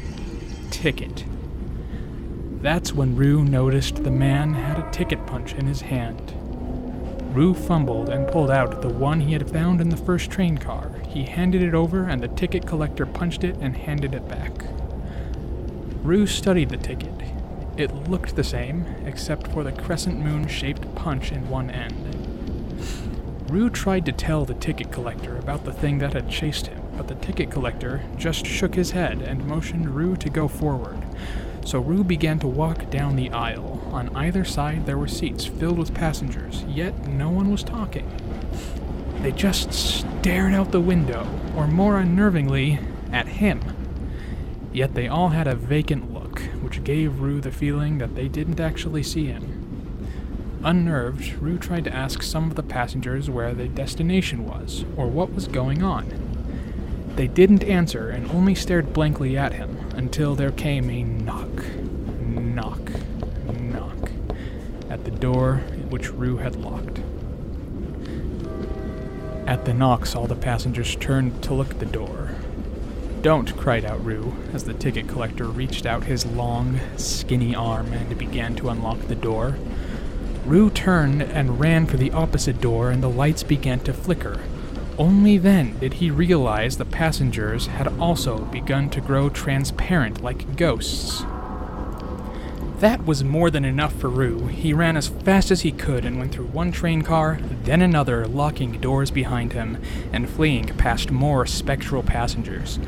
[0.71, 1.25] Ticket.
[2.61, 6.33] That's when Rue noticed the man had a ticket punch in his hand.
[7.35, 10.93] Rue fumbled and pulled out the one he had found in the first train car.
[11.09, 14.53] He handed it over, and the ticket collector punched it and handed it back.
[16.03, 17.15] Rue studied the ticket.
[17.83, 22.79] It looked the same, except for the crescent moon shaped punch in one end.
[23.51, 27.09] Rue tried to tell the ticket collector about the thing that had chased him, but
[27.09, 30.97] the ticket collector just shook his head and motioned Rue to go forward.
[31.65, 33.83] So Rue began to walk down the aisle.
[33.91, 38.09] On either side, there were seats filled with passengers, yet no one was talking.
[39.23, 41.27] They just stared out the window,
[41.57, 42.79] or more unnervingly,
[43.13, 43.61] at him.
[44.73, 46.22] Yet they all had a vacant look,
[46.63, 49.63] which gave Rue the feeling that they didn't actually see him.
[50.65, 55.33] Unnerved, Rue tried to ask some of the passengers where their destination was, or what
[55.33, 56.09] was going on.
[57.17, 61.65] They didn't answer and only stared blankly at him until there came a knock,
[62.21, 62.93] knock,
[63.61, 64.11] knock
[64.89, 65.57] at the door
[65.91, 67.01] which Rue had locked.
[69.47, 72.22] At the knocks, all the passengers turned to look at the door.
[73.23, 78.19] Don't, cried out Rue, as the ticket collector reached out his long, skinny arm and
[78.19, 79.57] began to unlock the door.
[80.45, 84.41] Rue turned and ran for the opposite door, and the lights began to flicker.
[84.99, 91.25] Only then did he realize the passengers had also begun to grow transparent like ghosts.
[92.83, 94.49] That was more than enough for Rue.
[94.49, 98.27] He ran as fast as he could and went through one train car, then another,
[98.27, 99.81] locking doors behind him
[100.13, 102.81] and fleeing past more spectral passengers,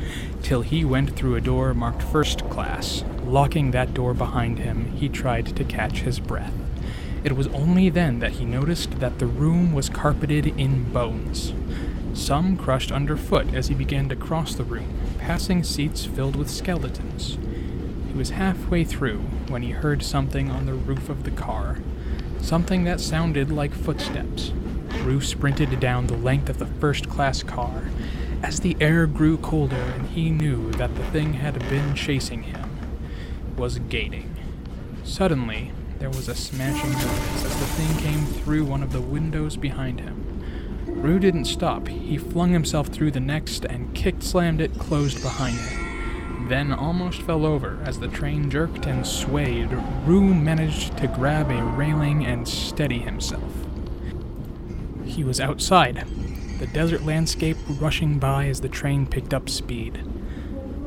[0.43, 3.05] till he went through a door marked first class.
[3.25, 6.55] Locking that door behind him, he tried to catch his breath.
[7.23, 11.55] It was only then that he noticed that the room was carpeted in bones.
[12.15, 17.39] Some crushed underfoot as he began to cross the room, passing seats filled with skeletons.
[18.15, 19.19] He was halfway through
[19.49, 21.79] when he heard something on the roof of the car.
[22.41, 24.53] Something that sounded like footsteps.
[25.03, 27.91] Rue sprinted down the length of the first class car.
[28.41, 32.71] As the air grew colder and he knew that the thing had been chasing him,
[33.57, 34.33] was gating.
[35.03, 39.57] Suddenly, there was a smashing noise as the thing came through one of the windows
[39.57, 40.45] behind him.
[40.87, 41.89] Rue didn't stop.
[41.89, 45.84] He flung himself through the next and kick slammed it closed behind him.
[46.49, 49.71] Then almost fell over as the train jerked and swayed.
[50.05, 53.51] Rue managed to grab a railing and steady himself.
[55.07, 56.07] He was outside,
[56.59, 60.03] the desert landscape rushing by as the train picked up speed.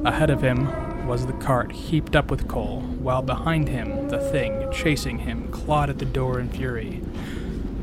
[0.05, 4.71] Ahead of him was the cart heaped up with coal, while behind him, the thing,
[4.71, 7.01] chasing him, clawed at the door in fury.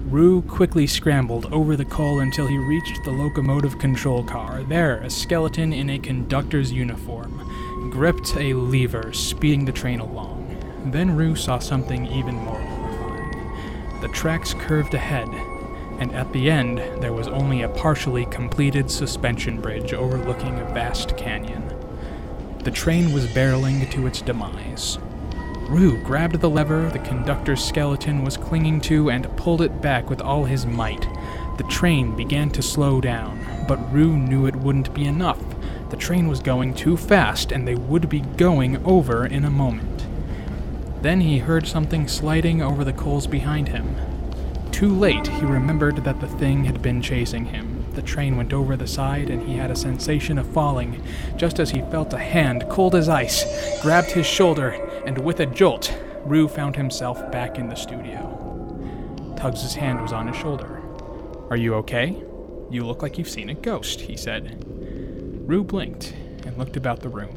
[0.08, 4.62] Rue quickly scrambled over the coal until he reached the locomotive control car.
[4.62, 7.50] There, a skeleton in a conductor's uniform
[7.94, 10.58] gripped a lever, speeding the train along.
[10.86, 14.00] Then Rue saw something even more horrifying.
[14.00, 15.28] The tracks curved ahead,
[16.00, 21.16] and at the end, there was only a partially completed suspension bridge overlooking a vast
[21.16, 21.72] canyon.
[22.64, 24.98] The train was barreling to its demise.
[25.68, 30.20] Rue grabbed the lever the conductor's skeleton was clinging to and pulled it back with
[30.20, 31.06] all his might.
[31.58, 33.38] The train began to slow down,
[33.68, 35.38] but Rue knew it wouldn't be enough.
[35.94, 40.04] The train was going too fast, and they would be going over in a moment.
[41.02, 43.94] Then he heard something sliding over the coals behind him.
[44.72, 47.84] Too late, he remembered that the thing had been chasing him.
[47.92, 51.00] The train went over the side, and he had a sensation of falling,
[51.36, 54.70] just as he felt a hand, cold as ice, grabbed his shoulder,
[55.06, 59.36] and with a jolt, Rue found himself back in the studio.
[59.38, 60.82] Tugs's hand was on his shoulder.
[61.50, 62.20] Are you okay?
[62.68, 64.64] You look like you've seen a ghost, he said.
[65.46, 66.14] Rue blinked
[66.46, 67.34] and looked about the room.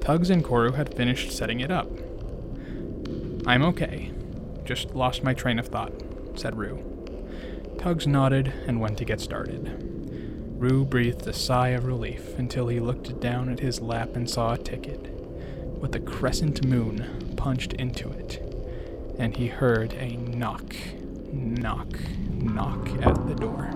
[0.00, 1.90] Tugs and Koru had finished setting it up.
[3.44, 4.12] I'm okay.
[4.64, 5.92] Just lost my train of thought,
[6.36, 6.80] said Rue.
[7.76, 9.82] Tugs nodded and went to get started.
[10.56, 14.52] Rue breathed a sigh of relief until he looked down at his lap and saw
[14.52, 15.10] a ticket,
[15.80, 18.40] with a crescent moon punched into it,
[19.18, 20.76] and he heard a knock,
[21.32, 21.98] knock,
[22.30, 23.70] knock at the door.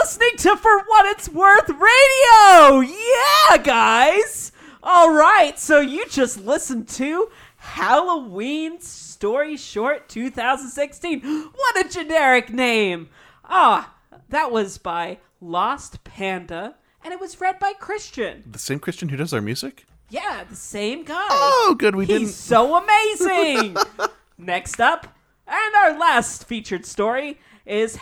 [0.00, 2.80] Listening to For What It's Worth Radio!
[2.80, 4.52] Yeah, guys!
[4.82, 11.20] Alright, so you just listened to Halloween Story Short 2016.
[11.54, 13.10] What a generic name!
[13.44, 13.94] Ah,
[14.30, 18.44] that was by Lost Panda, and it was read by Christian.
[18.50, 19.84] The same Christian who does our music?
[20.08, 21.26] Yeah, the same guy.
[21.30, 23.76] Oh, good, we He's didn't- so amazing.
[24.38, 25.14] Next up,
[25.46, 27.98] and our last featured story is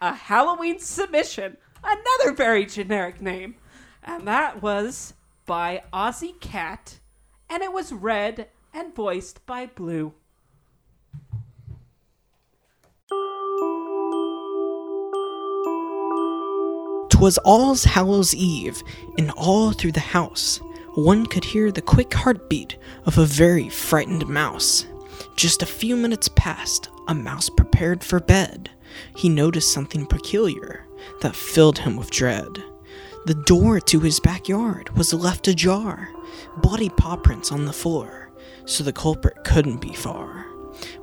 [0.00, 1.56] a Halloween submission.
[1.84, 3.56] Another very generic name.
[4.02, 5.14] And that was
[5.46, 6.98] by Aussie Cat,
[7.48, 10.14] and it was read and voiced by Blue.
[17.10, 18.82] 'Twas All's Hallows Eve,
[19.16, 20.60] and all through the house
[20.94, 24.86] one could hear the quick heartbeat of a very frightened mouse.
[25.36, 28.70] Just a few minutes past, a mouse prepared for bed.
[29.16, 30.86] He noticed something peculiar
[31.20, 32.62] that filled him with dread.
[33.24, 36.10] The door to his backyard was left ajar,
[36.56, 38.32] bloody paw prints on the floor,
[38.64, 40.46] so the culprit couldn't be far.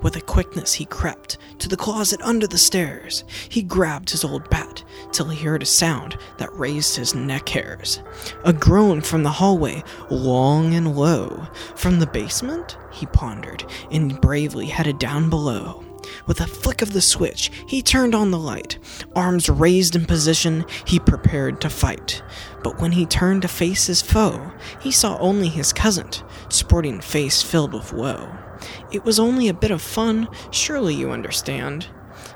[0.02, 3.24] With a quickness, he crept to the closet under the stairs.
[3.48, 8.02] He grabbed his old bat till he heard a sound that raised his neck hairs.
[8.44, 11.48] A groan from the hallway, long and low.
[11.76, 15.86] From the basement, he pondered, and bravely headed down below.
[16.26, 18.78] With a flick of the switch, he turned on the light.
[19.16, 22.22] Arms raised in position, he prepared to fight.
[22.64, 26.10] But when he turned to face his foe, he saw only his cousin,
[26.50, 28.30] sporting face filled with woe.
[28.92, 31.88] It was only a bit of fun, surely you understand.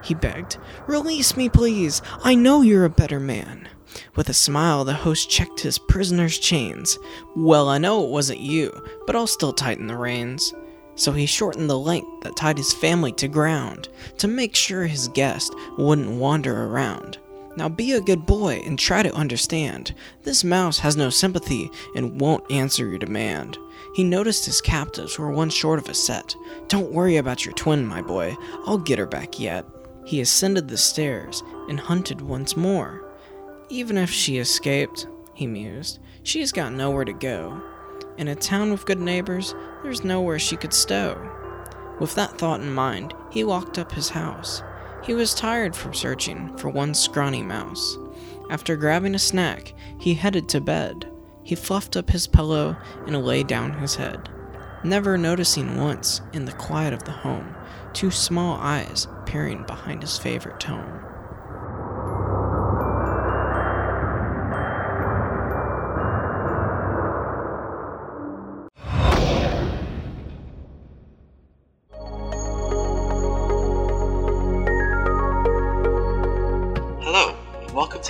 [0.03, 2.01] He begged, Release me, please.
[2.23, 3.69] I know you're a better man.
[4.15, 6.97] With a smile, the host checked his prisoner's chains.
[7.35, 8.71] Well, I know it wasn't you,
[9.05, 10.53] but I'll still tighten the reins.
[10.95, 15.07] So he shortened the length that tied his family to ground to make sure his
[15.09, 17.17] guest wouldn't wander around.
[17.55, 19.93] Now be a good boy and try to understand.
[20.23, 23.57] This mouse has no sympathy and won't answer your demand.
[23.95, 26.35] He noticed his captives were one short of a set.
[26.67, 28.35] Don't worry about your twin, my boy.
[28.65, 29.65] I'll get her back yet.
[30.03, 33.07] He ascended the stairs and hunted once more.
[33.69, 37.61] Even if she escaped, he mused, she's got nowhere to go.
[38.17, 41.17] In a town with good neighbors, there's nowhere she could stow.
[41.99, 44.61] With that thought in mind, he locked up his house.
[45.03, 47.97] He was tired from searching for one scrawny mouse.
[48.49, 51.09] After grabbing a snack, he headed to bed.
[51.43, 52.77] He fluffed up his pillow
[53.07, 54.29] and lay down his head,
[54.83, 57.55] never noticing once, in the quiet of the home,
[57.93, 60.99] two small eyes peering behind his favorite tome.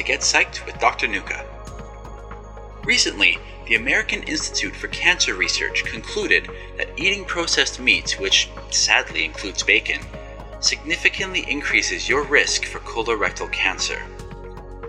[0.05, 1.07] Get Psyched with Dr.
[1.07, 1.45] Nuka.
[2.83, 9.63] Recently, the American Institute for Cancer Research concluded that eating processed meats, which sadly includes
[9.63, 10.01] bacon,
[10.59, 14.01] significantly increases your risk for colorectal cancer.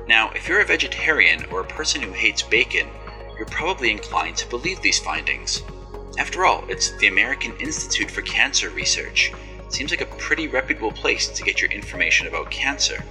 [0.09, 2.89] Now, if you're a vegetarian or a person who hates bacon,
[3.37, 5.63] you're probably inclined to believe these findings.
[6.19, 9.33] After all, it's the American Institute for Cancer Research.
[9.69, 13.03] Seems like a pretty reputable place to get your information about cancer.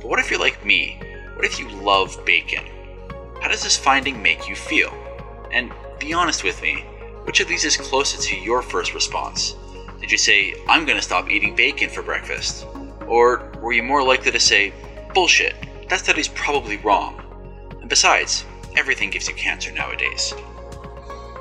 [0.00, 1.00] But what if you're like me?
[1.34, 2.64] What if you love bacon?
[3.42, 4.92] How does this finding make you feel?
[5.52, 6.84] And be honest with me,
[7.24, 9.56] which of these is closer to your first response?
[10.00, 12.64] Did you say, I'm gonna stop eating bacon for breakfast?
[13.06, 14.72] Or were you more likely to say,
[15.14, 15.56] bullshit,
[15.88, 17.20] that study's probably wrong?
[17.80, 18.44] And besides,
[18.76, 20.32] everything gives you cancer nowadays.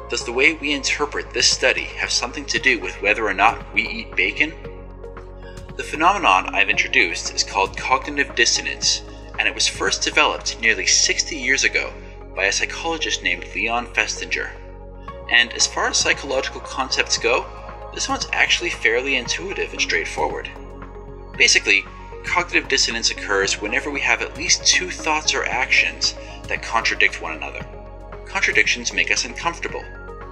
[0.10, 3.74] Does the way we interpret this study have something to do with whether or not
[3.74, 4.54] we eat bacon?
[5.78, 9.04] The phenomenon I've introduced is called cognitive dissonance,
[9.38, 11.94] and it was first developed nearly 60 years ago
[12.36, 14.50] by a psychologist named Leon Festinger.
[15.32, 17.46] And as far as psychological concepts go,
[17.94, 20.50] this one's actually fairly intuitive and straightforward.
[21.38, 21.86] Basically,
[22.24, 26.16] cognitive dissonance occurs whenever we have at least two thoughts or actions
[26.48, 27.64] that contradict one another.
[28.26, 29.84] Contradictions make us uncomfortable,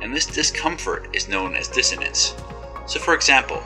[0.02, 2.34] and this discomfort is known as dissonance.
[2.88, 3.62] So, for example,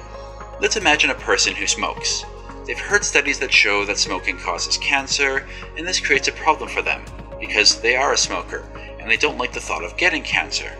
[0.61, 2.25] let's imagine a person who smokes.
[2.65, 6.81] They've heard studies that show that smoking causes cancer, and this creates a problem for
[6.81, 7.03] them
[7.39, 8.63] because they are a smoker
[8.99, 10.71] and they don't like the thought of getting cancer.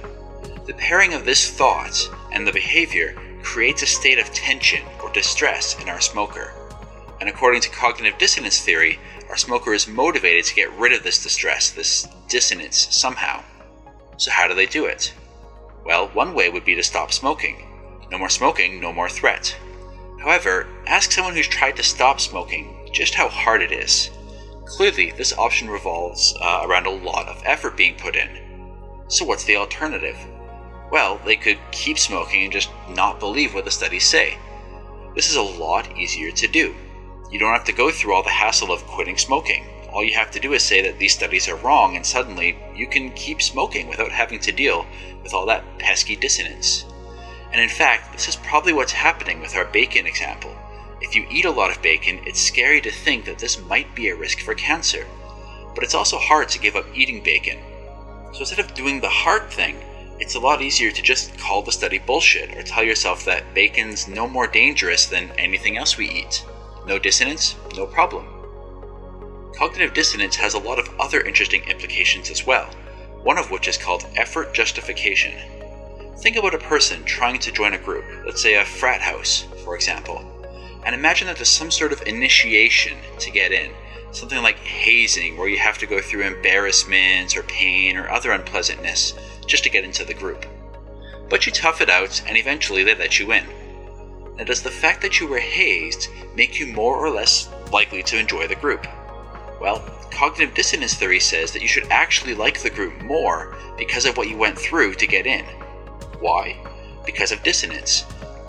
[0.66, 5.82] The pairing of this thought and the behavior creates a state of tension or distress
[5.82, 6.54] in our smoker.
[7.20, 9.00] And according to cognitive dissonance theory,
[9.30, 13.44] our smoker is motivated to get rid of this distress, this dissonance, somehow.
[14.18, 15.14] So, how do they do it?
[15.86, 17.66] Well, one way would be to stop smoking.
[18.12, 19.56] No more smoking, no more threat.
[20.20, 24.10] However, ask someone who's tried to stop smoking just how hard it is.
[24.66, 28.30] Clearly, this option revolves uh, around a lot of effort being put in.
[29.08, 30.18] So, what's the alternative?
[30.92, 34.38] Well, they could keep smoking and just not believe what the studies say.
[35.16, 36.76] This is a lot easier to do.
[37.32, 39.66] You don't have to go through all the hassle of quitting smoking.
[39.92, 42.88] All you have to do is say that these studies are wrong, and suddenly you
[42.88, 44.86] can keep smoking without having to deal
[45.24, 46.86] with all that pesky dissonance.
[47.52, 50.56] And in fact, this is probably what's happening with our bacon example.
[51.02, 54.10] If you eat a lot of bacon, it's scary to think that this might be
[54.10, 55.08] a risk for cancer.
[55.74, 57.60] But it's also hard to give up eating bacon.
[58.34, 59.78] So instead of doing the hard thing,
[60.20, 64.08] it's a lot easier to just call the study bullshit or tell yourself that bacon's
[64.08, 66.46] no more dangerous than anything else we eat.
[66.86, 68.28] No dissonance, no problem.
[69.56, 72.66] Cognitive dissonance has a lot of other interesting implications as well,
[73.24, 75.34] one of which is called effort justification.
[76.22, 79.74] Think about a person trying to join a group, let's say a frat house, for
[79.74, 80.22] example.
[80.86, 83.72] And imagine that there's some sort of initiation to get in,
[84.12, 89.14] something like hazing, where you have to go through embarrassment or pain or other unpleasantness
[89.46, 90.46] just to get into the group.
[91.30, 93.46] But you tough it out, and eventually they let you in.
[94.36, 98.20] Now, does the fact that you were hazed make you more or less likely to
[98.20, 98.86] enjoy the group?
[99.62, 99.82] Well,
[100.12, 104.28] cognitive dissonance theory says that you should actually like the group more because of what
[104.28, 105.46] you went through to get in.
[106.20, 106.58] Why?
[107.06, 108.06] Because of dissonance.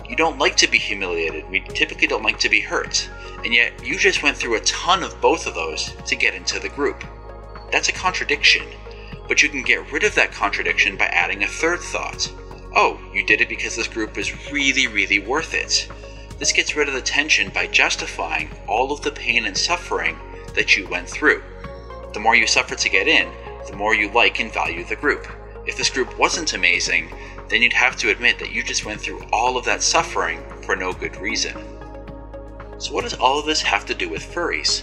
[0.08, 3.08] You don't like to be humiliated, we typically don't like to be hurt,
[3.44, 6.58] and yet you just went through a ton of both of those to get into
[6.58, 7.04] the group.
[7.70, 8.66] That's a contradiction,
[9.28, 12.32] but you can get rid of that contradiction by adding a third thought.
[12.74, 15.88] Oh, you did it because this group is really, really worth it.
[16.38, 20.18] This gets rid of the tension by justifying all of the pain and suffering
[20.54, 21.42] that you went through.
[22.12, 23.30] The more you suffer to get in,
[23.68, 25.28] the more you like and value the group.
[25.66, 27.12] If this group wasn't amazing,
[27.50, 30.76] then you'd have to admit that you just went through all of that suffering for
[30.76, 31.56] no good reason.
[32.78, 34.82] So, what does all of this have to do with furries?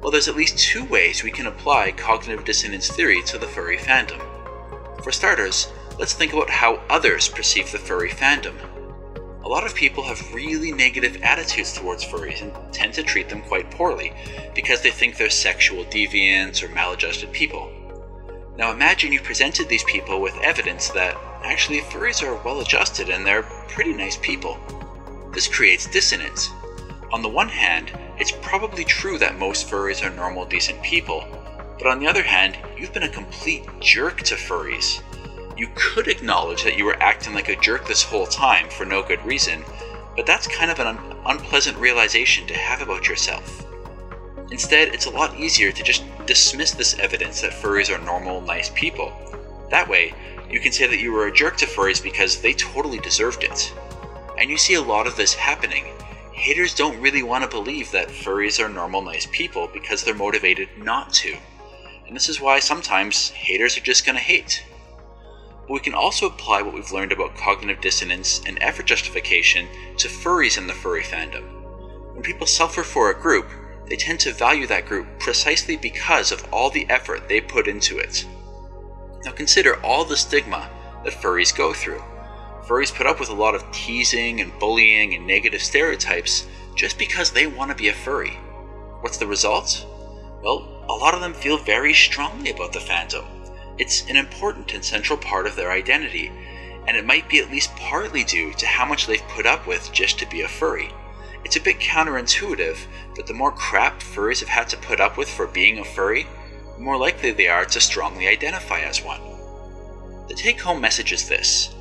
[0.00, 3.76] Well, there's at least two ways we can apply cognitive dissonance theory to the furry
[3.76, 4.22] fandom.
[5.02, 8.54] For starters, let's think about how others perceive the furry fandom.
[9.44, 13.42] A lot of people have really negative attitudes towards furries and tend to treat them
[13.42, 14.12] quite poorly
[14.54, 17.72] because they think they're sexual deviants or maladjusted people.
[18.58, 23.24] Now imagine you presented these people with evidence that actually furries are well adjusted and
[23.24, 24.58] they're pretty nice people.
[25.32, 26.48] This creates dissonance.
[27.12, 31.26] On the one hand, it's probably true that most furries are normal, decent people,
[31.76, 35.02] but on the other hand, you've been a complete jerk to furries.
[35.58, 39.02] You could acknowledge that you were acting like a jerk this whole time for no
[39.02, 39.64] good reason,
[40.16, 43.66] but that's kind of an un- unpleasant realization to have about yourself.
[44.50, 48.70] Instead, it's a lot easier to just dismiss this evidence that furries are normal, nice
[48.74, 49.12] people.
[49.70, 50.14] That way,
[50.48, 53.72] you can say that you were a jerk to furries because they totally deserved it.
[54.38, 55.86] And you see a lot of this happening.
[56.32, 60.68] Haters don't really want to believe that furries are normal, nice people because they're motivated
[60.78, 61.36] not to.
[62.06, 64.64] And this is why sometimes haters are just going to hate.
[65.62, 69.66] But we can also apply what we've learned about cognitive dissonance and effort justification
[69.96, 71.42] to furries in the furry fandom.
[72.14, 73.48] When people suffer for a group,
[73.88, 77.98] they tend to value that group precisely because of all the effort they put into
[77.98, 78.26] it.
[79.24, 80.68] Now consider all the stigma
[81.04, 82.02] that furries go through.
[82.66, 87.30] Furries put up with a lot of teasing and bullying and negative stereotypes just because
[87.30, 88.38] they want to be a furry.
[89.00, 89.86] What's the result?
[90.42, 93.24] Well, a lot of them feel very strongly about the fandom.
[93.78, 96.32] It's an important and central part of their identity,
[96.86, 99.92] and it might be at least partly due to how much they've put up with
[99.92, 100.90] just to be a furry.
[101.44, 102.78] It's a bit counterintuitive,
[103.16, 106.26] but the more crap furries have had to put up with for being a furry,
[106.76, 109.20] the more likely they are to strongly identify as one.
[110.28, 111.74] The take home message is this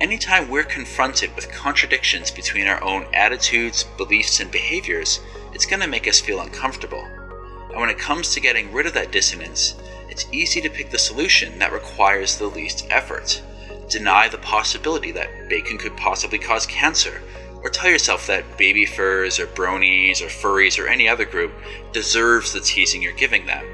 [0.00, 5.20] Anytime we're confronted with contradictions between our own attitudes, beliefs, and behaviors,
[5.54, 7.04] it's going to make us feel uncomfortable.
[7.70, 9.76] And when it comes to getting rid of that dissonance,
[10.08, 13.40] it's easy to pick the solution that requires the least effort.
[13.88, 17.22] Deny the possibility that bacon could possibly cause cancer,
[17.62, 21.52] or tell yourself that baby furs or bronies or furries or any other group
[21.92, 23.64] deserves the teasing you're giving them.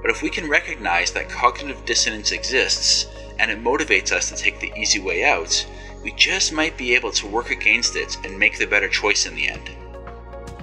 [0.00, 3.06] But if we can recognize that cognitive dissonance exists
[3.38, 5.66] and it motivates us to take the easy way out,
[6.02, 9.34] we just might be able to work against it and make the better choice in
[9.34, 9.70] the end.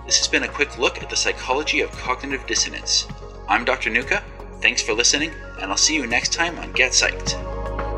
[0.06, 3.08] This has been a quick look at the psychology of cognitive dissonance.
[3.48, 3.90] I'm Dr.
[3.90, 4.24] Nuka.
[4.62, 5.32] Thanks for listening,
[5.62, 7.89] and I'll see you next time on Get Psyched.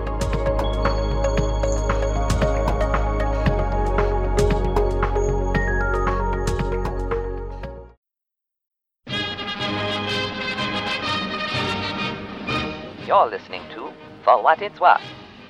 [13.11, 13.91] You're listening to
[14.23, 15.01] For What It's Worth,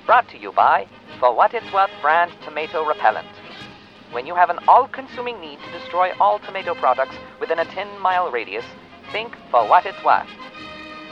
[0.04, 0.88] brought to you by
[1.20, 3.28] For What It's Worth brand tomato repellent.
[4.10, 8.00] When you have an all consuming need to destroy all tomato products within a 10
[8.00, 8.64] mile radius,
[9.12, 10.26] think For What It's Worth.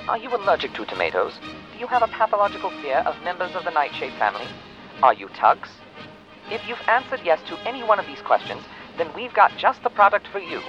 [0.08, 1.34] Are you allergic to tomatoes?
[1.72, 4.48] Do you have a pathological fear of members of the nightshade family?
[5.04, 5.68] Are you tugs?
[6.50, 8.64] If you've answered yes to any one of these questions,
[8.98, 10.60] then we've got just the product for you.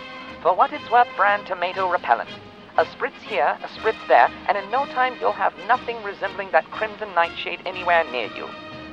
[0.44, 2.30] For What It's Worth brand tomato repellent.
[2.78, 6.72] A spritz here, a spritz there, and in no time you'll have nothing resembling that
[6.72, 8.48] crimson nightshade anywhere near you.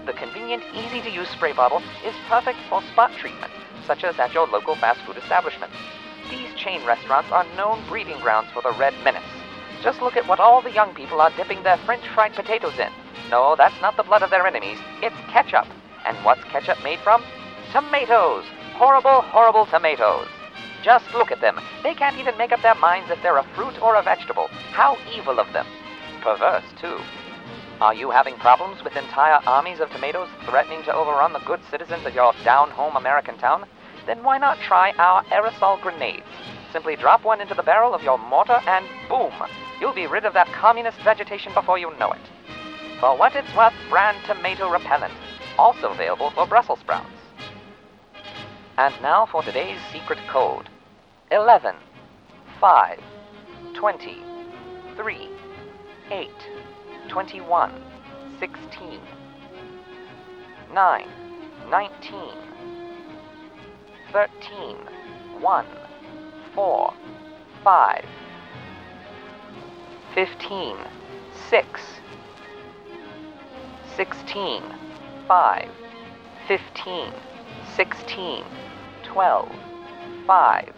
[0.05, 3.53] The convenient, easy to use spray bottle is perfect for spot treatment,
[3.87, 5.73] such as at your local fast food establishment.
[6.29, 9.23] These chain restaurants are known breeding grounds for the red menace.
[9.81, 12.91] Just look at what all the young people are dipping their French fried potatoes in.
[13.31, 15.69] No, that's not the blood of their enemies, it's ketchup.
[16.05, 17.23] And what's ketchup made from?
[17.71, 18.45] Tomatoes!
[18.75, 20.27] Horrible, horrible tomatoes.
[20.83, 21.59] Just look at them.
[21.83, 24.49] They can't even make up their minds if they're a fruit or a vegetable.
[24.73, 25.67] How evil of them.
[26.21, 26.99] Perverse, too.
[27.81, 32.07] Are you having problems with entire armies of tomatoes threatening to overrun the good citizens
[32.07, 33.67] of your down home American town?
[34.09, 36.25] then why not try our aerosol grenades?
[36.73, 39.33] Simply drop one into the barrel of your mortar and boom!
[39.81, 42.21] You'll be rid of that communist vegetation before you know it.
[43.01, 45.13] For what it's worth, brand tomato repellent,
[45.59, 47.18] also available for Brussels sprouts.
[48.79, 50.69] And now for today's secret code.
[51.33, 51.75] 11,
[52.61, 53.01] 5,
[53.75, 54.17] 20,
[54.95, 55.29] 3,
[56.13, 56.31] 8,
[57.09, 57.83] 21,
[58.39, 59.01] 16,
[60.73, 61.09] 9,
[61.69, 62.13] 19,
[64.13, 64.77] 13,
[65.41, 65.67] 1,
[66.55, 66.95] 4,
[67.65, 68.05] 5,
[70.15, 70.77] 15,
[71.51, 71.81] 6,
[73.97, 74.63] 16,
[75.27, 75.69] 5,
[76.47, 77.13] 15,
[77.77, 78.45] 16,
[79.05, 79.53] 12,
[80.27, 80.73] 5.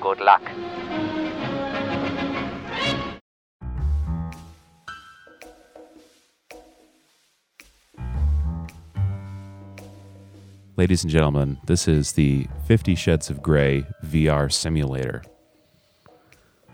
[0.00, 0.42] Good luck.
[10.76, 15.22] Ladies and gentlemen, this is the 50 Shades of Grey VR simulator.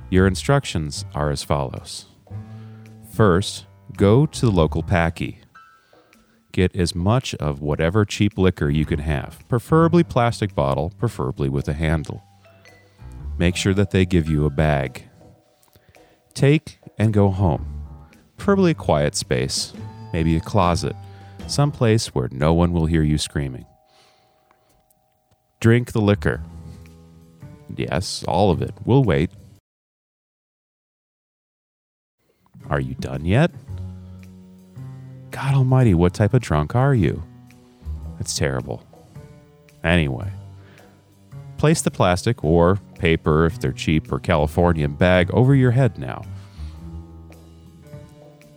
[0.08, 2.06] Your instructions are as follows
[3.12, 3.66] First,
[3.96, 5.40] go to the local packy.
[6.52, 11.68] Get as much of whatever cheap liquor you can have, preferably plastic bottle, preferably with
[11.68, 12.24] a handle.
[13.38, 15.08] Make sure that they give you a bag.
[16.34, 17.84] Take and go home,
[18.36, 19.72] preferably a quiet space,
[20.12, 20.96] maybe a closet,
[21.46, 23.66] someplace where no one will hear you screaming.
[25.60, 26.42] Drink the liquor.
[27.76, 28.74] Yes, all of it.
[28.84, 29.30] We'll wait.
[32.68, 33.50] Are you done yet?
[35.30, 37.22] God almighty, what type of drunk are you?
[38.18, 38.84] It's terrible.
[39.82, 40.30] Anyway,
[41.56, 46.24] place the plastic or paper, if they're cheap, or Californian bag over your head now.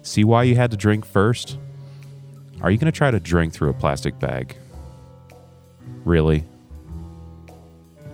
[0.01, 1.57] See why you had to drink first?
[2.61, 4.55] Are you going to try to drink through a plastic bag?
[6.03, 6.43] Really?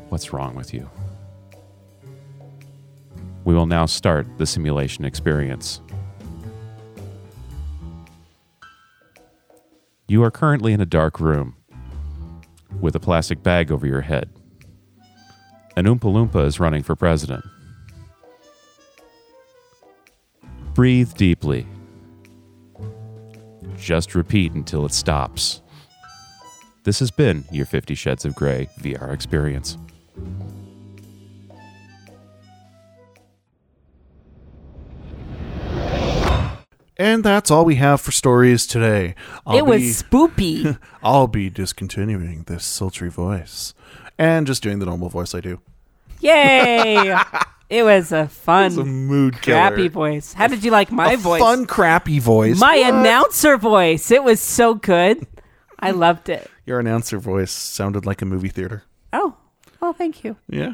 [0.10, 0.90] What's wrong with you?
[3.44, 5.81] We will now start the simulation experience.
[10.10, 11.56] You are currently in a dark room
[12.81, 14.27] with a plastic bag over your head.
[15.77, 17.45] An Oompa Loompa is running for president.
[20.73, 21.68] Breathe deeply.
[23.77, 25.61] Just repeat until it stops.
[26.86, 29.77] This has been your 50 Shades of Grey VR experience.
[37.00, 39.16] And that's all we have for stories today.
[39.52, 40.78] It was spoopy.
[41.04, 43.74] I'll be discontinuing this sultry voice
[44.18, 45.62] and just doing the normal voice I do.
[46.20, 47.16] Yay!
[47.70, 49.90] it was a fun, It's a mood crappy killer.
[49.90, 50.34] voice.
[50.34, 51.42] How did you like my A voice?
[51.42, 52.60] fun, crappy voice.
[52.60, 52.94] My What?
[52.94, 54.12] announcer voice.
[54.12, 55.26] It was so good.
[55.80, 56.52] I loved it.
[56.66, 58.84] Your announcer voice sounded like a movie theater.
[59.14, 59.36] Oh,
[59.82, 60.36] oh, thank you.
[60.50, 60.74] Yeah.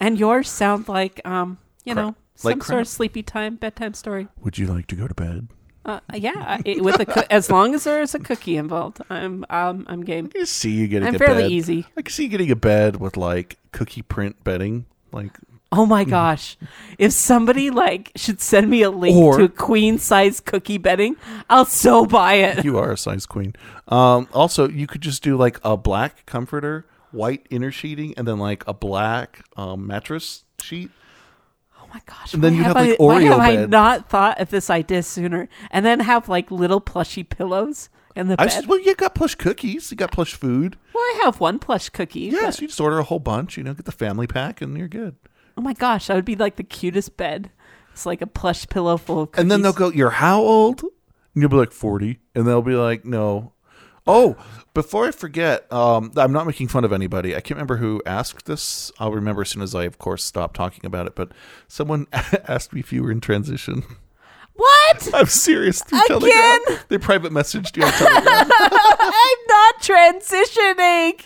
[0.00, 2.06] And yours sound like, um, you Crap.
[2.06, 4.28] know, some Like sort of sleepy time bedtime story.
[4.42, 5.48] Would you like to go to bed?
[5.84, 9.44] Uh, yeah, it, with a coo- as long as there is a cookie involved, I'm
[9.48, 10.30] um, I'm game.
[10.38, 11.50] I see you getting I'm a fairly bed.
[11.52, 11.86] easy.
[11.96, 14.84] I can see you getting a bed with like cookie print bedding.
[15.12, 15.32] Like
[15.72, 16.56] Oh my gosh.
[16.98, 21.16] If somebody like should send me a link Or- to queen size cookie bedding,
[21.50, 22.64] I'll so buy it.
[22.64, 23.54] you are a size queen.
[23.88, 28.38] Um, also, you could just do like a black comforter, white inner sheeting, and then
[28.38, 30.90] like a black um, mattress sheet.
[31.88, 32.34] Oh my gosh.
[32.34, 35.02] And then you'd have I, like why Oreo have I not thought of this idea
[35.02, 35.48] sooner?
[35.70, 38.52] And then have like little plushy pillows in the I bed.
[38.52, 39.90] just, well, you got plush cookies.
[39.90, 40.76] You got plush food.
[40.92, 42.20] well, I have one plush cookie.
[42.20, 43.56] Yes, but- you just order a whole bunch.
[43.56, 45.16] You know, get the family pack, and you're good.
[45.56, 47.50] oh my gosh, that would be like the cutest bed.
[47.92, 49.42] It's like a plush pillow full of cookies.
[49.42, 52.74] And then they'll go, "You're how old?" And you'll be like forty, and they'll be
[52.74, 53.52] like, "No."
[54.08, 54.36] Oh,
[54.74, 57.36] before I forget, um, I'm not making fun of anybody.
[57.36, 58.90] I can't remember who asked this.
[58.98, 61.14] I'll remember as soon as I, of course, stop talking about it.
[61.14, 61.32] But
[61.68, 63.84] someone asked me if you were in transition.
[64.54, 65.08] What?
[65.14, 65.82] I'm serious.
[65.82, 66.20] Through Again?
[66.20, 66.84] Telegram.
[66.88, 68.50] They private messaged you on Telegram.
[68.50, 71.24] I'm not transitioning.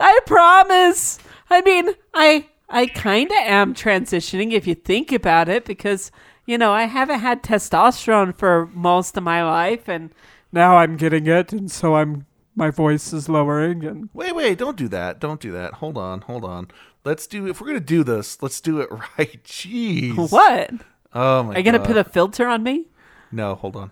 [0.00, 1.18] I promise.
[1.50, 6.10] I mean, I I kind of am transitioning if you think about it because,
[6.46, 10.10] you know, I haven't had testosterone for most of my life and
[10.52, 14.76] now I'm getting it and so I'm my voice is lowering and wait, wait, don't
[14.76, 15.20] do that.
[15.20, 15.74] Don't do that.
[15.74, 16.68] Hold on, hold on.
[17.04, 17.48] Let's do.
[17.48, 19.42] If we're gonna do this, let's do it right.
[19.44, 20.30] Jeez.
[20.30, 20.70] What?
[21.14, 21.48] Oh my.
[21.48, 21.56] God.
[21.56, 21.86] Are you going to God.
[21.86, 22.86] put a filter on me?
[23.30, 23.90] No, hold on.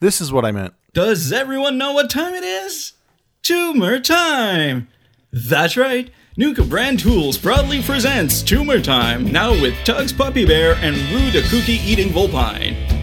[0.00, 0.74] This is what I meant.
[0.92, 2.94] Does everyone know what time it is?
[3.42, 4.88] Tumor time!
[5.30, 6.10] That's right.
[6.36, 11.46] Nuka Brand Tools proudly presents Tumor Time, now with Tugs Puppy Bear and Rue the
[11.48, 12.95] Cookie Eating Vulpine.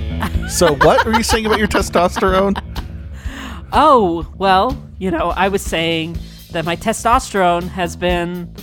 [0.50, 2.62] So, what were you saying about your testosterone?
[3.72, 6.18] Oh, well, you know, I was saying
[6.52, 8.54] that my testosterone has been.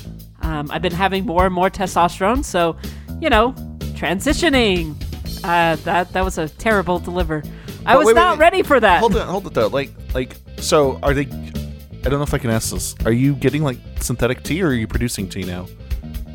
[0.43, 2.77] Um, I've been having more and more testosterone, so
[3.21, 3.53] you know,
[3.95, 4.95] transitioning.
[5.43, 7.43] Uh, that that was a terrible deliver.
[7.85, 8.45] I was wait, not wait.
[8.45, 9.01] ready for that.
[9.01, 9.67] Hold it, hold it though.
[9.67, 11.23] Like, like, so are they?
[11.23, 12.95] I don't know if I can ask this.
[13.05, 15.67] Are you getting like synthetic tea, or are you producing tea now?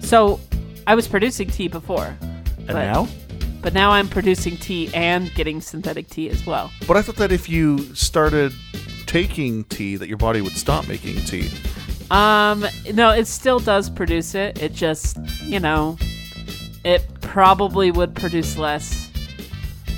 [0.02, 0.40] So,
[0.86, 2.16] I was producing tea before.
[2.68, 3.08] And now?
[3.66, 6.72] But now I'm producing tea and getting synthetic tea as well.
[6.88, 8.54] But I thought that if you started
[9.08, 11.50] taking tea, that your body would stop making tea.
[12.12, 14.62] Um, no, it still does produce it.
[14.62, 15.98] It just, you know,
[16.84, 19.10] it probably would produce less.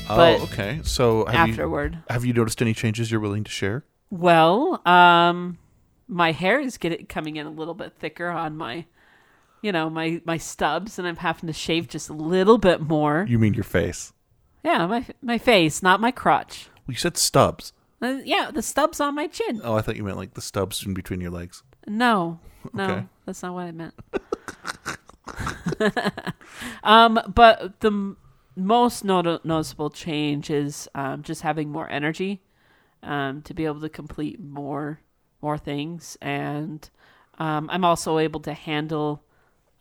[0.07, 0.79] But oh, okay.
[0.83, 1.95] So have afterward.
[1.95, 3.83] you, have you noticed any changes you're willing to share?
[4.09, 5.57] Well, um,
[6.07, 8.85] my hair is getting coming in a little bit thicker on my,
[9.61, 13.25] you know, my my stubs, and I'm having to shave just a little bit more.
[13.27, 14.13] You mean your face?
[14.63, 16.69] Yeah, my my face, not my crotch.
[16.87, 17.73] You said stubs.
[18.01, 19.59] Uh, yeah, the stubs on my chin.
[19.63, 21.63] Oh, I thought you meant like the stubs in between your legs.
[21.87, 22.39] No,
[22.73, 23.05] no, Okay.
[23.25, 23.93] that's not what I meant.
[26.83, 28.17] um, but the m-
[28.55, 32.41] most noti- noticeable change is um, just having more energy
[33.03, 35.01] um, to be able to complete more
[35.41, 36.89] more things, and
[37.37, 39.23] um, I'm also able to handle,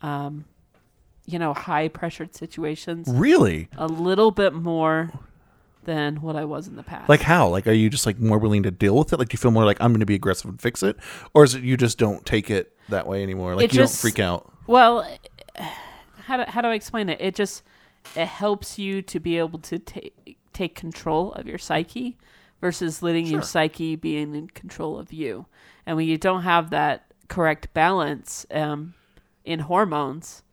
[0.01, 0.45] um,
[1.25, 3.07] you know, high pressured situations.
[3.09, 3.67] Really?
[3.77, 5.11] a little bit more
[5.83, 7.07] than what I was in the past.
[7.09, 7.47] Like how?
[7.47, 9.19] Like are you just like more willing to deal with it?
[9.19, 10.97] Like do you feel more like I'm going to be aggressive and fix it,
[11.33, 13.55] or is it you just don't take it that way anymore?
[13.55, 14.51] Like It you just- don't freak out.
[14.67, 15.07] Well,
[16.25, 17.21] how do, how do I explain it?
[17.21, 17.63] It just
[18.15, 22.17] it helps you to be able to take take control of your psyche
[22.59, 25.45] versus letting your psyche being in control of you.
[25.85, 28.93] And when you don't have that correct balance um,
[29.47, 30.43] in hormones,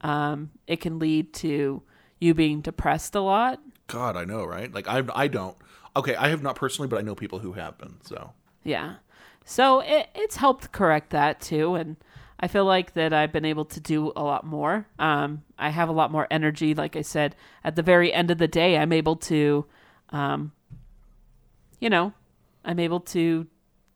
[0.00, 1.82] um, it can lead to
[2.18, 3.60] you being depressed a lot.
[3.86, 4.72] God, I know, right?
[4.72, 5.56] Like I I don't.
[5.96, 7.96] Okay, I have not personally, but I know people who have been.
[8.02, 8.32] So
[8.64, 8.96] Yeah.
[9.44, 11.74] So it, it's helped correct that too.
[11.74, 11.96] And
[12.38, 14.86] I feel like that I've been able to do a lot more.
[14.98, 16.74] Um, I have a lot more energy.
[16.74, 19.66] Like I said, at the very end of the day, I'm able to,
[20.10, 20.52] um,
[21.78, 22.12] you know,
[22.64, 23.46] I'm able to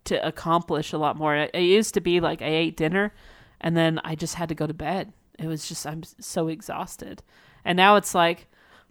[0.04, 1.34] to accomplish a lot more.
[1.34, 3.14] It, it used to be like I ate dinner
[3.60, 5.12] and then I just had to go to bed.
[5.39, 7.22] It was just I'm so exhausted.
[7.64, 8.47] And now it's like,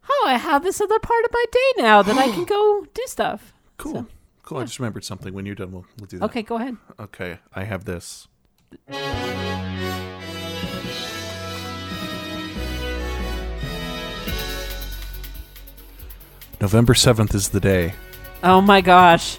[0.09, 3.03] oh, I have this other part of my day now that I can go do
[3.05, 3.53] stuff.
[3.77, 4.07] cool, So-
[4.43, 4.57] cool.
[4.59, 5.33] I just remembered something.
[5.33, 6.25] When you're done, we'll we'll do that.
[6.25, 6.77] Okay, go ahead.
[6.99, 8.27] Okay, I have this.
[16.61, 17.93] November seventh is the day.
[18.43, 19.37] Oh my gosh.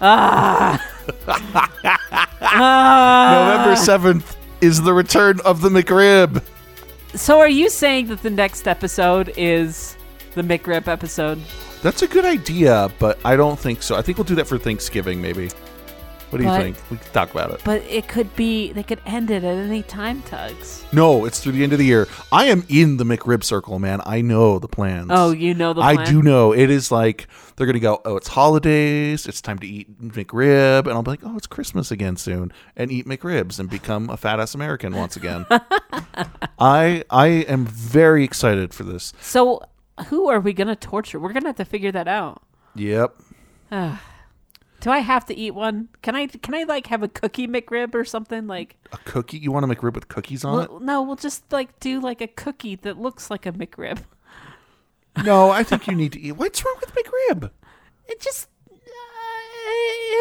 [0.00, 0.84] Ah.
[2.42, 3.54] Ah.
[3.58, 6.42] November seventh is the return of the McRib.
[7.14, 9.96] So are you saying that the next episode is
[10.34, 11.40] the McRib episode?
[11.82, 13.96] That's a good idea, but I don't think so.
[13.96, 15.50] I think we'll do that for Thanksgiving, maybe.
[16.30, 16.76] What do you But- think?
[16.90, 17.60] We can talk about it.
[17.64, 20.84] But it could be they could end it at any time, Tugs.
[20.92, 22.06] No, it's through the end of the year.
[22.30, 24.00] I am in the McRib circle, man.
[24.06, 25.08] I know the plans.
[25.10, 25.98] Oh, you know the plans.
[25.98, 26.14] I plan?
[26.14, 26.52] do know.
[26.52, 27.26] It is like
[27.56, 28.00] they're gonna go.
[28.04, 29.26] Oh, it's holidays.
[29.26, 32.92] It's time to eat McRib, and I'll be like, oh, it's Christmas again soon, and
[32.92, 35.46] eat McRibs and become a fat ass American once again.
[36.58, 39.12] I I am very excited for this.
[39.20, 39.62] So
[40.08, 41.18] who are we gonna torture?
[41.18, 42.42] We're gonna have to figure that out.
[42.76, 43.16] Yep.
[43.72, 44.00] Ah.
[44.80, 45.88] Do I have to eat one?
[46.02, 48.76] Can I can I like have a cookie McRib or something like?
[48.92, 49.38] A cookie?
[49.38, 50.70] You want a McRib with cookies on it?
[50.80, 54.00] no, we'll just like do like a cookie that looks like a McRib.
[55.24, 56.32] No, I think you need to eat.
[56.32, 57.50] What's wrong with McRib?
[58.08, 58.72] It just uh,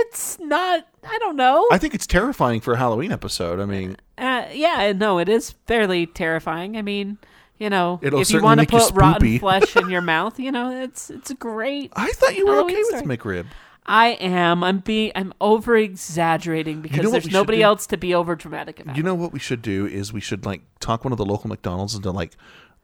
[0.02, 0.88] it's not.
[1.08, 1.68] I don't know.
[1.72, 3.60] I think it's terrifying for a Halloween episode.
[3.60, 6.76] I mean, Uh, yeah, no, it is fairly terrifying.
[6.78, 7.18] I mean,
[7.58, 10.72] you know, It'll if you want to put rotten flesh in your mouth, you know,
[10.72, 11.92] it's it's a great.
[11.96, 13.18] I thought you were Halloween okay with story.
[13.18, 13.46] McRib.
[13.86, 14.64] I am.
[14.64, 15.12] I'm being.
[15.16, 18.98] I'm over exaggerating because know there's nobody else to be over dramatic about.
[18.98, 21.50] You know what we should do is we should like talk one of the local
[21.50, 22.34] McDonald's into like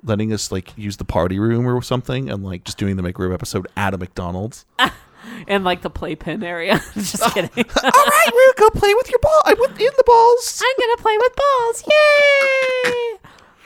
[0.03, 3.33] letting us like use the party room or something and like just doing the McRib
[3.33, 4.65] episode at a McDonald's.
[5.47, 6.81] and like the playpen area.
[6.93, 7.29] Just oh.
[7.31, 7.49] kidding.
[7.83, 9.41] All right, Rue, go play with your ball.
[9.45, 10.63] Uh, I'm in the balls.
[10.63, 11.83] I'm gonna play with balls.
[11.87, 13.17] Yay!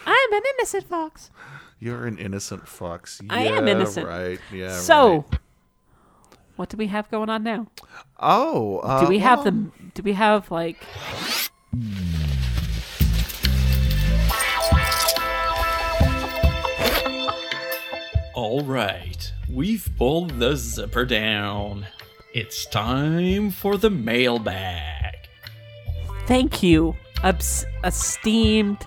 [0.05, 1.31] I'm an innocent fox.
[1.79, 3.21] You're an innocent fox.
[3.29, 4.07] I am innocent.
[4.07, 4.39] Right.
[4.51, 4.77] Yeah.
[4.77, 5.39] So, right.
[6.59, 7.67] What do we have going on now?
[8.19, 9.71] Oh, uh, do we have well- the?
[9.93, 10.75] Do we have like?
[18.33, 21.87] All right, we've pulled the zipper down.
[22.33, 25.15] It's time for the mailbag.
[26.25, 28.85] Thank you, obs- esteemed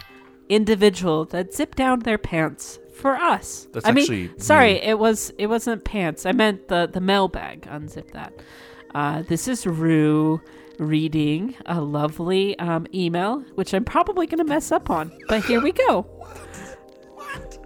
[0.49, 3.67] individual that zipped down their pants for us.
[3.73, 4.81] That's I mean, sorry, me.
[4.83, 6.25] it was it wasn't pants.
[6.25, 7.63] I meant the the mailbag.
[7.63, 8.33] Unzip that.
[8.95, 10.41] Uh, this is Rue,
[10.79, 15.11] reading a lovely um, email, which I'm probably going to mess up on.
[15.29, 16.03] But here we go.
[16.03, 17.59] What?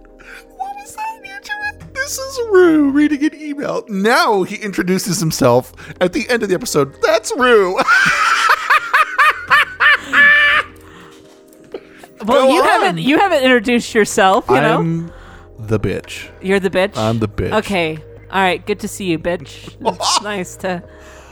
[0.55, 1.93] What was that near to it?
[1.93, 3.83] This is Rue reading an email.
[3.89, 6.95] Now he introduces himself at the end of the episode.
[7.03, 7.77] That's Rue.
[12.25, 12.67] Well, Go you on.
[12.67, 14.45] haven't you haven't introduced yourself.
[14.49, 15.11] You know, I'm
[15.59, 16.29] the bitch.
[16.41, 16.97] you're the bitch.
[16.97, 17.51] I'm the bitch.
[17.51, 17.97] Okay.
[18.31, 18.65] All right.
[18.65, 19.75] Good to see you, bitch.
[19.79, 20.83] It's nice to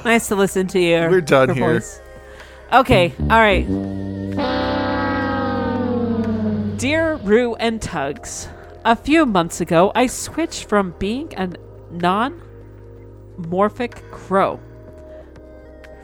[0.03, 1.07] nice to listen to you.
[1.09, 1.81] We're done here.
[2.71, 3.13] Okay.
[3.21, 3.65] All right.
[6.77, 8.49] Dear Rue and Tugs,
[8.83, 11.49] a few months ago, I switched from being a
[11.91, 12.41] non
[13.39, 14.59] morphic crow.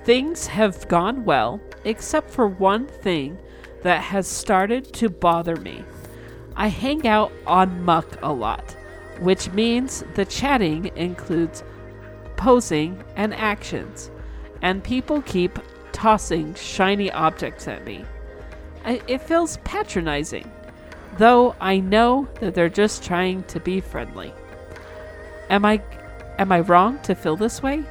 [0.03, 3.38] Things have gone well, except for one thing
[3.84, 5.84] that has started to bother me.
[6.61, 8.75] I hang out on Muck a lot,
[9.19, 11.63] which means the chatting includes
[12.35, 14.11] posing and actions,
[14.61, 15.57] and people keep
[15.91, 18.05] tossing shiny objects at me.
[18.85, 20.51] I, it feels patronizing,
[21.17, 24.31] though I know that they're just trying to be friendly.
[25.49, 25.81] Am I
[26.38, 27.83] am I wrong to feel this way?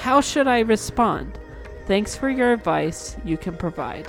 [0.00, 1.40] How should I respond?
[1.86, 4.06] Thanks for your advice you can provide.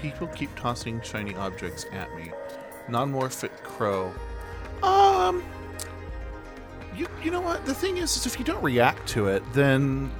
[0.00, 2.30] People keep tossing shiny objects at me.
[2.88, 4.12] Non-morphic crow.
[4.82, 5.42] Um,
[6.96, 7.64] you you know what?
[7.66, 10.10] The thing is, is if you don't react to it, then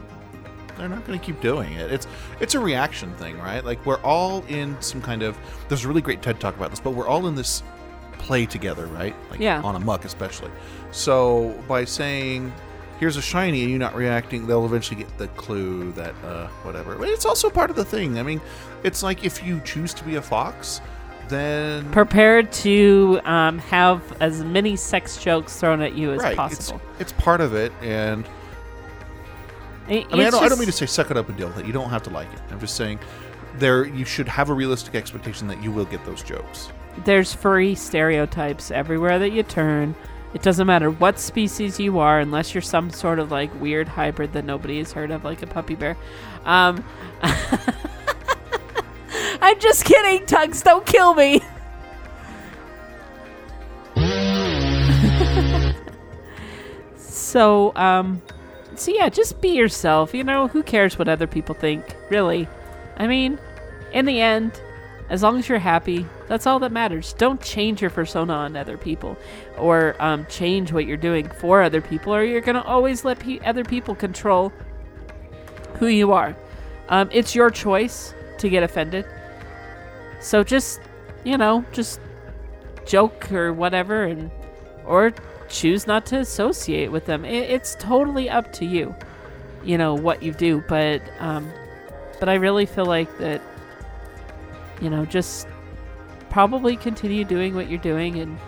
[0.76, 1.90] they're not going to keep doing it.
[1.90, 2.06] It's
[2.40, 3.64] it's a reaction thing, right?
[3.64, 5.36] Like we're all in some kind of.
[5.68, 7.62] There's a really great TED talk about this, but we're all in this
[8.18, 9.14] play together, right?
[9.30, 9.62] Like Yeah.
[9.62, 10.50] on a muck, especially.
[10.90, 12.52] So by saying.
[13.00, 16.96] Here's a shiny, and you're not reacting, they'll eventually get the clue that uh, whatever.
[16.96, 18.18] But it's also part of the thing.
[18.18, 18.42] I mean,
[18.84, 20.82] it's like if you choose to be a fox,
[21.30, 26.78] then Prepared to um, have as many sex jokes thrown at you as right, possible.
[26.92, 28.26] It's, it's part of it, and
[29.88, 31.48] It- I mean, I don't, I don't mean to say suck it up and deal
[31.48, 31.66] with it.
[31.66, 32.40] You don't have to like it.
[32.50, 32.98] I'm just saying
[33.58, 36.68] there you should have a realistic expectation that you will get those jokes.
[37.04, 39.94] There's furry stereotypes everywhere that you turn.
[40.32, 44.32] It doesn't matter what species you are, unless you're some sort of like weird hybrid
[44.34, 45.96] that nobody has heard of, like a puppy bear.
[46.44, 46.84] Um,
[49.42, 50.62] I'm just kidding, Tugs.
[50.62, 51.40] Don't kill me.
[56.96, 58.22] so, um,
[58.76, 60.14] so yeah, just be yourself.
[60.14, 61.96] You know, who cares what other people think?
[62.08, 62.46] Really,
[62.96, 63.40] I mean,
[63.92, 64.60] in the end,
[65.10, 67.12] as long as you're happy, that's all that matters.
[67.14, 69.18] Don't change your persona on other people,
[69.58, 73.40] or um, change what you're doing for other people, or you're gonna always let pe-
[73.40, 74.52] other people control
[75.74, 76.36] who you are.
[76.88, 79.04] Um, it's your choice to get offended.
[80.20, 80.80] So just,
[81.24, 82.00] you know, just
[82.86, 84.30] joke or whatever, and
[84.86, 85.12] or
[85.48, 87.24] choose not to associate with them.
[87.24, 88.94] It, it's totally up to you.
[89.64, 91.50] You know what you do, but um,
[92.20, 93.42] but I really feel like that.
[94.80, 95.46] You know, just
[96.30, 98.38] probably continue doing what you're doing, and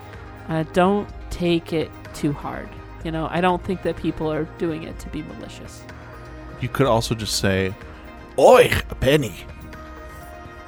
[0.49, 2.69] uh, don't take it too hard.
[3.05, 5.83] You know, I don't think that people are doing it to be malicious.
[6.61, 7.75] You could also just say,
[8.39, 9.35] "Oi, a penny,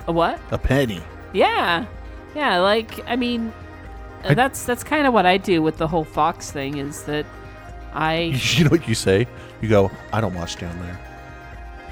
[0.07, 0.41] A what?
[0.51, 1.01] a penny."
[1.32, 1.86] Yeah,
[2.35, 2.59] yeah.
[2.59, 3.53] Like, I mean,
[4.24, 6.78] uh, that's that's kind of what I do with the whole Fox thing.
[6.78, 7.27] Is that
[7.93, 8.16] I
[8.57, 9.27] You know what you say?
[9.62, 10.99] You go, "I don't watch down there."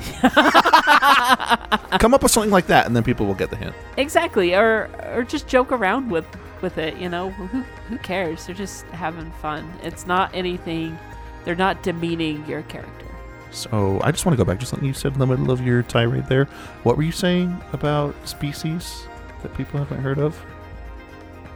[1.99, 3.75] Come up with something like that, and then people will get the hint.
[3.97, 6.27] exactly, or or just joke around with
[6.61, 6.97] with it.
[6.97, 7.47] You know, who
[7.89, 8.47] who cares?
[8.47, 9.73] They're just having fun.
[9.83, 10.99] It's not anything.
[11.45, 13.07] They're not demeaning your character.
[13.51, 15.61] So I just want to go back to something you said in the middle of
[15.61, 16.47] your tirade there.
[16.85, 19.07] What were you saying about species
[19.43, 20.43] that people haven't heard of?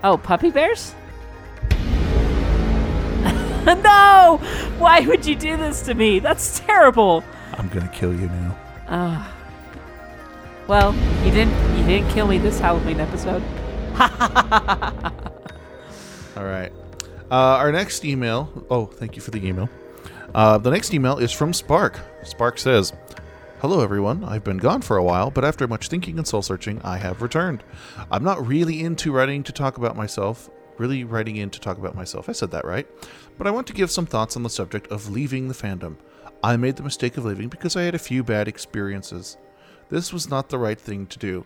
[0.04, 0.94] Oh, puppy bears?
[3.66, 4.40] no!
[4.78, 6.18] Why would you do this to me?
[6.18, 7.24] That's terrible.
[7.58, 8.58] I'm gonna kill you now.
[8.88, 9.32] Uh,
[10.66, 13.42] well, you didn't you didn't kill me this Halloween episode.
[16.36, 16.72] All right.
[17.30, 18.50] Uh, our next email.
[18.70, 19.68] Oh, thank you for the email.
[20.34, 21.98] Uh, the next email is from Spark.
[22.22, 22.92] Spark says,
[23.60, 24.22] Hello, everyone.
[24.22, 27.22] I've been gone for a while, but after much thinking and soul searching, I have
[27.22, 27.64] returned.
[28.10, 31.94] I'm not really into writing to talk about myself, really writing in to talk about
[31.94, 32.28] myself.
[32.28, 32.86] I said that right.
[33.38, 35.96] But I want to give some thoughts on the subject of leaving the fandom.
[36.42, 39.36] I made the mistake of leaving because I had a few bad experiences.
[39.88, 41.44] This was not the right thing to do.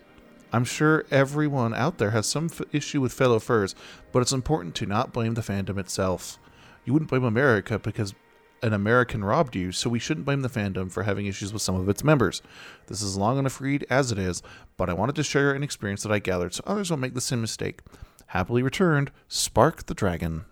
[0.52, 3.74] I'm sure everyone out there has some f- issue with fellow furs,
[4.10, 6.38] but it's important to not blame the fandom itself.
[6.84, 8.14] You wouldn't blame America because
[8.62, 11.76] an American robbed you, so we shouldn't blame the fandom for having issues with some
[11.76, 12.42] of its members.
[12.88, 14.42] This is long enough read as it is,
[14.76, 17.20] but I wanted to share an experience that I gathered so others won't make the
[17.20, 17.80] same mistake.
[18.26, 20.44] Happily returned, Spark the Dragon.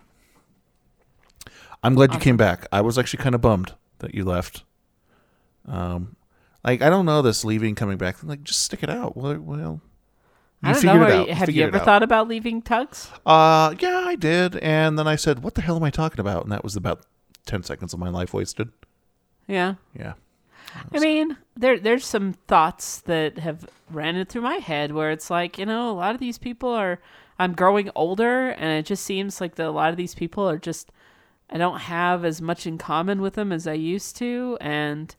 [1.83, 2.67] I'm glad you came back.
[2.71, 4.63] I was actually kind of bummed that you left.
[5.65, 6.15] Um,
[6.63, 8.23] like I don't know this leaving coming back.
[8.23, 9.15] Like just stick it out.
[9.15, 9.81] Well, well
[10.63, 10.91] I don't know.
[11.01, 11.27] are out.
[11.27, 13.09] you- have you ever thought about leaving Tugs?
[13.25, 14.57] Uh, yeah, I did.
[14.57, 17.05] And then I said, "What the hell am I talking about?" And that was about
[17.45, 18.71] ten seconds of my life wasted.
[19.47, 19.75] Yeah.
[19.97, 20.13] Yeah.
[20.93, 25.29] I mean, there there's some thoughts that have ran it through my head where it's
[25.29, 26.99] like, you know, a lot of these people are
[27.39, 30.59] I'm growing older and it just seems like that a lot of these people are
[30.59, 30.91] just
[31.49, 35.15] I don't have as much in common with them as I used to and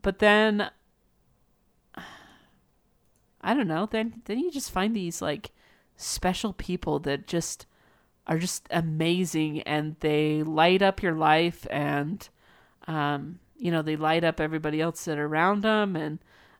[0.00, 0.70] but then
[3.40, 5.50] I don't know, then then you just find these like
[5.96, 7.66] special people that just
[8.26, 12.28] are just amazing and they light up your life and
[12.86, 16.18] um you know they light up everybody else that are around them and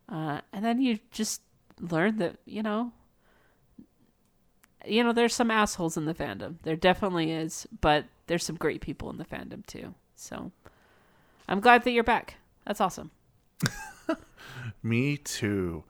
[0.08, 1.40] uh and then you just
[1.80, 2.92] learn that you know
[4.86, 8.80] you know there's some assholes in the fandom there definitely is but there's some great
[8.80, 10.50] people in the fandom too so
[11.48, 13.10] i'm glad that you're back that's awesome
[14.82, 15.84] Me too.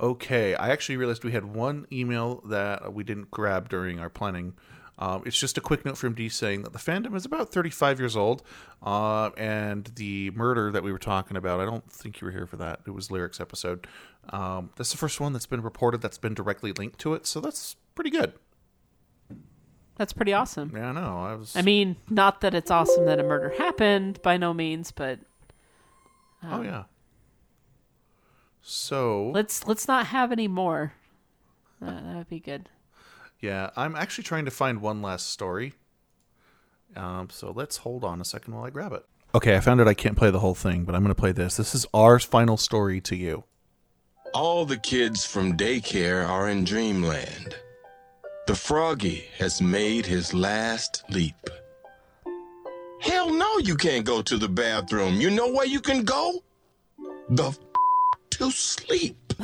[0.00, 4.54] Okay, I actually realized we had one email that we didn't grab during our planning.
[4.98, 7.98] Um, it's just a quick note from D saying that the fandom is about 35
[7.98, 8.42] years old,
[8.82, 12.46] uh, and the murder that we were talking about, I don't think you were here
[12.46, 12.80] for that.
[12.86, 13.86] It was Lyrics episode.
[14.30, 17.40] Um, that's the first one that's been reported that's been directly linked to it, so
[17.40, 18.32] that's pretty good.
[19.96, 21.18] that's pretty awesome Yeah, I know.
[21.22, 21.54] I was.
[21.56, 25.18] i mean not that it's awesome that a murder happened by no means but
[26.44, 26.84] oh um, yeah.
[28.62, 30.92] So let's let's not have any more
[31.82, 32.68] uh, that would be good
[33.40, 35.72] Yeah, I'm actually trying to find one last story.
[36.94, 39.04] Um, so let's hold on a second while I grab it.
[39.34, 39.86] Okay, I found it.
[39.86, 41.56] I can't play the whole thing, but I'm going to play this.
[41.56, 43.44] This is our final story to you.
[44.34, 47.54] All the kids from daycare are in dreamland.
[48.50, 51.36] The froggy has made his last leap.
[52.98, 55.20] Hell no, you can't go to the bathroom.
[55.20, 56.42] You know where you can go?
[57.28, 57.58] The f-
[58.30, 59.34] to sleep.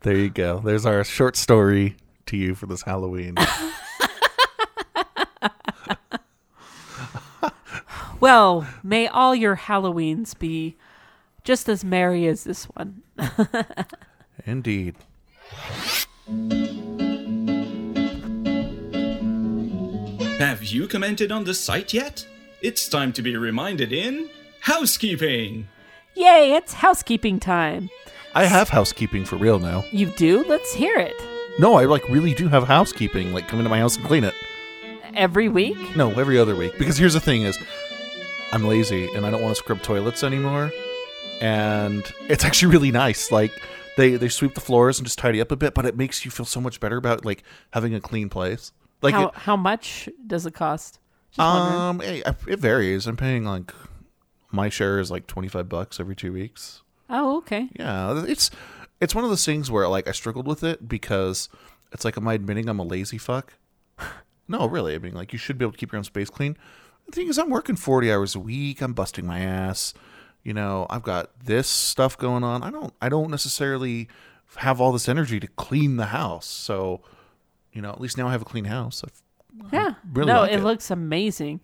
[0.00, 0.58] There you go.
[0.58, 1.94] There's our short story
[2.26, 3.36] to you for this Halloween.
[8.18, 10.76] Well, may all your Halloweens be
[11.44, 13.02] just as merry as this one.
[14.44, 14.96] Indeed.
[20.38, 22.26] Have you commented on the site yet?
[22.60, 24.28] It's time to be reminded in
[24.60, 25.68] housekeeping.
[26.14, 27.90] Yay, it's housekeeping time.
[28.34, 29.84] I have housekeeping for real now.
[29.92, 30.44] You do?
[30.44, 31.14] Let's hear it.
[31.58, 33.32] No, I like really do have housekeeping.
[33.32, 34.34] Like come into my house and clean it.
[35.14, 35.96] Every week?
[35.96, 36.78] No, every other week.
[36.78, 37.58] Because here's the thing: is
[38.52, 40.72] I'm lazy and I don't want to scrub toilets anymore.
[41.40, 43.30] And it's actually really nice.
[43.30, 43.52] Like
[43.96, 46.30] they they sweep the floors and just tidy up a bit, but it makes you
[46.30, 47.42] feel so much better about like
[47.72, 48.72] having a clean place.
[49.00, 50.98] Like how, it, how much does it cost?
[51.32, 53.06] Just um, it, it varies.
[53.06, 53.72] I'm paying like
[54.50, 56.82] my share is like 25 bucks every two weeks.
[57.10, 57.68] Oh, okay.
[57.78, 58.50] Yeah, it's
[59.00, 61.48] it's one of those things where like I struggled with it because
[61.90, 63.54] it's like am I admitting I'm a lazy fuck?
[64.48, 64.94] no, really.
[64.94, 66.56] I mean, like you should be able to keep your own space clean.
[67.06, 68.80] The thing is, I'm working 40 hours a week.
[68.80, 69.92] I'm busting my ass.
[70.42, 72.62] You know, I've got this stuff going on.
[72.62, 74.08] I don't I don't necessarily
[74.56, 76.46] have all this energy to clean the house.
[76.46, 77.00] So,
[77.72, 79.02] you know, at least now I have a clean house.
[79.04, 79.94] I've, Yeah.
[80.12, 80.62] really no, like it, it.
[80.64, 81.60] looks amazing.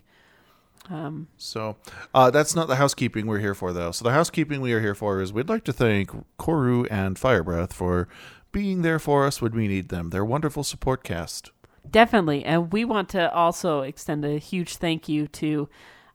[0.89, 1.75] Um, So
[2.15, 3.91] uh, that's not the housekeeping we're here for, though.
[3.91, 7.73] So the housekeeping we are here for is we'd like to thank Koru and Firebreath
[7.73, 8.07] for
[8.51, 10.09] being there for us when we need them.
[10.09, 11.51] They're wonderful support cast.
[11.87, 12.43] Definitely.
[12.43, 15.69] And we want to also extend a huge thank you to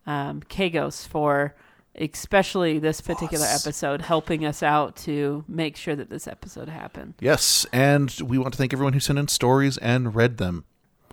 [0.07, 1.55] um, Kagos for
[1.97, 7.15] especially this particular episode helping us out to make sure that this episode happened.
[7.21, 10.65] Yes, and we want to thank everyone who sent in stories and read them.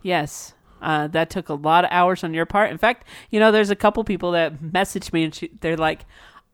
[0.02, 0.54] Yes.
[0.82, 2.72] Uh, that took a lot of hours on your part.
[2.72, 6.06] In fact, you know, there's a couple people that messaged me and she, they're like,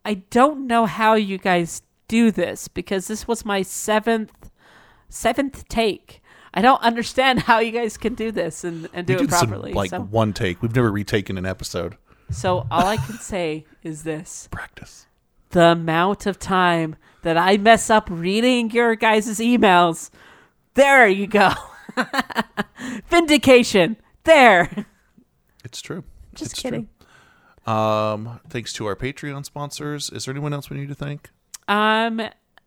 [0.04, 4.52] I don't know how you guys do this because this was my seventh
[5.10, 6.22] seventh take.
[6.54, 9.72] I don't understand how you guys can do this and, and do we it properly.
[9.72, 10.62] some like so, one take.
[10.62, 11.98] We've never retaken an episode.
[12.30, 14.48] So all I can say is this.
[14.52, 15.06] Practice.
[15.52, 20.10] The amount of time that I mess up reading your guys' emails.
[20.74, 21.52] There you go.
[23.10, 23.98] Vindication.
[24.24, 24.86] There.
[25.64, 26.04] It's true.
[26.36, 26.90] Just It's kidding.
[27.66, 27.74] True.
[27.74, 30.10] Um, thanks to our Patreon sponsors.
[30.10, 31.30] Is there anyone else we need to thank?
[31.68, 32.22] Um.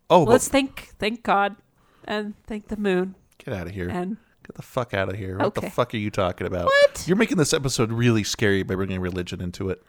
[0.09, 1.55] Oh, let's but- thank thank God
[2.03, 3.15] and thank the moon.
[3.43, 3.89] Get out of here.
[3.89, 4.17] And
[4.51, 5.37] Get the fuck out of here.
[5.37, 6.65] What the fuck are you talking about?
[6.65, 7.05] What?
[7.07, 9.81] You're making this episode really scary by bringing religion into it.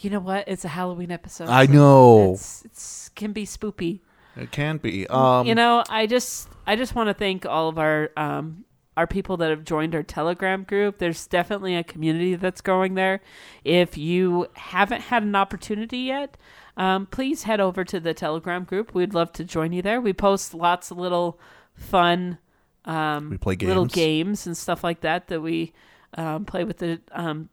[0.00, 0.46] you know what?
[0.46, 1.48] It's a Halloween episode.
[1.48, 2.34] I know.
[2.34, 4.00] It's, it's can be spoopy.
[4.36, 5.06] It can be.
[5.06, 9.06] Um, you know, I just I just want to thank all of our um are
[9.06, 10.98] people that have joined our Telegram group.
[10.98, 13.22] There's definitely a community that's growing there.
[13.64, 16.36] If you haven't had an opportunity yet,
[16.76, 18.92] um, please head over to the Telegram group.
[18.94, 19.98] We'd love to join you there.
[19.98, 21.40] We post lots of little
[21.74, 22.36] fun
[22.84, 23.68] um, We play games.
[23.68, 24.46] little games.
[24.46, 25.72] and stuff like that that we
[26.14, 27.48] um, play with the um,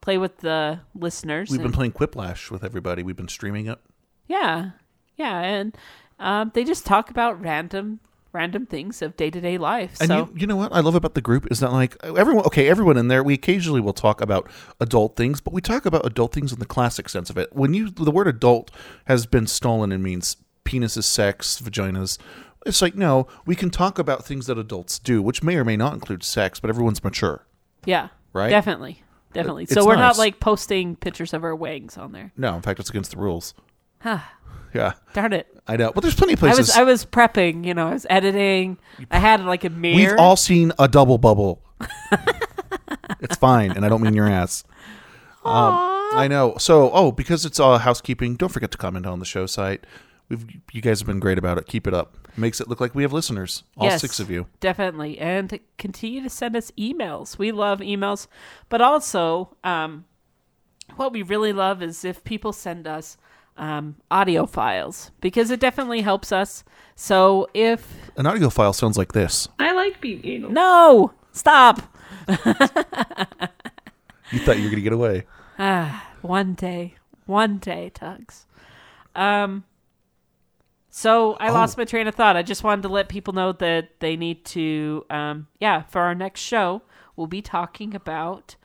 [0.00, 1.50] play with the listeners.
[1.50, 3.02] We've been playing Quiplash with everybody.
[3.02, 3.78] We've been streaming it.
[4.26, 4.70] yeah,
[5.16, 5.76] yeah, and
[6.18, 8.00] um, they just talk about random
[8.32, 9.96] random things of day to day life.
[9.98, 12.44] And so you, you know what I love about the group is that like everyone,
[12.44, 16.04] okay, everyone in there, we occasionally will talk about adult things, but we talk about
[16.04, 17.54] adult things in the classic sense of it.
[17.54, 18.70] When you the word adult
[19.06, 22.18] has been stolen and means penises, sex, vaginas.
[22.66, 25.76] It's like no, we can talk about things that adults do, which may or may
[25.76, 27.46] not include sex, but everyone's mature.
[27.84, 28.50] yeah, Right?
[28.50, 29.02] definitely,
[29.32, 29.62] definitely.
[29.64, 32.32] It's so we're not like posting pictures of our wangs on there.
[32.36, 33.54] No, in fact, it's against the rules.
[34.00, 34.18] Huh.
[34.74, 35.46] Yeah, Darn it.
[35.66, 35.90] I know.
[35.94, 36.58] But there's plenty of I places.
[36.68, 38.76] was I was prepping, you know, I was editing.
[39.10, 39.96] I had like a mirror.
[40.12, 41.62] We've all seen a double bubble.
[43.20, 44.64] it's fine, and I don't mean your ass.
[45.44, 45.72] Um,
[46.12, 46.56] I know.
[46.58, 49.86] So, oh, because it's all housekeeping, don't forget to comment on the show site.
[50.28, 51.66] We've you guys have been great about it.
[51.66, 52.25] Keep it up.
[52.36, 54.46] Makes it look like we have listeners, all Yes, six of you.
[54.60, 55.18] Definitely.
[55.18, 57.38] And continue to send us emails.
[57.38, 58.26] We love emails.
[58.68, 60.04] But also, um,
[60.96, 63.16] what we really love is if people send us
[63.56, 66.64] um, audio files because it definitely helps us.
[66.94, 68.10] So if.
[68.16, 69.48] An audio file sounds like this.
[69.58, 70.50] I like being anal.
[70.50, 71.12] No!
[71.32, 71.82] Stop!
[74.32, 75.24] You thought you were gonna get away.
[75.58, 76.96] Ah, one day,
[77.26, 78.46] one day, Tugs.
[79.14, 79.64] Um.
[80.96, 81.52] So I Oh.
[81.52, 82.38] lost my train of thought.
[82.38, 86.14] I just wanted to let people know that they need to, um, yeah, for our
[86.14, 86.80] next show,
[87.16, 88.56] we'll be talking about.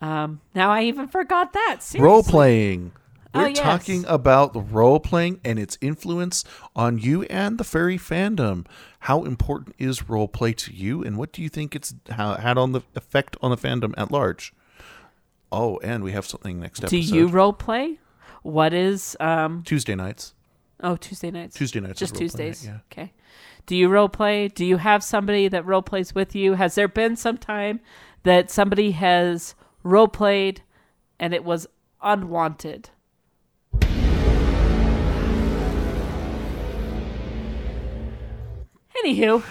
[0.00, 2.00] Um, now I even forgot that seriously.
[2.00, 2.90] Role playing.
[3.32, 3.60] Oh, We're yes.
[3.60, 6.44] talking about the role playing and its influence
[6.74, 8.66] on you and the furry fandom.
[8.98, 12.72] How important is role play to you, and what do you think it's had on
[12.72, 14.52] the effect on the fandom at large?
[15.52, 18.00] Oh, and we have something next Do you role play?
[18.42, 19.62] What is um?
[19.64, 20.34] Tuesday nights.
[20.82, 21.56] Oh, Tuesday nights.
[21.56, 22.66] Tuesday nights is Just role playing, Tuesdays.
[22.66, 22.78] yeah.
[22.92, 23.12] Okay.
[23.66, 24.48] Do you role play?
[24.48, 26.54] Do you have somebody that role plays with you?
[26.54, 27.80] Has there been some time
[28.24, 29.54] that somebody has
[29.84, 30.62] role played
[31.20, 31.68] and it was
[32.02, 32.90] unwanted?
[39.04, 39.42] Anywho,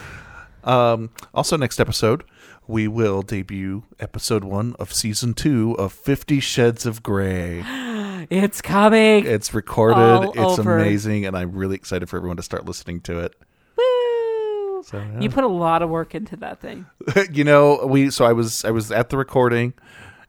[0.63, 2.23] Um, also, next episode,
[2.67, 7.63] we will debut episode one of season two of Fifty Shades of Grey.
[8.31, 9.25] it's coming.
[9.25, 9.97] It's recorded.
[9.97, 10.79] All it's over.
[10.79, 13.35] amazing, and I'm really excited for everyone to start listening to it.
[13.77, 14.83] Woo!
[14.83, 15.19] So, yeah.
[15.19, 16.85] You put a lot of work into that thing.
[17.31, 19.73] you know, we so I was I was at the recording,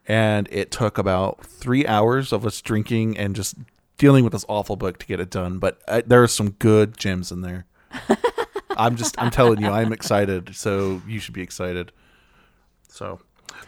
[0.06, 3.54] and it took about three hours of us drinking and just
[3.98, 5.58] dealing with this awful book to get it done.
[5.58, 7.66] But uh, there are some good gems in there.
[8.76, 10.56] I'm just I'm telling you, I'm excited.
[10.56, 11.92] So you should be excited.
[12.88, 13.20] So,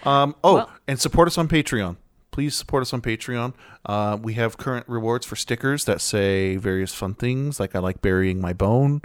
[0.04, 1.96] um, oh, Well- and support us on Patreon.
[2.34, 3.54] Please support us on Patreon.
[3.86, 8.02] Uh, we have current rewards for stickers that say various fun things, like I like
[8.02, 9.02] burying my bone,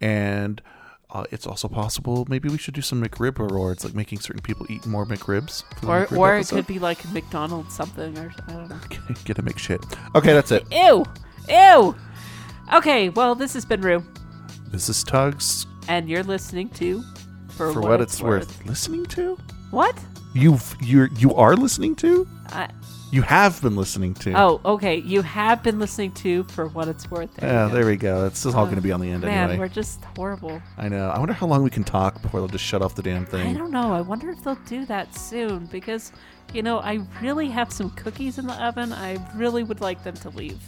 [0.00, 0.60] and
[1.12, 4.66] uh, it's also possible maybe we should do some McRib rewards, like making certain people
[4.68, 5.62] eat more McRibs.
[5.84, 8.80] Or, McRib or it could be like McDonald's something or I don't know.
[9.24, 9.80] get a McShit.
[10.16, 10.64] Okay, that's it.
[10.72, 11.04] Ew!
[11.48, 11.94] Ew!
[12.74, 14.04] Okay, well, this has been Rue,
[14.72, 17.00] This is Tugs and you're listening to
[17.50, 18.66] For, for, what, it's worth.
[18.66, 19.38] Listening to
[19.70, 19.96] What?
[20.34, 22.68] You you're you are listening to I,
[23.12, 24.32] you have been listening to.
[24.32, 24.96] oh, okay.
[24.96, 27.34] You have been listening to For What It's Worth.
[27.34, 27.74] There yeah, we go.
[27.74, 28.26] there we go.
[28.26, 29.58] It's all going to be on the end Man, anyway.
[29.58, 30.62] we're just horrible.
[30.78, 31.10] I know.
[31.10, 33.54] I wonder how long we can talk before they'll just shut off the damn thing.
[33.54, 33.92] I don't know.
[33.92, 36.10] I wonder if they'll do that soon because,
[36.54, 38.94] you know, I really have some cookies in the oven.
[38.94, 40.62] I really would like them to leave.